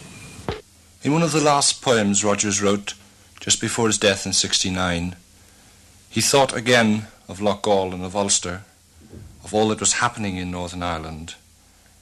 In 1.01 1.11
one 1.11 1.23
of 1.23 1.31
the 1.31 1.41
last 1.41 1.81
poems 1.81 2.23
Rodgers 2.23 2.61
wrote, 2.61 2.93
just 3.39 3.59
before 3.59 3.87
his 3.87 3.97
death 3.97 4.25
in 4.25 4.33
69, 4.33 5.15
he 6.09 6.21
thought 6.21 6.55
again 6.55 7.07
of 7.27 7.39
Loughgall 7.39 7.93
and 7.93 8.03
of 8.03 8.15
Ulster, 8.15 8.63
of 9.43 9.53
all 9.53 9.69
that 9.69 9.79
was 9.79 9.93
happening 9.93 10.37
in 10.37 10.51
Northern 10.51 10.81
Ireland, 10.81 11.35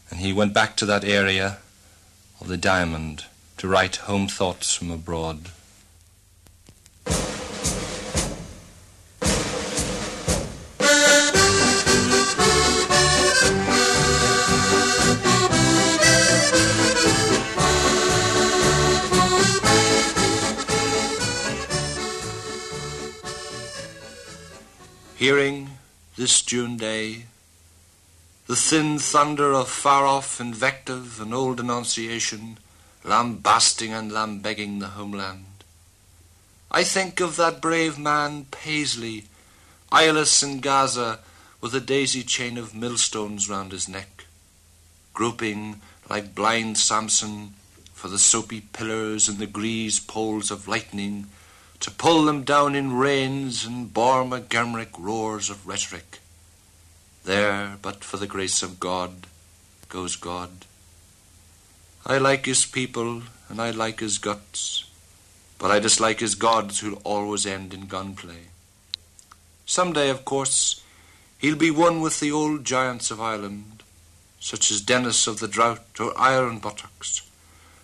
and 0.09 0.21
he 0.21 0.31
went 0.31 0.53
back 0.53 0.75
to 0.77 0.85
that 0.85 1.03
area 1.03 1.57
of 2.39 2.47
the 2.47 2.57
diamond 2.57 3.25
to 3.57 3.67
write 3.67 3.97
home 3.97 4.27
thoughts 4.27 4.73
from 4.73 4.91
abroad. 4.91 5.49
Hearing 25.17 25.79
this 26.15 26.43
June 26.43 26.77
day 26.77 27.25
the 28.45 28.55
thin 28.55 28.99
thunder 28.99 29.51
of 29.51 29.67
far 29.67 30.05
off 30.05 30.39
invective 30.39 31.19
and 31.19 31.33
old 31.33 31.57
denunciation, 31.57 32.59
lambasting 33.03 33.91
and 33.91 34.11
lambegging 34.11 34.79
the 34.79 34.89
homeland. 34.89 35.63
I 36.69 36.83
think 36.83 37.19
of 37.19 37.35
that 37.37 37.63
brave 37.63 37.97
man 37.97 38.45
Paisley, 38.51 39.23
eyeless 39.91 40.43
in 40.43 40.59
Gaza, 40.59 41.21
with 41.61 41.73
a 41.73 41.79
daisy 41.79 42.21
chain 42.21 42.55
of 42.55 42.75
millstones 42.75 43.49
round 43.49 43.71
his 43.71 43.89
neck, 43.89 44.25
groping 45.15 45.81
like 46.07 46.35
blind 46.35 46.77
Samson 46.77 47.55
for 47.91 48.07
the 48.07 48.19
soapy 48.19 48.61
pillars 48.61 49.27
and 49.27 49.39
the 49.39 49.47
grease 49.47 49.99
poles 49.99 50.51
of 50.51 50.67
lightning, 50.67 51.25
to 51.79 51.91
pull 51.91 52.25
them 52.25 52.43
down 52.43 52.75
in 52.75 52.97
rains 52.97 53.65
and 53.65 53.93
bore 53.93 54.23
McGemrick 54.23 54.97
roars 54.97 55.49
of 55.49 55.67
rhetoric. 55.67 56.19
There, 57.23 57.77
but 57.81 58.03
for 58.03 58.17
the 58.17 58.27
grace 58.27 58.63
of 58.63 58.79
God, 58.79 59.27
goes 59.89 60.15
God. 60.15 60.65
I 62.05 62.17
like 62.17 62.45
his 62.45 62.65
people, 62.65 63.23
and 63.49 63.61
I 63.61 63.71
like 63.71 63.99
his 63.99 64.17
guts, 64.17 64.85
but 65.59 65.71
I 65.71 65.79
dislike 65.79 66.19
his 66.19 66.35
gods 66.35 66.79
who'll 66.79 67.01
always 67.03 67.45
end 67.45 67.73
in 67.73 67.87
gunplay. 67.87 68.47
Some 69.65 69.91
day, 69.91 70.09
of 70.09 70.23
course, 70.23 70.81
he'll 71.37 71.57
be 71.57 71.71
one 71.71 72.01
with 72.01 72.19
the 72.19 72.31
old 72.31 72.63
giants 72.63 73.11
of 73.11 73.19
Ireland, 73.21 73.83
such 74.39 74.71
as 74.71 74.81
Dennis 74.81 75.27
of 75.27 75.39
the 75.39 75.47
Drought 75.47 75.99
or 75.99 76.17
Iron 76.17 76.59
Buttocks, 76.59 77.29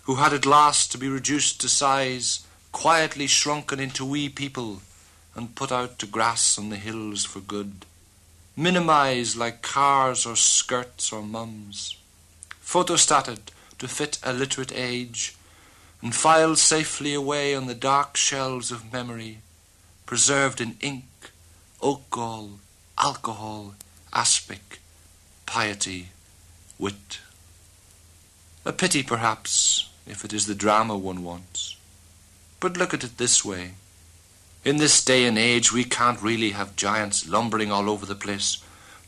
who 0.04 0.16
had 0.16 0.32
at 0.32 0.46
last 0.46 0.90
to 0.92 0.98
be 0.98 1.08
reduced 1.08 1.60
to 1.60 1.68
size, 1.68 2.43
quietly 2.74 3.26
shrunken 3.26 3.80
into 3.80 4.04
wee 4.04 4.28
people, 4.28 4.82
and 5.34 5.54
put 5.54 5.72
out 5.72 5.98
to 5.98 6.06
grass 6.06 6.58
on 6.58 6.68
the 6.68 6.76
hills 6.76 7.24
for 7.24 7.40
good 7.40 7.86
minimized 8.56 9.36
like 9.36 9.62
cars 9.62 10.24
or 10.24 10.36
skirts 10.36 11.12
or 11.12 11.22
mums, 11.22 11.96
photostated 12.64 13.40
to 13.78 13.88
fit 13.88 14.18
a 14.22 14.32
literate 14.32 14.72
age, 14.74 15.34
and 16.00 16.14
filed 16.14 16.58
safely 16.58 17.14
away 17.14 17.54
on 17.54 17.66
the 17.66 17.74
dark 17.74 18.16
shelves 18.16 18.70
of 18.70 18.92
memory, 18.92 19.38
preserved 20.06 20.60
in 20.60 20.76
ink, 20.80 21.04
oak 21.80 22.08
gall, 22.10 22.60
alcohol, 22.98 23.74
aspic, 24.12 24.78
piety, 25.46 26.10
wit. 26.78 27.20
A 28.64 28.72
pity, 28.72 29.02
perhaps, 29.02 29.90
if 30.06 30.24
it 30.24 30.32
is 30.32 30.46
the 30.46 30.54
drama 30.54 30.96
one 30.96 31.24
wants. 31.24 31.76
But 32.64 32.78
look 32.78 32.94
at 32.94 33.04
it 33.04 33.18
this 33.18 33.44
way. 33.44 33.72
In 34.64 34.78
this 34.78 35.04
day 35.04 35.26
and 35.26 35.36
age, 35.36 35.70
we 35.70 35.84
can't 35.84 36.22
really 36.22 36.52
have 36.52 36.76
giants 36.76 37.28
lumbering 37.28 37.70
all 37.70 37.90
over 37.90 38.06
the 38.06 38.14
place, 38.14 38.56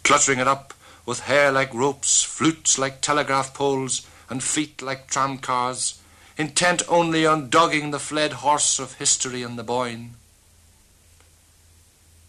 cluttering 0.04 0.40
it 0.40 0.46
up 0.46 0.74
with 1.06 1.20
hair 1.20 1.50
like 1.50 1.72
ropes, 1.72 2.22
flutes 2.22 2.78
like 2.78 3.00
telegraph 3.00 3.54
poles, 3.54 4.06
and 4.28 4.42
feet 4.42 4.82
like 4.82 5.06
tram 5.06 5.38
cars, 5.38 5.98
intent 6.36 6.82
only 6.86 7.24
on 7.24 7.48
dogging 7.48 7.92
the 7.92 7.98
fled 7.98 8.34
horse 8.44 8.78
of 8.78 8.98
history 8.98 9.42
and 9.42 9.58
the 9.58 9.64
Boyne. 9.64 10.16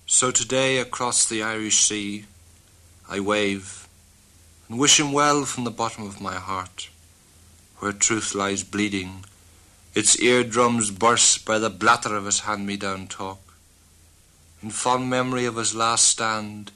So 0.05 0.31
today, 0.31 0.77
across 0.77 1.27
the 1.27 1.43
Irish 1.43 1.79
Sea, 1.79 2.23
I 3.09 3.19
wave 3.19 3.85
and 4.69 4.79
wish 4.79 4.97
him 4.97 5.11
well 5.11 5.43
from 5.43 5.65
the 5.65 5.71
bottom 5.71 6.07
of 6.07 6.21
my 6.21 6.35
heart, 6.35 6.87
where 7.79 7.91
truth 7.91 8.33
lies 8.33 8.63
bleeding 8.63 9.25
its 9.97 10.21
eardrums 10.21 10.91
burst 10.91 11.43
by 11.43 11.57
the 11.57 11.71
blatter 11.71 12.15
of 12.15 12.25
his 12.25 12.41
hand-me-down 12.41 13.07
talk. 13.07 13.39
In 14.61 14.69
fond 14.69 15.09
memory 15.09 15.43
of 15.45 15.55
his 15.55 15.73
last 15.73 16.07
stand, 16.07 16.71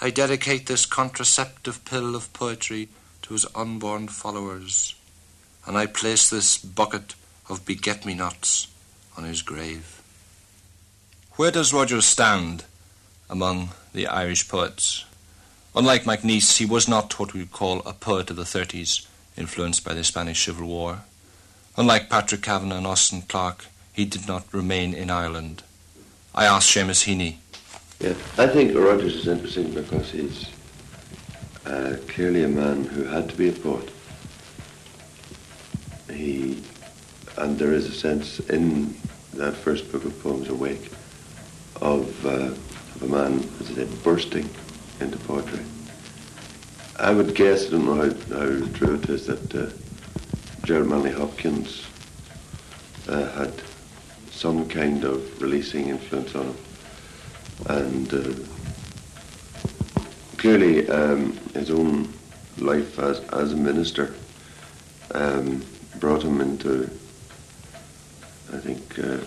I 0.00 0.10
dedicate 0.10 0.66
this 0.66 0.86
contraceptive 0.86 1.84
pill 1.84 2.14
of 2.14 2.32
poetry 2.32 2.88
to 3.22 3.32
his 3.32 3.46
unborn 3.56 4.06
followers, 4.06 4.94
and 5.66 5.76
I 5.76 5.86
place 5.86 6.30
this 6.30 6.56
bucket 6.56 7.16
of 7.48 7.66
beget-me-nots 7.66 8.68
on 9.16 9.24
his 9.24 9.42
grave. 9.42 10.00
Where 11.32 11.50
does 11.50 11.72
Rodgers 11.72 12.06
stand 12.06 12.62
among 13.28 13.70
the 13.92 14.06
Irish 14.06 14.48
poets? 14.48 15.04
Unlike 15.74 16.04
MacNeice, 16.04 16.58
he 16.58 16.64
was 16.64 16.86
not 16.86 17.18
what 17.18 17.34
we 17.34 17.40
would 17.40 17.50
call 17.50 17.80
a 17.80 17.92
poet 17.92 18.30
of 18.30 18.36
the 18.36 18.44
30s, 18.44 19.04
influenced 19.36 19.84
by 19.84 19.94
the 19.94 20.04
Spanish 20.04 20.44
Civil 20.44 20.68
War. 20.68 21.00
Unlike 21.76 22.10
Patrick 22.10 22.42
Kavanagh 22.42 22.76
and 22.76 22.86
Austin 22.86 23.22
Clarke, 23.22 23.64
he 23.94 24.04
did 24.04 24.28
not 24.28 24.44
remain 24.52 24.92
in 24.92 25.10
Ireland. 25.10 25.62
I 26.34 26.44
asked 26.44 26.68
Seamus 26.74 27.06
Heaney. 27.06 27.36
Yeah, 27.98 28.14
I 28.36 28.46
think 28.46 28.76
Rodgers 28.76 29.14
is 29.14 29.26
interesting 29.26 29.72
because 29.72 30.10
he's 30.10 30.50
uh, 31.64 31.96
clearly 32.08 32.44
a 32.44 32.48
man 32.48 32.84
who 32.84 33.04
had 33.04 33.30
to 33.30 33.36
be 33.36 33.48
a 33.48 33.52
poet. 33.52 33.90
He, 36.10 36.62
and 37.38 37.58
there 37.58 37.72
is 37.72 37.86
a 37.86 37.92
sense 37.92 38.40
in 38.40 38.94
that 39.32 39.54
first 39.54 39.90
book 39.90 40.04
of 40.04 40.22
poems, 40.22 40.48
Awake, 40.50 40.90
of, 41.80 42.26
uh, 42.26 42.50
of 42.50 43.02
a 43.02 43.06
man, 43.06 43.48
as 43.60 43.70
I 43.70 43.74
said, 43.76 44.02
bursting 44.02 44.48
into 45.00 45.16
poetry. 45.18 45.64
I 46.98 47.12
would 47.12 47.34
guess, 47.34 47.68
I 47.68 47.70
don't 47.70 47.86
know 47.86 47.94
how, 47.94 48.38
how 48.38 48.66
true 48.74 48.96
it 48.96 49.08
is, 49.08 49.26
that 49.26 49.54
uh, 49.54 49.70
Manley 50.68 51.10
Hopkins 51.10 51.86
uh, 53.08 53.28
had 53.32 53.52
some 54.30 54.68
kind 54.68 55.04
of 55.04 55.42
releasing 55.42 55.88
influence 55.88 56.34
on 56.34 56.46
him. 56.46 56.56
And 57.66 58.14
uh, 58.14 58.32
clearly 60.36 60.88
um, 60.88 61.36
his 61.54 61.70
own 61.70 62.08
life 62.58 62.98
as, 63.00 63.20
as 63.30 63.52
a 63.52 63.56
minister 63.56 64.14
um, 65.12 65.64
brought 65.98 66.22
him 66.22 66.40
into, 66.40 66.84
I 68.52 68.58
think, 68.58 68.98
uh, 68.98 69.18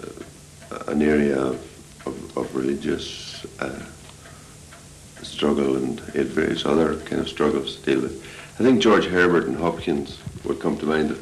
uh, 0.00 0.84
an 0.88 1.02
area 1.02 1.38
of, 1.38 2.06
of, 2.06 2.36
of 2.36 2.54
religious 2.54 3.46
uh, 3.60 3.86
struggle 5.22 5.76
and 5.76 6.00
various 6.00 6.66
other 6.66 6.96
kind 7.00 7.20
of 7.20 7.28
struggles 7.28 7.76
to 7.76 7.82
deal 7.84 8.00
with. 8.02 8.24
I 8.58 8.62
think 8.62 8.82
George 8.82 9.06
Herbert 9.06 9.46
and 9.46 9.56
Hopkins 9.56 10.18
would 10.44 10.60
come 10.60 10.76
to 10.78 10.86
mind. 10.86 11.16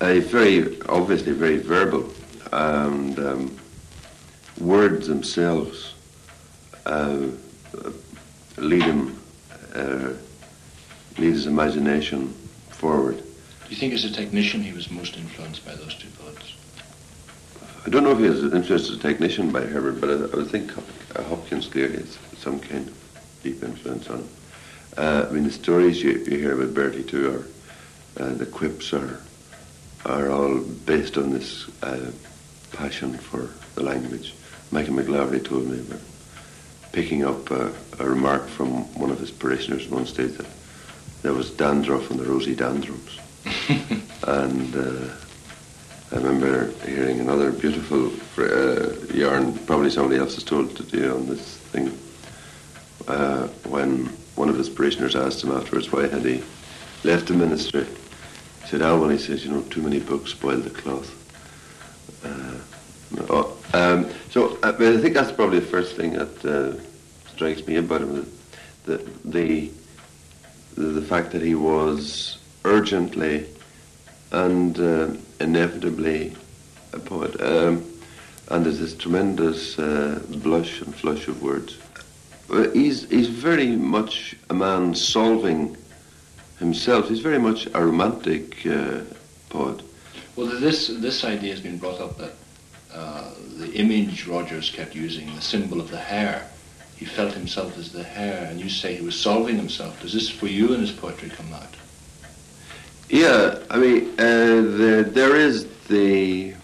Uh, 0.00 0.20
very, 0.20 0.80
obviously 0.82 1.32
very 1.32 1.58
verbal 1.58 2.12
and 2.52 3.18
um, 3.18 3.58
words 4.60 5.08
themselves 5.08 5.94
uh, 6.86 7.26
lead 8.56 8.82
him, 8.82 9.18
uh, 9.74 10.10
lead 11.18 11.32
his 11.32 11.46
imagination 11.46 12.28
forward. 12.70 13.16
Do 13.18 13.70
you 13.70 13.76
think 13.76 13.94
as 13.94 14.04
a 14.04 14.12
technician 14.12 14.62
he 14.62 14.72
was 14.72 14.90
most 14.90 15.16
influenced 15.16 15.64
by 15.64 15.74
those 15.74 15.94
two 15.94 16.08
poets? 16.18 16.54
I 17.86 17.90
don't 17.90 18.04
know 18.04 18.12
if 18.12 18.18
he 18.18 18.28
was 18.28 18.42
influenced 18.44 18.90
as 18.90 18.96
a 18.96 19.00
technician 19.00 19.50
by 19.50 19.62
Herbert, 19.62 20.00
but 20.00 20.10
I, 20.10 20.12
I 20.12 20.36
would 20.36 20.50
think 20.50 20.70
Hopkins 21.16 21.66
clearly 21.66 21.96
has 21.96 22.18
some 22.38 22.60
kind 22.60 22.88
of 22.88 23.40
deep 23.42 23.62
influence 23.62 24.08
on 24.08 24.18
him. 24.18 24.28
Uh, 24.96 25.26
I 25.28 25.32
mean, 25.32 25.44
the 25.44 25.50
stories 25.50 26.02
you, 26.02 26.12
you 26.12 26.38
hear 26.38 26.60
about 26.60 26.74
Bertie 26.74 27.02
too 27.02 27.30
are, 27.34 27.46
uh, 28.18 28.34
the 28.34 28.46
quips 28.46 28.92
are, 28.92 29.20
are 30.04 30.30
all 30.30 30.60
based 30.60 31.16
on 31.16 31.32
this 31.32 31.68
uh, 31.82 32.10
passion 32.72 33.16
for 33.16 33.50
the 33.74 33.82
language. 33.82 34.34
Michael 34.70 34.94
McLaughlin 34.94 35.42
told 35.42 35.66
me 35.66 35.80
about 35.80 36.00
picking 36.92 37.24
up 37.24 37.50
a, 37.50 37.72
a 37.98 38.08
remark 38.08 38.46
from 38.48 38.70
one 38.94 39.10
of 39.10 39.18
his 39.18 39.30
parishioners 39.30 39.88
one 39.88 40.06
stage 40.06 40.36
that 40.36 40.46
there 41.22 41.32
was 41.32 41.50
dandruff 41.50 42.10
on 42.10 42.18
the 42.18 42.24
rosy 42.24 42.54
dandrums. 42.54 43.18
and 44.26 44.76
uh, 44.76 45.14
I 46.12 46.16
remember 46.16 46.70
hearing 46.86 47.18
another 47.20 47.50
beautiful 47.50 48.12
uh, 48.38 48.94
yarn, 49.12 49.58
probably 49.66 49.90
somebody 49.90 50.20
else 50.20 50.34
has 50.34 50.44
told 50.44 50.76
to 50.76 50.82
do 50.84 51.14
on 51.14 51.26
this 51.26 51.56
thing, 51.56 51.98
uh, 53.08 53.48
when 53.68 54.06
one 54.36 54.48
of 54.48 54.56
his 54.56 54.68
parishioners 54.68 55.16
asked 55.16 55.42
him 55.42 55.50
afterwards 55.50 55.90
why 55.90 56.06
had 56.06 56.24
he 56.24 56.42
left 57.02 57.26
the 57.28 57.34
ministry. 57.34 57.86
Said, 58.66 58.80
well, 58.80 59.08
he 59.08 59.18
says, 59.18 59.44
you 59.44 59.52
know, 59.52 59.60
too 59.62 59.82
many 59.82 60.00
books 60.00 60.30
spoil 60.30 60.56
the 60.56 60.70
cloth. 60.70 61.12
Uh, 62.24 63.26
oh, 63.28 63.56
um, 63.74 64.08
so 64.30 64.58
uh, 64.62 64.72
I 64.78 64.96
think 64.96 65.14
that's 65.14 65.32
probably 65.32 65.60
the 65.60 65.66
first 65.66 65.96
thing 65.96 66.14
that 66.14 66.44
uh, 66.44 66.80
strikes 67.28 67.66
me 67.66 67.76
about 67.76 68.00
him, 68.00 68.30
the, 68.84 68.96
the, 69.24 69.70
the, 70.76 71.02
fact 71.02 71.32
that 71.32 71.42
he 71.42 71.54
was 71.54 72.38
urgently 72.64 73.46
and 74.32 74.78
uh, 74.78 75.08
inevitably 75.40 76.34
a 76.92 76.98
poet. 76.98 77.40
Um, 77.40 77.84
and 78.48 78.64
there's 78.64 78.78
this 78.78 78.96
tremendous 78.96 79.78
uh, 79.78 80.22
blush 80.28 80.80
and 80.80 80.94
flush 80.94 81.28
of 81.28 81.42
words. 81.42 81.76
He's, 82.72 83.08
he's 83.10 83.28
very 83.28 83.76
much 83.76 84.36
a 84.50 84.54
man 84.54 84.94
solving 84.94 85.76
himself. 86.58 87.08
He's 87.08 87.20
very 87.20 87.38
much 87.38 87.66
a 87.74 87.84
romantic 87.84 88.66
uh, 88.66 89.00
poet. 89.50 89.82
Well, 90.36 90.46
this, 90.46 90.88
this 90.88 91.24
idea 91.24 91.52
has 91.52 91.60
been 91.60 91.78
brought 91.78 92.00
up 92.00 92.18
that 92.18 92.32
uh, 92.92 93.30
the 93.58 93.72
image 93.72 94.26
Rodgers 94.26 94.70
kept 94.70 94.94
using, 94.94 95.34
the 95.34 95.42
symbol 95.42 95.80
of 95.80 95.90
the 95.90 95.98
hare, 95.98 96.48
he 96.96 97.04
felt 97.04 97.32
himself 97.32 97.76
as 97.76 97.92
the 97.92 98.04
hare, 98.04 98.46
and 98.50 98.60
you 98.60 98.68
say 98.68 98.94
he 98.94 99.04
was 99.04 99.20
solving 99.20 99.56
himself. 99.56 100.00
Does 100.00 100.12
this, 100.12 100.30
for 100.30 100.46
you, 100.46 100.72
in 100.72 100.80
his 100.80 100.92
poetry 100.92 101.28
come 101.28 101.52
out? 101.52 101.74
Yeah, 103.08 103.58
I 103.68 103.78
mean, 103.78 104.12
uh, 104.12 104.62
the, 104.78 105.08
there 105.10 105.36
is 105.36 105.66
the 105.88 106.54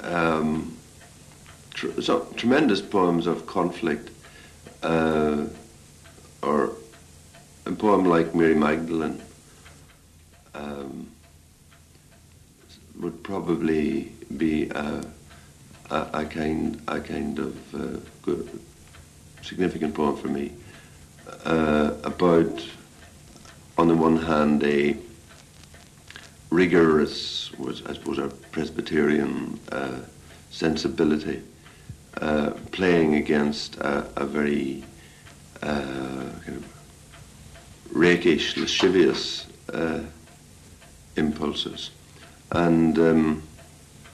um, 0.00 0.76
tr- 1.72 2.00
so, 2.00 2.26
tremendous 2.36 2.80
poems 2.80 3.26
of 3.26 3.46
conflict, 3.46 4.10
uh, 4.82 5.46
or 6.42 6.72
a 7.68 7.72
poem 7.72 8.04
like 8.06 8.34
Mary 8.34 8.54
Magdalene 8.54 9.20
um, 10.54 11.06
would 12.98 13.22
probably 13.22 14.10
be 14.38 14.70
a, 14.70 15.04
a, 15.90 16.08
a, 16.14 16.24
kind 16.24 16.80
a 16.88 16.98
kind 16.98 17.38
of 17.38 17.74
uh, 17.74 18.00
good, 18.22 18.60
significant 19.42 19.94
poem 19.94 20.16
for 20.16 20.28
me. 20.28 20.52
Uh, 21.44 21.92
about, 22.04 22.66
on 23.76 23.86
the 23.86 23.94
one 23.94 24.16
hand, 24.16 24.64
a 24.64 24.96
rigorous, 26.48 27.52
was 27.58 27.84
I 27.84 27.92
suppose, 27.92 28.18
a 28.18 28.28
Presbyterian 28.50 29.60
uh, 29.70 29.98
sensibility, 30.50 31.42
uh, 32.16 32.52
playing 32.72 33.16
against 33.16 33.76
a, 33.76 34.06
a 34.16 34.24
very 34.24 34.84
uh, 35.62 36.30
kind 36.46 36.56
of 36.56 36.77
rakish, 37.98 38.56
lascivious 38.56 39.46
uh, 39.72 40.00
impulses, 41.16 41.90
and 42.52 42.98
um, 42.98 43.42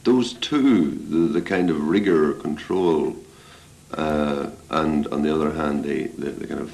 those 0.05 0.35
two, 0.35 0.91
the, 0.91 1.39
the, 1.39 1.43
kind 1.43 1.71
of 1.71 1.87
rigor, 1.87 2.33
control, 2.35 3.15
uh, 3.93 4.51
and 4.71 5.07
on 5.09 5.23
the 5.23 5.35
other 5.35 5.53
hand, 5.53 5.85
the, 5.85 6.09
the, 6.09 6.31
the 6.31 6.47
kind 6.47 6.61
of 6.61 6.73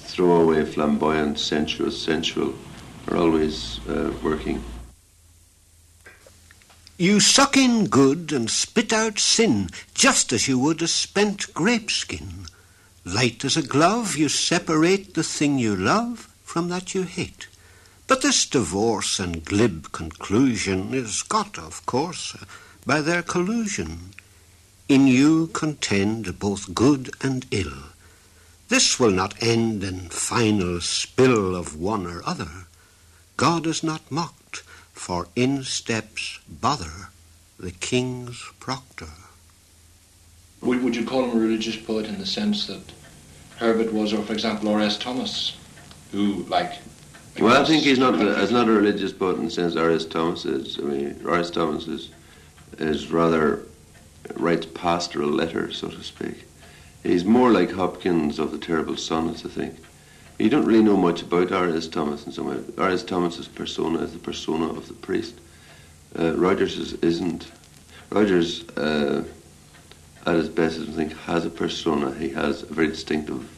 throwaway, 0.00 0.64
flamboyant, 0.64 1.38
sensuous, 1.38 2.00
sensual 2.00 2.54
are 3.08 3.16
always 3.16 3.80
uh, 3.88 4.12
working. 4.22 4.62
You 6.98 7.20
suck 7.20 7.56
in 7.56 7.86
good 7.86 8.32
and 8.32 8.50
spit 8.50 8.92
out 8.92 9.18
sin, 9.18 9.70
just 9.94 10.32
as 10.32 10.48
you 10.48 10.58
would 10.58 10.82
a 10.82 10.88
spent 10.88 11.54
grape 11.54 11.90
skin. 11.90 12.46
Light 13.14 13.42
as 13.42 13.56
a 13.56 13.62
glove, 13.62 14.16
you 14.16 14.28
separate 14.28 15.14
the 15.14 15.22
thing 15.22 15.58
you 15.58 15.74
love 15.74 16.28
from 16.44 16.68
that 16.68 16.94
you 16.94 17.04
hate. 17.04 17.48
But 18.06 18.20
this 18.20 18.44
divorce 18.44 19.18
and 19.18 19.46
glib 19.46 19.92
conclusion 19.92 20.92
is 20.92 21.22
got, 21.22 21.58
of 21.58 21.86
course, 21.86 22.34
uh, 22.34 22.44
by 22.84 23.00
their 23.00 23.22
collusion. 23.22 24.10
In 24.90 25.06
you 25.06 25.46
contend 25.48 26.38
both 26.38 26.74
good 26.74 27.10
and 27.22 27.46
ill. 27.50 27.94
This 28.68 29.00
will 29.00 29.10
not 29.10 29.42
end 29.42 29.82
in 29.82 30.10
final 30.10 30.82
spill 30.82 31.56
of 31.56 31.80
one 31.80 32.06
or 32.06 32.20
other. 32.26 32.66
God 33.38 33.66
is 33.66 33.82
not 33.82 34.12
mocked, 34.12 34.58
for 34.92 35.28
in 35.34 35.64
steps 35.64 36.40
Bother, 36.46 37.08
the 37.58 37.70
king's 37.70 38.44
proctor. 38.60 39.14
Would, 40.60 40.82
would 40.82 40.96
you 40.96 41.06
call 41.06 41.24
him 41.24 41.38
a 41.38 41.40
religious 41.40 41.76
poet 41.76 42.04
in 42.04 42.18
the 42.18 42.26
sense 42.26 42.66
that 42.66 42.97
Herbert 43.58 43.92
was, 43.92 44.12
or 44.12 44.22
for 44.22 44.32
example, 44.32 44.68
R.S. 44.68 44.98
Thomas, 44.98 45.56
who, 46.12 46.44
like... 46.44 46.74
Well, 47.40 47.60
I 47.60 47.64
think 47.64 47.84
he's 47.84 47.98
not, 47.98 48.14
a, 48.14 48.40
he's 48.40 48.50
not 48.50 48.68
a 48.68 48.72
religious 48.72 49.12
poet 49.12 49.36
in 49.36 49.44
the 49.44 49.50
sense 49.50 49.76
R.S. 49.76 50.04
Thomas 50.04 50.44
is. 50.44 50.78
I 50.78 50.82
mean, 50.82 51.20
R.S. 51.24 51.50
Thomas 51.50 51.86
is, 51.86 52.10
is 52.78 53.10
rather, 53.10 53.62
writes 54.34 54.66
pastoral 54.66 55.30
letters, 55.30 55.78
so 55.78 55.88
to 55.88 56.02
speak. 56.02 56.44
He's 57.02 57.24
more 57.24 57.50
like 57.50 57.70
Hopkins 57.70 58.38
of 58.38 58.50
the 58.50 58.58
Terrible 58.58 58.96
Sonnets, 58.96 59.44
I 59.44 59.48
think. 59.48 59.76
You 60.38 60.50
don't 60.50 60.64
really 60.64 60.82
know 60.82 60.96
much 60.96 61.22
about 61.22 61.50
R.S. 61.52 61.88
Thomas 61.88 62.26
in 62.26 62.32
some 62.32 62.46
way. 62.46 62.58
R.S. 62.76 63.02
Thomas's 63.02 63.48
persona 63.48 64.00
is 64.00 64.12
the 64.12 64.18
persona 64.18 64.68
of 64.68 64.86
the 64.86 64.94
priest. 64.94 65.34
Uh, 66.18 66.34
Rodgers 66.36 66.78
is, 66.78 66.94
isn't. 66.94 67.50
Rodgers, 68.10 68.68
uh, 68.70 69.24
at 70.28 70.36
his 70.36 70.48
best, 70.48 70.78
I 70.80 70.84
think, 70.84 71.16
has 71.20 71.44
a 71.44 71.50
persona. 71.50 72.14
He 72.14 72.28
has 72.30 72.62
a 72.62 72.66
very 72.66 72.88
distinctive. 72.88 73.48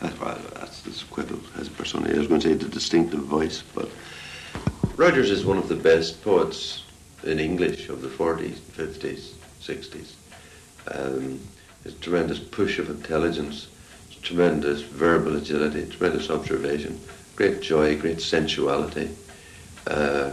That's 0.00 0.80
the 0.82 1.04
quite 1.10 1.28
has 1.28 1.68
a 1.68 1.70
persona. 1.70 2.12
I 2.12 2.18
was 2.18 2.26
going 2.26 2.40
to 2.40 2.48
say 2.48 2.54
the 2.54 2.68
distinctive 2.68 3.20
voice, 3.20 3.62
but 3.74 3.88
Rodgers 4.96 5.30
is 5.30 5.44
one 5.44 5.56
of 5.56 5.68
the 5.68 5.76
best 5.76 6.22
poets 6.22 6.84
in 7.22 7.38
English 7.38 7.88
of 7.88 8.02
the 8.02 8.08
40s, 8.08 8.58
50s, 8.76 9.32
60s. 9.62 10.14
Um, 10.92 11.40
his 11.84 11.94
tremendous 11.94 12.38
push 12.38 12.78
of 12.78 12.90
intelligence, 12.90 13.68
tremendous 14.22 14.82
verbal 14.82 15.36
agility, 15.36 15.86
tremendous 15.86 16.30
observation, 16.30 16.98
great 17.36 17.60
joy, 17.60 17.98
great 17.98 18.20
sensuality, 18.20 19.10
uh, 19.86 20.30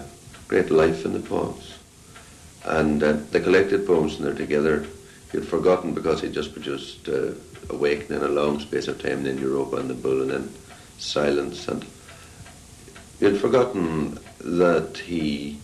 great 0.48 0.72
life 0.72 1.06
in 1.06 1.14
the 1.14 1.20
poems. 1.20 1.76
And 2.64 3.04
uh, 3.04 3.14
the 3.32 3.40
collected 3.40 3.86
poems 3.86 4.16
and 4.16 4.26
they're 4.26 4.34
together, 4.34 4.86
you'd 5.34 5.48
forgotten 5.48 5.94
because 5.94 6.22
he 6.22 6.30
just 6.30 6.54
produced 6.54 7.08
uh, 7.10 7.32
Awakening 7.70 8.24
a 8.24 8.28
long 8.28 8.60
space 8.60 8.88
of 8.88 9.02
time, 9.02 9.24
then 9.24 9.38
Europa 9.38 9.78
and 9.78 9.90
the 9.90 9.94
Bull, 9.94 10.24
and 10.24 10.32
then 10.32 10.54
Silence. 10.98 11.68
And 11.68 11.86
you'd 13.20 13.40
forgotten 13.40 14.20
that 14.40 14.98
he 14.98 15.60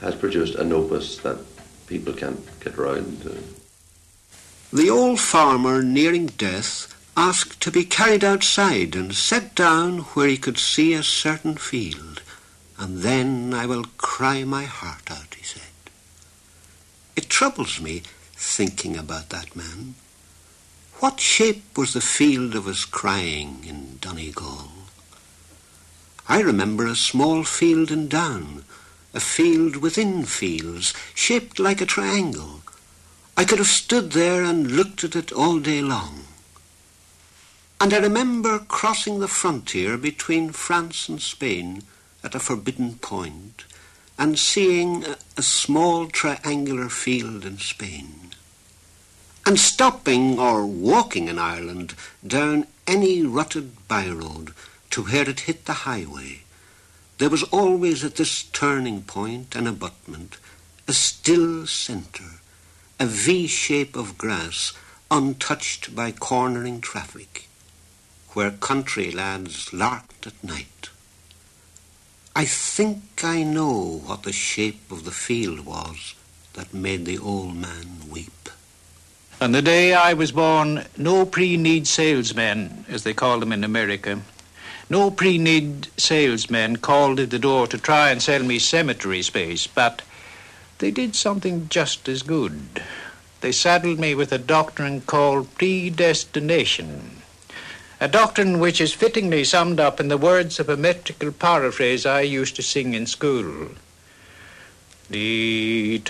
has 0.00 0.14
produced 0.14 0.54
an 0.54 0.72
opus 0.72 1.18
that 1.18 1.38
people 1.86 2.12
can't 2.12 2.40
get 2.60 2.76
round. 2.76 3.44
The 4.72 4.90
old 4.90 5.20
farmer, 5.20 5.82
nearing 5.82 6.26
death, 6.26 6.94
asked 7.16 7.60
to 7.62 7.70
be 7.70 7.84
carried 7.84 8.24
outside 8.24 8.94
and 8.94 9.14
set 9.14 9.54
down 9.54 9.98
where 10.14 10.28
he 10.28 10.36
could 10.36 10.58
see 10.58 10.94
a 10.94 11.02
certain 11.02 11.56
field, 11.56 12.22
and 12.78 12.98
then 12.98 13.52
I 13.52 13.66
will 13.66 13.84
cry 13.96 14.44
my 14.44 14.64
heart 14.64 15.10
out, 15.10 15.34
he 15.34 15.44
said. 15.44 15.62
It 17.16 17.28
troubles 17.28 17.80
me 17.80 18.02
thinking 18.42 18.96
about 18.96 19.30
that 19.30 19.54
man. 19.54 19.94
What 20.98 21.20
shape 21.20 21.78
was 21.78 21.92
the 21.94 22.00
field 22.00 22.54
of 22.54 22.66
his 22.66 22.84
crying 22.84 23.64
in 23.66 23.98
Donegal? 24.00 24.68
I 26.28 26.40
remember 26.40 26.86
a 26.86 26.96
small 26.96 27.44
field 27.44 27.90
in 27.90 28.08
Down, 28.08 28.64
a 29.14 29.20
field 29.20 29.76
within 29.76 30.24
fields, 30.24 30.92
shaped 31.14 31.58
like 31.58 31.80
a 31.80 31.86
triangle. 31.86 32.62
I 33.36 33.44
could 33.44 33.58
have 33.58 33.68
stood 33.68 34.12
there 34.12 34.42
and 34.42 34.72
looked 34.72 35.04
at 35.04 35.16
it 35.16 35.32
all 35.32 35.58
day 35.58 35.80
long. 35.80 36.24
And 37.80 37.94
I 37.94 37.98
remember 37.98 38.58
crossing 38.58 39.20
the 39.20 39.28
frontier 39.28 39.96
between 39.96 40.50
France 40.50 41.08
and 41.08 41.22
Spain 41.22 41.84
at 42.22 42.34
a 42.34 42.40
forbidden 42.40 42.96
point 42.96 43.64
and 44.18 44.38
seeing 44.38 45.04
a, 45.04 45.16
a 45.36 45.42
small 45.42 46.08
triangular 46.08 46.88
field 46.88 47.44
in 47.44 47.58
Spain 47.58 48.21
and 49.44 49.58
stopping 49.58 50.38
or 50.38 50.64
walking 50.66 51.28
in 51.28 51.38
Ireland 51.38 51.94
down 52.26 52.66
any 52.86 53.22
rutted 53.22 53.88
byroad 53.88 54.52
to 54.90 55.02
where 55.02 55.28
it 55.28 55.40
hit 55.40 55.64
the 55.64 55.84
highway, 55.84 56.42
there 57.18 57.30
was 57.30 57.42
always 57.44 58.04
at 58.04 58.16
this 58.16 58.42
turning 58.42 59.02
point 59.02 59.54
an 59.54 59.66
abutment 59.66 60.36
a 60.88 60.92
still 60.92 61.66
centre, 61.66 62.40
a 62.98 63.06
V 63.06 63.46
shape 63.46 63.96
of 63.96 64.18
grass 64.18 64.72
untouched 65.10 65.94
by 65.94 66.10
cornering 66.10 66.80
traffic, 66.80 67.48
where 68.32 68.50
country 68.50 69.10
lads 69.10 69.72
larked 69.72 70.26
at 70.26 70.42
night. 70.42 70.90
I 72.34 72.44
think 72.44 73.22
I 73.22 73.42
know 73.42 74.02
what 74.04 74.22
the 74.24 74.32
shape 74.32 74.90
of 74.90 75.04
the 75.04 75.10
field 75.10 75.60
was 75.60 76.14
that 76.54 76.74
made 76.74 77.04
the 77.04 77.18
old 77.18 77.54
man 77.54 78.10
weep. 78.10 78.48
On 79.42 79.50
the 79.50 79.60
day 79.60 79.92
I 79.92 80.12
was 80.12 80.30
born, 80.30 80.84
no 80.96 81.26
pre-need 81.26 81.88
salesmen, 81.88 82.84
as 82.88 83.02
they 83.02 83.12
call 83.12 83.40
them 83.40 83.50
in 83.50 83.64
America, 83.64 84.22
no 84.88 85.10
pre-need 85.10 85.88
salesmen 85.96 86.76
called 86.76 87.18
at 87.18 87.30
the 87.30 87.40
door 87.40 87.66
to 87.66 87.76
try 87.76 88.10
and 88.10 88.22
sell 88.22 88.44
me 88.44 88.60
cemetery 88.60 89.20
space, 89.20 89.66
but 89.66 90.02
they 90.78 90.92
did 90.92 91.16
something 91.16 91.68
just 91.68 92.08
as 92.08 92.22
good. 92.22 92.84
They 93.40 93.50
saddled 93.50 93.98
me 93.98 94.14
with 94.14 94.30
a 94.30 94.38
doctrine 94.38 95.00
called 95.00 95.52
predestination. 95.56 97.22
A 98.00 98.06
doctrine 98.06 98.60
which 98.60 98.80
is 98.80 98.92
fittingly 98.92 99.42
summed 99.42 99.80
up 99.80 99.98
in 99.98 100.06
the 100.06 100.16
words 100.16 100.60
of 100.60 100.68
a 100.68 100.76
metrical 100.76 101.32
paraphrase 101.32 102.06
I 102.06 102.20
used 102.20 102.54
to 102.54 102.62
sing 102.62 102.94
in 102.94 103.06
school. 103.06 103.70
Determined 105.10 106.02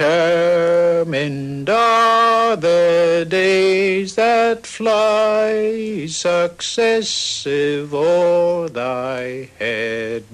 are 1.68 2.56
the 2.56 3.26
days 3.28 4.14
that 4.14 4.66
fly 4.66 6.06
successive 6.06 7.94
o'er 7.94 8.68
thy 8.68 9.48
head. 9.58 10.24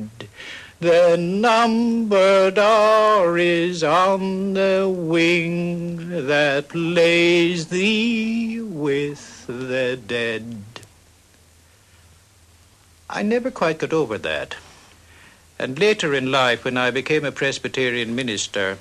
The 0.80 1.16
numbered 1.16 2.56
hour 2.58 3.36
is 3.36 3.82
on 3.82 4.54
the 4.54 4.88
wing 4.88 6.26
that 6.26 6.74
lays 6.74 7.66
thee 7.66 8.60
with 8.60 9.46
the 9.48 9.98
dead. 10.06 10.62
I 13.10 13.22
never 13.22 13.50
quite 13.50 13.78
got 13.78 13.92
over 13.92 14.18
that. 14.18 14.54
And 15.58 15.78
later 15.78 16.14
in 16.14 16.30
life, 16.30 16.64
when 16.64 16.76
I 16.76 16.92
became 16.92 17.24
a 17.24 17.32
Presbyterian 17.32 18.14
minister, 18.14 18.78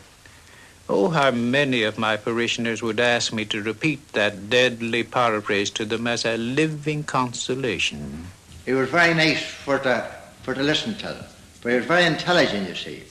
oh, 0.88 1.09
how 1.09 1.32
many 1.32 1.82
of 1.82 1.97
my 1.97 2.17
parishioners 2.17 2.84
would 2.84 2.99
ask 2.99 3.34
me 3.34 3.45
to 3.45 3.63
repeat 3.63 4.13
that 4.13 4.49
deadly 4.49 5.03
paraphrase 5.03 5.71
to 5.71 5.86
them 5.86 6.05
as 6.05 6.23
a 6.23 6.38
living 6.38 7.03
consolation. 7.03 8.28
He 8.65 8.73
was 8.73 8.89
very 8.89 9.15
nice 9.15 9.41
for 9.41 9.80
to, 9.80 10.05
for 10.43 10.53
to 10.53 10.61
listen 10.61 10.95
to, 10.99 11.25
but 11.63 11.69
he 11.69 11.78
was 11.78 11.86
very 11.86 12.05
intelligent, 12.05 12.69
you 12.69 12.75
see. 12.75 13.03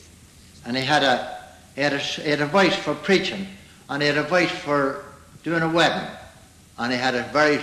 And 0.64 0.76
he 0.76 0.84
had 0.84 1.02
a, 1.02 1.36
he 1.74 1.80
had 1.80 1.92
a, 1.92 1.98
he 1.98 2.30
had 2.30 2.40
a 2.40 2.46
voice 2.46 2.76
for 2.76 2.94
preaching, 2.94 3.48
and 3.88 4.00
he 4.00 4.08
had 4.08 4.18
a 4.18 4.22
voice 4.22 4.50
for 4.50 5.04
doing 5.42 5.62
a 5.62 5.68
wedding, 5.68 6.08
and 6.78 6.92
he 6.92 6.98
had 6.98 7.16
a 7.16 7.24
very, 7.24 7.58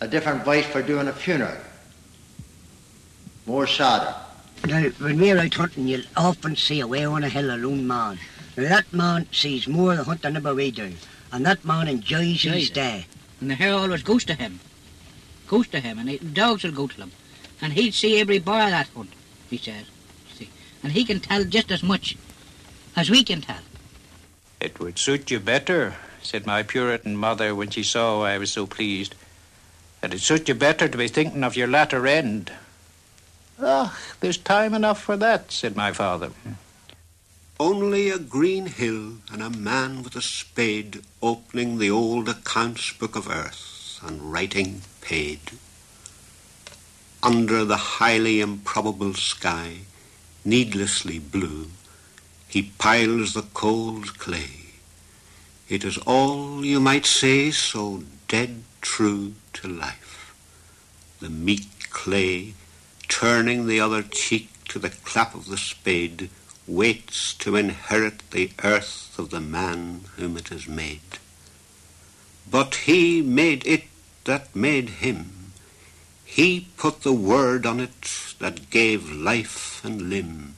a 0.00 0.08
different 0.08 0.44
voice 0.44 0.66
for 0.66 0.82
doing 0.82 1.06
a 1.06 1.12
funeral. 1.12 1.56
More 3.46 3.66
sadder. 3.66 4.14
Now, 4.66 4.82
when 4.98 5.18
we're 5.18 5.38
out 5.38 5.54
hunting, 5.54 5.88
you'll 5.88 6.02
often 6.16 6.56
see 6.56 6.80
away 6.80 7.04
on 7.04 7.24
a 7.24 7.28
hill 7.28 7.50
a 7.50 7.56
lone 7.56 7.86
man. 7.86 8.18
Now, 8.56 8.68
that 8.68 8.92
man 8.92 9.26
sees 9.32 9.68
more 9.68 9.92
of 9.92 9.98
the 9.98 10.04
hunt 10.04 10.22
than 10.22 10.36
ever 10.36 10.54
we 10.54 10.70
do, 10.70 10.92
and 11.32 11.46
that 11.46 11.64
man 11.64 11.88
enjoys 11.88 12.42
his 12.42 12.70
day. 12.70 13.06
And 13.40 13.50
the 13.50 13.54
hare 13.54 13.74
always 13.74 14.02
goes 14.02 14.24
to 14.24 14.34
him. 14.34 14.60
Goes 15.46 15.68
to 15.68 15.80
him, 15.80 15.98
and 15.98 16.08
the 16.08 16.18
dogs 16.18 16.64
will 16.64 16.72
go 16.72 16.86
to 16.88 16.96
him. 16.96 17.12
And 17.60 17.72
he'd 17.72 17.94
see 17.94 18.20
every 18.20 18.38
bar 18.38 18.64
of 18.64 18.70
that 18.70 18.88
hunt, 18.88 19.12
he 19.48 19.58
says. 19.58 19.86
See? 20.34 20.50
And 20.82 20.92
he 20.92 21.04
can 21.04 21.20
tell 21.20 21.44
just 21.44 21.70
as 21.70 21.82
much 21.82 22.16
as 22.96 23.10
we 23.10 23.24
can 23.24 23.40
tell. 23.40 23.62
It 24.60 24.80
would 24.80 24.98
suit 24.98 25.30
you 25.30 25.38
better, 25.38 25.94
said 26.22 26.46
my 26.46 26.62
Puritan 26.62 27.16
mother 27.16 27.54
when 27.54 27.70
she 27.70 27.82
saw 27.84 28.22
I 28.22 28.38
was 28.38 28.50
so 28.50 28.66
pleased. 28.66 29.14
That 30.00 30.10
It'd 30.10 30.22
suit 30.22 30.48
you 30.48 30.54
better 30.54 30.88
to 30.88 30.98
be 30.98 31.08
thinking 31.08 31.44
of 31.44 31.56
your 31.56 31.68
latter 31.68 32.06
end. 32.06 32.52
Ah, 33.60 33.98
there's 34.20 34.38
time 34.38 34.72
enough 34.72 35.02
for 35.02 35.16
that, 35.16 35.50
said 35.50 35.74
my 35.74 35.92
father. 35.92 36.30
Only 37.58 38.08
a 38.08 38.18
green 38.18 38.66
hill 38.66 39.14
and 39.32 39.42
a 39.42 39.50
man 39.50 40.04
with 40.04 40.14
a 40.14 40.22
spade 40.22 41.02
opening 41.20 41.78
the 41.78 41.90
old 41.90 42.28
accounts 42.28 42.92
book 42.92 43.16
of 43.16 43.28
earth 43.28 43.98
and 44.00 44.32
writing 44.32 44.82
paid. 45.00 45.40
Under 47.20 47.64
the 47.64 47.98
highly 47.98 48.40
improbable 48.40 49.14
sky, 49.14 49.78
needlessly 50.44 51.18
blue, 51.18 51.66
he 52.46 52.62
piles 52.78 53.34
the 53.34 53.42
cold 53.42 54.18
clay. 54.18 54.66
It 55.68 55.84
is 55.84 55.98
all, 55.98 56.64
you 56.64 56.78
might 56.78 57.06
say, 57.06 57.50
so 57.50 58.04
dead 58.28 58.62
true 58.80 59.34
to 59.54 59.66
life. 59.66 60.32
The 61.18 61.28
meek 61.28 61.90
clay 61.90 62.54
turning 63.08 63.66
the 63.66 63.80
other 63.80 64.02
cheek 64.02 64.50
to 64.68 64.78
the 64.78 64.90
clap 64.90 65.34
of 65.34 65.48
the 65.48 65.56
spade, 65.56 66.30
waits 66.66 67.34
to 67.34 67.56
inherit 67.56 68.30
the 68.30 68.50
earth 68.62 69.18
of 69.18 69.30
the 69.30 69.40
man 69.40 70.02
whom 70.16 70.36
it 70.36 70.48
has 70.48 70.68
made. 70.68 71.00
But 72.50 72.74
he 72.86 73.22
made 73.22 73.66
it 73.66 73.84
that 74.24 74.54
made 74.54 74.90
him. 75.00 75.52
He 76.24 76.68
put 76.76 77.02
the 77.02 77.12
word 77.12 77.64
on 77.64 77.80
it 77.80 78.34
that 78.38 78.70
gave 78.70 79.10
life 79.10 79.82
and 79.84 80.10
limb. 80.10 80.54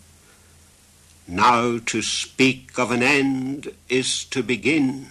Now 1.28 1.78
to 1.86 2.02
speak 2.02 2.76
of 2.78 2.90
an 2.90 3.02
end 3.02 3.72
is 3.88 4.24
to 4.26 4.42
begin 4.42 5.06